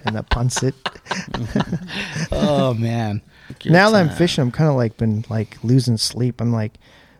[0.06, 0.74] and the pancit.
[2.32, 3.22] oh man.
[3.60, 6.40] Good now that I'm fishing, I'm kind of like been like losing sleep.
[6.40, 6.74] I'm like,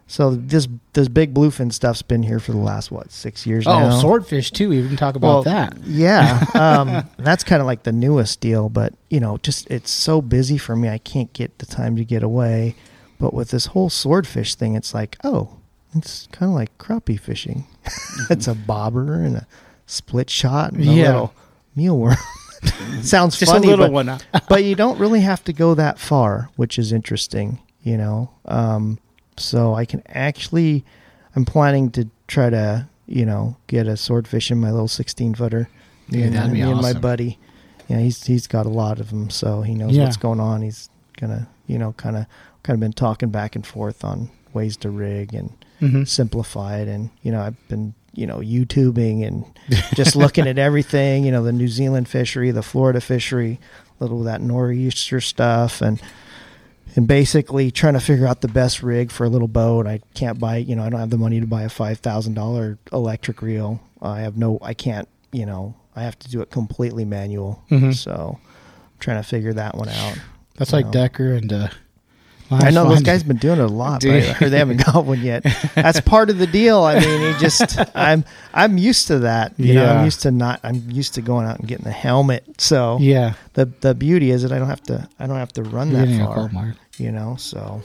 [0.07, 3.79] so this this big bluefin stuff's been here for the last what six years Oh,
[3.79, 4.01] now.
[4.01, 4.69] swordfish too.
[4.69, 5.77] We didn't talk about Well, that.
[5.85, 10.21] Yeah, um, that's kind of like the newest deal, but you know, just it's so
[10.23, 10.89] busy for me.
[10.89, 12.75] I can't get the time to get away.
[13.19, 15.57] But with this whole swordfish thing, it's like, oh,
[15.95, 17.65] it's kind of like crappie fishing.
[18.31, 19.47] it's a bobber and a
[19.87, 21.07] split shot and a Yeah.
[21.07, 21.35] little
[21.77, 22.17] mealworm.
[23.03, 24.19] Sounds Just funny, a little but, one.
[24.49, 28.31] but you don't really have to go that far, which is interesting, you know.
[28.45, 28.99] Um,
[29.39, 30.85] so I can actually,
[31.35, 35.69] I'm planning to try to, you know, get a swordfish in my little 16 footer.
[36.09, 37.01] Yeah, and, that'd be me and my awesome.
[37.01, 37.39] buddy.
[37.89, 40.05] Yeah, he's he's got a lot of them, so he knows Yeah.
[40.05, 40.63] what's going on.
[40.63, 40.89] He's
[41.21, 42.27] gonna, you know, kind of
[42.65, 46.07] kind of been talking back and forth on ways to rig and Mhm.
[46.09, 46.89] simplify it.
[46.89, 49.45] And you know, I've been you know YouTubing and
[49.95, 51.25] just looking at everything.
[51.25, 53.61] You know, the New Zealand fishery, the Florida fishery,
[54.01, 56.01] little of that nor'easter stuff, and
[56.97, 59.87] and basically trying to figure out the best rig for a little boat.
[59.87, 62.35] I can't buy, you know, I don't have the money to buy a five thousand
[62.35, 63.81] dollar electric reel.
[64.03, 67.63] I have no, I can't, you know, I have to do it completely manual.
[67.71, 67.95] Mhm.
[67.95, 70.19] So, I'm trying to figure that one out.
[70.57, 70.93] That's like know.
[70.93, 71.53] Decker and.
[71.53, 71.69] uh
[72.51, 74.23] I know Lance this guy's Fond- been doing it a lot, but Dude.
[74.23, 75.43] I heard they haven't got one yet.
[75.75, 76.83] That's part of the deal.
[76.83, 78.25] I mean, he just I'm
[78.55, 79.53] I'm used to that.
[79.59, 79.99] You know, Yeah.
[79.99, 82.45] I'm used to not I'm used to going out and getting the helmet.
[82.61, 83.35] So Yeah.
[83.55, 86.07] the the beauty is that I don't have to I don't have to run You're
[86.07, 86.49] that far.
[86.51, 86.77] Mark.
[86.99, 87.83] You know, so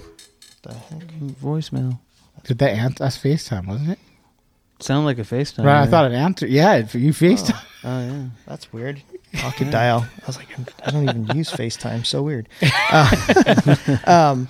[0.63, 0.99] the heck?
[1.41, 1.99] voicemail.
[2.43, 2.95] Did that answer?
[3.03, 3.99] That's FaceTime, wasn't it?
[4.79, 5.63] Sound like a FaceTime.
[5.65, 5.81] right.
[5.81, 6.49] I thought it answered.
[6.49, 7.13] Yeah, if you oh.
[7.13, 7.63] FaceTime.
[7.83, 8.23] Oh yeah.
[8.47, 9.01] That's weird.
[9.33, 10.05] Pocket dial.
[10.23, 10.47] I was like,
[10.85, 12.05] I don't even use FaceTime.
[12.05, 12.47] So weird.
[12.93, 14.47] Uh, um,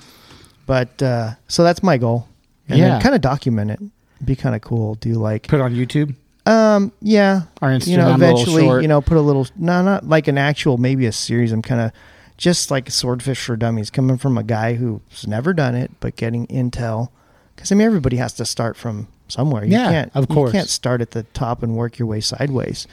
[0.66, 2.28] but uh, so that's my goal.
[2.68, 3.00] And Yeah.
[3.02, 3.80] kind of document it.
[4.26, 4.96] Be kind of cool.
[4.96, 6.16] Do like, Put it on YouTube.
[6.46, 7.88] um, yeah, Or Instagram.
[7.88, 11.12] you know, eventually, you know, put a little, no, not like an actual, maybe a
[11.12, 11.52] series.
[11.52, 11.92] I'm kind of
[12.38, 16.48] just like Swordfish for Dummies, coming from a guy who's never done it, but getting
[16.48, 17.10] intel.
[17.56, 19.64] Because I mean, everybody has to start from somewhere.
[19.66, 20.50] You Yeah, can't, of course.
[20.54, 22.88] you can't start at the top and work your way sideways.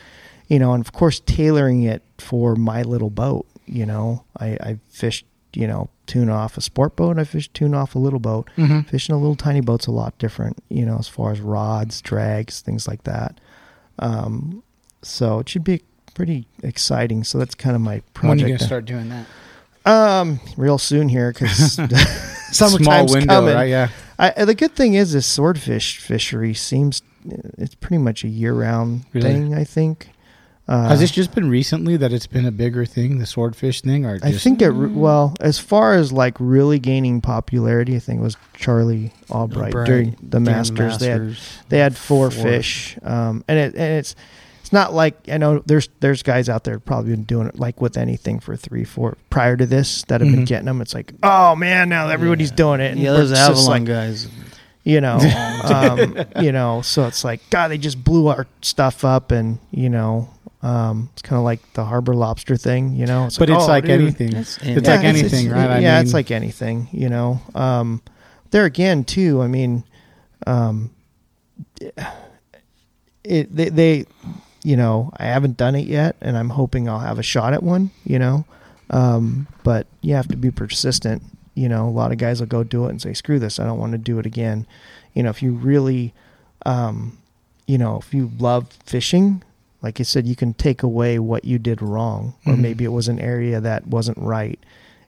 [0.48, 3.46] You know, and of course, tailoring it for my little boat.
[3.66, 7.18] You know, I, I fished, you know, tune off a sport boat.
[7.18, 8.48] I fished tune off a little boat.
[8.56, 8.86] Mhm.
[8.88, 12.60] Fishing a little tiny boat's a lot different, you know, as far as rods, drags,
[12.62, 13.38] things like that.
[13.98, 14.62] Um,
[15.02, 15.82] so it should be
[16.14, 17.24] pretty exciting.
[17.24, 18.28] So that's kind of my project.
[18.28, 19.26] When are you going to start doing that?
[19.84, 21.72] Um, real soon here because
[22.52, 23.54] Small summertime's window, coming.
[23.54, 23.68] right?
[23.68, 23.88] Yeah.
[24.18, 27.02] I, the good thing is this swordfish fishery seems
[27.58, 29.30] it's pretty much a year round Really?
[29.32, 29.54] thing.
[29.54, 30.08] I think.
[30.68, 34.18] Has this just been recently that it's been a bigger thing, the swordfish thing, or
[34.22, 37.96] I just, think it well as far as like really gaining popularity.
[37.96, 40.98] I think it was Charlie Albright, Albright during the during the Masters.
[40.98, 41.36] They had
[41.70, 42.42] they had four, Four.
[42.42, 44.14] fish, um, and it and it's
[44.60, 47.80] it's not like I know there's there's guys out there probably been doing it like
[47.80, 50.46] with anything for three four prior to this that have been Mhm.
[50.48, 50.82] getting them.
[50.82, 52.90] It's like oh man, now everybody's doing it.
[52.92, 54.28] And Yeah, those it's just Avalon like, guys.
[54.88, 55.18] You know,
[55.64, 56.80] um, you know.
[56.80, 60.30] So it's like God, they just blew our stuff up, and you know.
[60.60, 63.28] Um, it's kind of like the harbor lobster thing, you know.
[63.38, 64.34] but it's oh, like dude, anything.
[64.34, 65.70] It's It's, any- like yeah, anything, right?
[65.70, 67.40] I yeah, mean, it's like anything, you know.
[67.54, 68.02] Um,
[68.50, 69.40] there again, too.
[69.40, 69.84] I mean,
[70.48, 70.90] um,
[73.22, 74.06] it they, they,
[74.64, 77.62] you know, I haven't done it yet, and I'm hoping I'll have a shot at
[77.62, 78.44] one, you know.
[78.90, 81.22] Um, but you have to be persistent.
[81.58, 83.58] You know, a lot of guys will go do it and say, "Screw this!
[83.58, 84.66] I don't want to do it again."
[85.14, 86.14] You know, if you really,
[86.64, 87.18] um,
[87.66, 89.42] you know, if you love fishing,
[89.82, 92.58] like I said, you can take away what you did wrong, or Mhm.
[92.60, 94.58] maybe it was an area that wasn't right.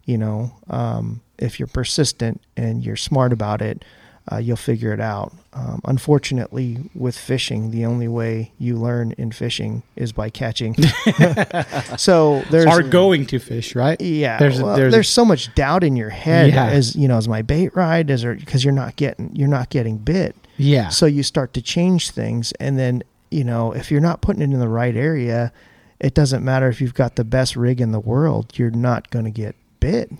[0.06, 3.84] You know, um, if you're persistent and you're smart about it,
[4.30, 5.32] uh, you'll figure it out.
[5.52, 10.74] Um, unfortunately, with fishing, the only way you learn in fishing is by catching.
[11.96, 14.00] so there's are going to fish, right?
[14.00, 16.66] yeah, There's well, there's there's, so much doubt in your head Yeah.
[16.68, 19.98] as you know, as my bait ride, as because you're not getting you're not getting
[19.98, 20.36] bit.
[20.56, 20.88] Yeah.
[20.88, 24.52] So you start to change things, and then you know if you're not putting it
[24.52, 25.52] in the right area,
[25.98, 29.24] it doesn't matter if you've got the best rig in the world, you're not going
[29.24, 30.12] to get bit.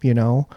[0.00, 0.48] You know,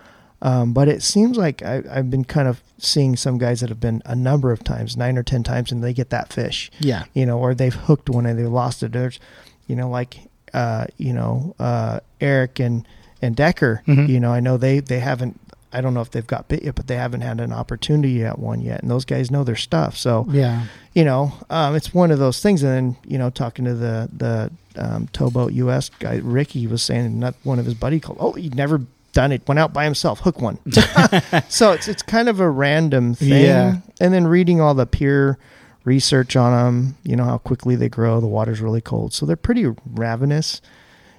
[0.45, 3.79] um, but it seems like I, I've been kind of seeing some guys that have
[3.79, 7.03] been a number of times, nine or ten times, and they get that fish yeah.
[7.13, 8.91] you know, or they've hooked one and they lost it.
[8.91, 9.19] There's,
[9.67, 10.19] you know, like,
[10.53, 12.85] uh, you know, uh, Eric and,
[13.21, 14.07] and Decker, Mhm.
[14.07, 15.39] you know, I know they, they haven't,
[15.73, 18.37] I don't know if they've got bit yet, but they haven't had an opportunity at
[18.39, 18.81] one yet.
[18.81, 19.97] And those guys know their stuff.
[19.97, 20.65] So, Yeah.
[20.93, 22.61] you know, um, it's one of those things.
[22.63, 27.17] And then, you know, talking to the, the, um, towboat US guy, Ricky was saying,
[27.19, 28.81] not one of his buddy called, Oh, he'd never
[29.16, 29.47] done it.
[29.47, 30.59] Went out by himself, hook one.
[31.49, 33.45] so it's, it's kind of a random thing.
[33.45, 33.78] Yeah.
[33.99, 35.39] And then reading all the peer
[35.86, 38.20] research on them, you know, how quickly they grow.
[38.20, 39.13] The water's really cold.
[39.13, 40.61] So they're pretty ravenous.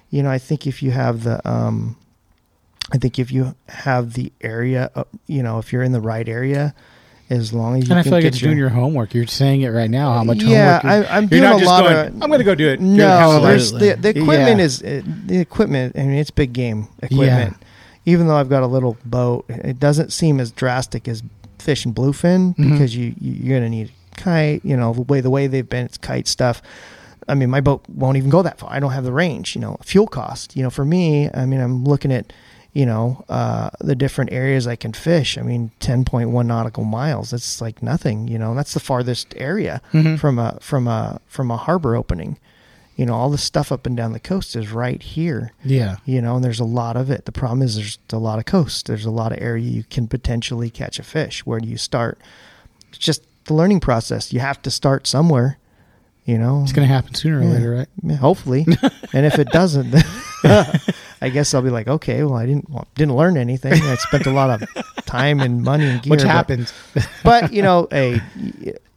[0.09, 1.97] You know, I think if you have the, um,
[2.93, 6.29] I think if you have the area, uh, you know, if you're in the right
[6.29, 6.73] area,
[7.29, 9.13] as long as you And I can feel like get it's doing your homework.
[9.13, 10.13] You're saying it right now.
[10.13, 11.11] How much yeah, homework?
[11.11, 11.95] I'm doing a lot going.
[11.97, 12.13] of.
[12.23, 12.79] I'm going to go do it.
[12.79, 14.65] No, the, the equipment Yeah.
[14.65, 15.97] is uh, the equipment.
[15.97, 17.57] I mean, it's big game equipment.
[18.07, 21.21] Even though I've got a little boat, it doesn't seem as drastic as
[21.59, 22.71] fishing bluefin Mhm.
[22.71, 24.61] because you you- you're going to need a kite.
[24.63, 26.61] You know the way the way they've been, it's kite stuff.
[27.27, 28.69] I mean, my boat won't even go that far.
[28.71, 29.53] I don't have the range.
[29.55, 30.55] You know, fuel cost.
[30.55, 32.31] You know, for me, I mean, I'm looking at
[32.73, 35.37] you know uh, the different areas I can fish.
[35.37, 37.31] I mean, 10.1 nautical miles.
[37.31, 38.27] That's like nothing.
[38.29, 40.17] You know, that's the farthest area Mhm.
[40.19, 42.37] from a from a from a harbor opening.
[42.97, 45.51] You know, all the stuff up and down the coast is right here.
[45.63, 45.97] Yeah.
[46.03, 47.25] You know, and there's a lot of it.
[47.25, 48.87] The problem is there's a lot of coast.
[48.87, 51.45] There's a lot of area you can potentially catch a fish.
[51.45, 52.19] Where do you start?
[52.89, 54.33] It's just the learning process.
[54.33, 55.59] You have to start somewhere.
[56.25, 57.49] You know, It's going to happen sooner or Yeah.
[57.51, 57.87] later, right?
[58.03, 58.65] Yeah, hopefully.
[59.13, 60.03] and if it doesn't, then
[61.21, 63.73] I guess I'll be like, okay, well, I didn't well, didn't learn anything.
[63.73, 64.67] I spent a lot of
[65.05, 66.11] time and money and gear.
[66.11, 66.73] Which but- happens.
[67.23, 68.19] but you know, a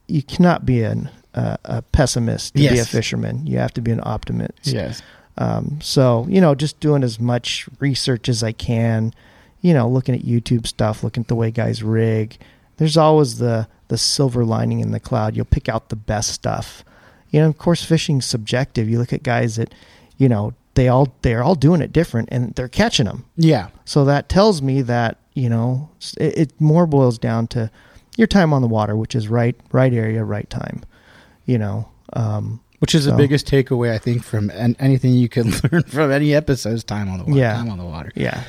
[0.08, 3.46] you cannot be an, uh, a pessimist to be a fisherman.
[3.46, 4.66] You have to be an optimist.
[4.66, 5.02] yes.
[5.38, 9.14] Um, so you know, just doing as much research as I can.
[9.62, 12.38] You know, looking at YouTube stuff, looking at the way guys rig.
[12.78, 15.36] There's always the the silver lining in the cloud.
[15.36, 16.84] You'll pick out the best stuff.
[17.30, 18.88] You know, of course, fishing's subjective.
[18.88, 19.74] You look at guys that,
[20.16, 23.26] you know, they all they're all doing it different, and they're catching them.
[23.36, 23.68] Yeah.
[23.84, 27.70] So that tells me that you know it, it more boils down to
[28.16, 30.82] your time on the water, which is right right area, right time.
[31.50, 35.50] You know, um, Which is the biggest takeaway I think from an, anything you can
[35.72, 37.38] learn from any episode is time on the water.
[37.38, 37.54] Yeah.
[37.54, 38.12] Time on the water.
[38.14, 38.44] yeah,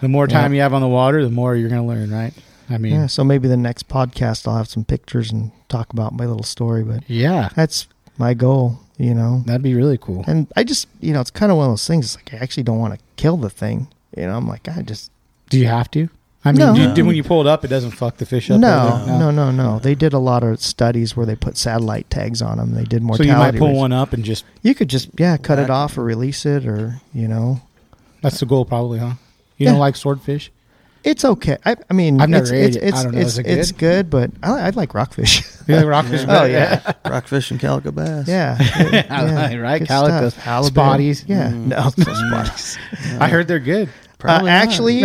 [0.00, 0.56] The more time Yeah.
[0.56, 2.32] you have on the water, the more you're going to learn, right?
[2.70, 3.06] I mean, yeah.
[3.08, 6.82] So maybe the next podcast I'll have some pictures and talk about my little story,
[6.82, 7.86] but yeah, that's
[8.18, 8.78] my goal.
[8.98, 10.24] You know, that'd be really cool.
[10.26, 12.06] and I just you know it's kind of one of those things.
[12.06, 13.88] It's like I actually don't want to kill the thing.
[14.16, 15.12] You know, I'm like I just
[15.50, 16.08] Do you have to?
[16.46, 16.74] I mean, No.
[16.74, 18.60] do you- do- when you pull it up, it doesn't fuck the fish up.
[18.60, 19.18] no, or anything?
[19.18, 19.78] no, no, no.
[19.78, 22.74] They did a lot of studies where they put satellite tags on them.
[22.74, 23.28] They did mortality.
[23.30, 23.56] So mortality.
[23.56, 23.78] you might pull rates.
[23.80, 27.00] one up and just You could just yeah cut it off or release it or
[27.12, 27.60] you know
[28.22, 29.12] that's the goal, probably, huh?
[29.58, 29.70] You Yeah.
[29.72, 30.50] don't like swordfish?
[31.04, 31.56] it's okay.
[31.64, 32.82] I, I mean I've never it's, ate it's, it.
[32.82, 34.10] It's, I don't know, It's, is it it's good?
[34.10, 35.42] good, but I, I like rockfish.
[35.68, 36.24] You like rockfish?
[36.28, 38.26] oh yeah, Rockfish and calico bass.
[38.26, 38.56] yeah,
[38.92, 39.54] yeah.
[39.56, 39.78] right?
[39.78, 40.34] Good Calicos.
[40.70, 41.24] Spotties.
[41.28, 41.66] Yeah, Mm.
[41.66, 42.76] no, no spotties.
[43.20, 43.88] I heard they're good.
[43.88, 44.62] Uh, Probably not.
[44.62, 45.02] actually,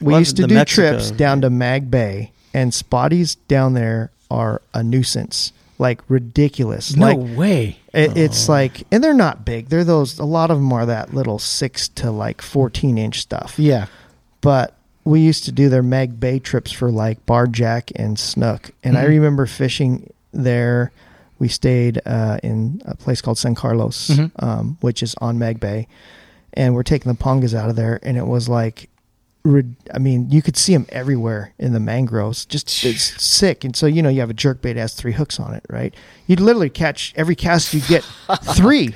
[0.00, 0.90] we Well, used to do Mexico.
[0.90, 5.52] trips down to Mag Bay, and spotties down there are a nuisance.
[5.78, 6.96] like ridiculous.
[6.96, 7.76] No like way.
[7.92, 9.68] it, it's like, and they're not big.
[9.68, 10.18] They're those.
[10.18, 13.58] A lot of them are that little six to like fourteen inch stuff.
[13.58, 13.86] Yeah.
[14.40, 14.72] But
[15.04, 19.04] we used to do their Mag Bay trips for like barjack and snook, and I
[19.04, 19.08] Mhm.
[19.08, 20.92] remember fishing there.
[21.38, 24.30] We stayed uh, in a place called San Carlos, Mhm.
[24.42, 25.88] um, which is on Mag Bay,
[26.54, 28.88] and we're taking the pongas out of there, and it was like,
[29.94, 32.44] I mean, you could see them everywhere in the mangroves.
[32.44, 35.12] Just it's sick, and so you know you have a jerk bait that has three
[35.12, 35.94] hooks on it, right?
[36.26, 38.02] You'd literally catch every cast you get
[38.54, 38.94] three.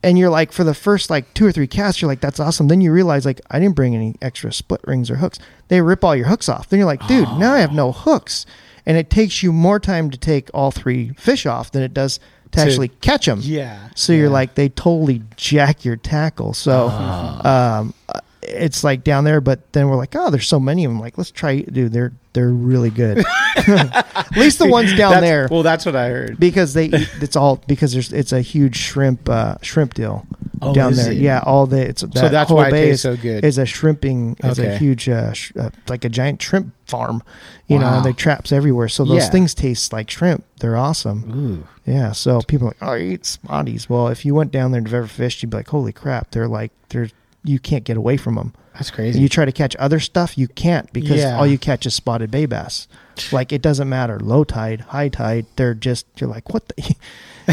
[0.00, 2.68] And you're like, for the first like two or three casts, you're like, that's awesome.
[2.68, 5.40] Then you realize, like, I didn't bring any extra split rings or hooks.
[5.66, 6.68] They rip all your hooks off.
[6.68, 8.46] Then you're like, dude, now I have no hooks.
[8.86, 12.18] And it takes you more time to take all three fish off than it does
[12.52, 13.40] to, To- actually catch them.
[13.42, 13.88] Yeah.
[13.96, 16.54] So you're like, they totally jack your tackle.
[16.54, 20.84] So um, uh, it's like down there, but then we're like, oh, there's so many
[20.84, 21.00] of them.
[21.00, 21.92] Like, let's try, dude.
[21.92, 23.24] They're they're really good.
[23.56, 26.38] At least the ones down That's- there Well, that's what I heard.
[26.38, 30.26] because they eat, it's all because there's it's a huge shrimp uh, shrimp deal
[30.60, 31.12] Oh, down there.
[31.12, 31.18] it?
[31.18, 33.44] Yeah, all the it's that that's whole why it bay tastes is, so good.
[33.44, 34.74] Is a shrimping is Okay.
[34.74, 37.22] a huge uh, sh- uh, like a giant shrimp farm.
[37.68, 37.96] You know, Wow.
[37.98, 38.88] and they traps everywhere.
[38.88, 39.30] So those Yeah.
[39.30, 40.44] things taste like shrimp.
[40.60, 41.64] They're awesome.
[41.86, 41.90] Ooh.
[41.92, 42.10] Yeah.
[42.12, 43.88] So people are like, oh, I eat spotties.
[43.88, 46.30] Well, if you went down there and you've ever fished, you'd be like, holy crap,
[46.32, 47.10] they're like they're
[47.44, 48.52] you can't get away from them.
[48.74, 49.20] That's crazy.
[49.20, 51.36] You try to catch other stuff, you can't because Yeah.
[51.38, 52.86] all you catch is spotted bay bass.
[53.32, 55.46] Like it doesn't matter, low tide, high tide.
[55.56, 56.94] They're just you're like what the.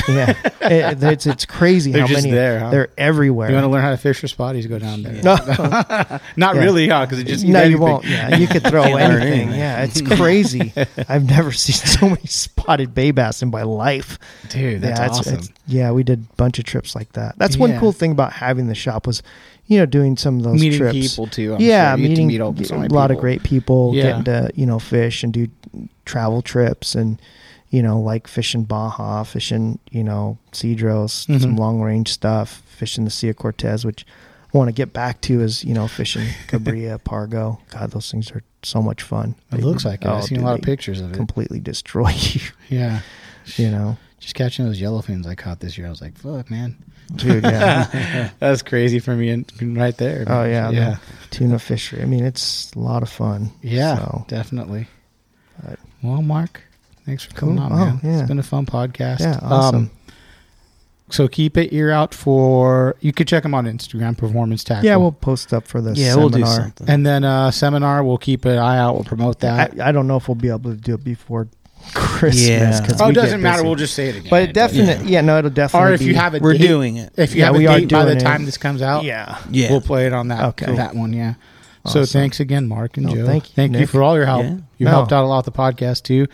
[0.07, 0.31] yeah,
[0.61, 2.69] It- it's it's crazy They're how many there, huh?
[2.71, 3.49] they're everywhere.
[3.49, 4.67] you want to learn how to fish for spotties?
[4.67, 5.21] Go down there.
[5.23, 5.35] no,
[6.35, 6.61] Not Yeah.
[6.61, 7.05] really, huh?
[7.05, 8.03] Because it just no, you won't.
[8.05, 9.21] Yeah, you could throw anything.
[9.49, 9.49] anything.
[9.59, 10.73] Yeah, it's crazy.
[11.09, 14.17] I've never seen so many spotted bay bass in my life.
[14.49, 15.33] Dude, that's yeah, awesome.
[15.35, 17.35] it's- yeah, we did a bunch of trips like that.
[17.37, 19.23] That's one cool thing about having the shop was,
[19.65, 20.93] you know, doing some of those Meeting trips.
[20.95, 22.07] people, too, I'm yeah, sure.
[22.07, 24.03] Meeting meet all- so a lot of great people, Yeah.
[24.03, 25.47] getting to you know fish and do
[26.05, 27.19] travel trips and
[27.75, 31.41] you know like fishing Baja, fishing you know Cedros, Mhm.
[31.41, 34.05] some long range stuff, fishing the Sea of Cortez, which
[34.53, 37.59] I want to get back to is you know fishing cubera, Pargo.
[37.71, 39.35] God, those things are so much fun.
[39.51, 40.07] It looks like it.
[40.07, 41.15] Oh, I've seen a lot of pictures of it.
[41.15, 42.41] Completely destroy you.
[42.69, 43.01] Yeah.
[43.57, 45.85] You know, Just catching those yellowfins I caught this year.
[45.85, 46.75] I was like, fuck, man.
[47.15, 47.43] dude.
[47.43, 48.31] Yeah.
[48.39, 49.45] That's crazy for me and
[49.77, 50.23] right there.
[50.27, 50.95] Oh yeah, Yeah.
[51.29, 52.01] tuna fishery.
[52.01, 53.51] I mean, it's a lot of fun.
[53.61, 54.87] Yeah, So, definitely.
[55.63, 56.61] But- well, Mark,
[57.05, 57.65] thanks for coming Cool.
[57.65, 57.99] on, Oh, man.
[58.03, 58.19] yeah.
[58.19, 59.19] It's been a fun podcast.
[59.21, 59.75] yeah, awesome.
[59.75, 59.91] Um,
[61.09, 62.95] so keep it ear out for.
[62.99, 64.85] You could check them on Instagram, Performance Tackle.
[64.85, 66.55] yeah, we'll post up for the Yeah, we'll do seminar.
[66.63, 66.89] something.
[66.89, 68.03] and then uh, seminar.
[68.03, 68.95] We'll keep an eye out.
[68.95, 69.79] We'll promote that.
[69.79, 71.47] I, I don't know if we'll be able to do it before
[71.93, 72.47] Christmas.
[72.47, 72.79] Yeah.
[72.83, 73.57] 'cause oh, it doesn't matter.
[73.57, 73.67] busy.
[73.67, 74.29] We'll just say it again.
[74.31, 75.21] But it definitely, yeah.
[75.21, 75.89] no, it'll definitely.
[75.91, 77.13] Or if you have a We're date- doing it.
[77.17, 78.23] If you Yeah, have we a are date by the doing it.
[78.23, 79.69] time this comes out, yeah, Yeah.
[79.69, 80.75] we'll play it on that Okay.
[80.75, 81.13] that one.
[81.13, 81.35] Yeah.
[81.85, 83.25] So thanks again, Mark and No, Joe.
[83.27, 83.89] thank you, you Nick.
[83.89, 84.43] for all your help.
[84.43, 84.55] Yeah.
[84.79, 84.89] You No.
[84.89, 86.25] helped out a lot with the podcast too.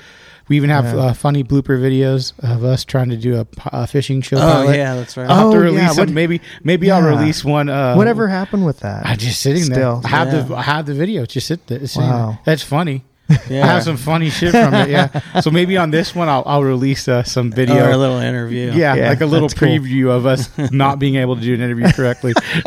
[0.51, 0.97] We even have Yeah.
[0.99, 4.35] uh, funny blooper videos of us trying to do a fishing show.
[4.35, 4.75] Oh pilot.
[4.75, 5.29] yeah, that's right.
[5.29, 5.97] I'll have to Oh, release yeah, some.
[6.07, 7.69] what- maybe maybe I'll release one.
[7.69, 9.05] Uh, Whatever happened with that?
[9.05, 10.11] I'm just sitting Still, there.
[10.11, 10.53] I have the.
[10.55, 11.23] I have the video.
[11.23, 11.79] It's just sit there.
[11.81, 12.31] It's Wow.
[12.31, 12.39] there.
[12.43, 13.05] That's funny.
[13.49, 13.63] yeah.
[13.63, 14.89] I have some funny shit from it.
[14.89, 15.07] Yeah.
[15.39, 17.85] so maybe on this one I'll I'll release uh, some video.
[17.85, 18.73] Or a little interview.
[18.73, 19.69] yeah, Yeah, like a little that's cool.
[19.69, 22.33] preview of us not being able to do an interview correctly.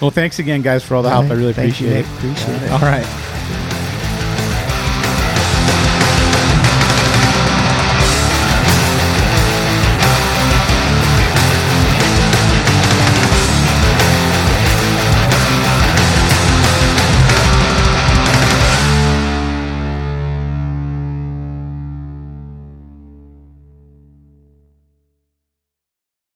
[0.00, 1.26] well, thanks again, guys, for all the help.
[1.26, 2.16] I really Thank you, appreciate Nick.
[2.18, 2.66] Appreciate it.
[2.66, 2.70] it.
[2.70, 3.33] All right.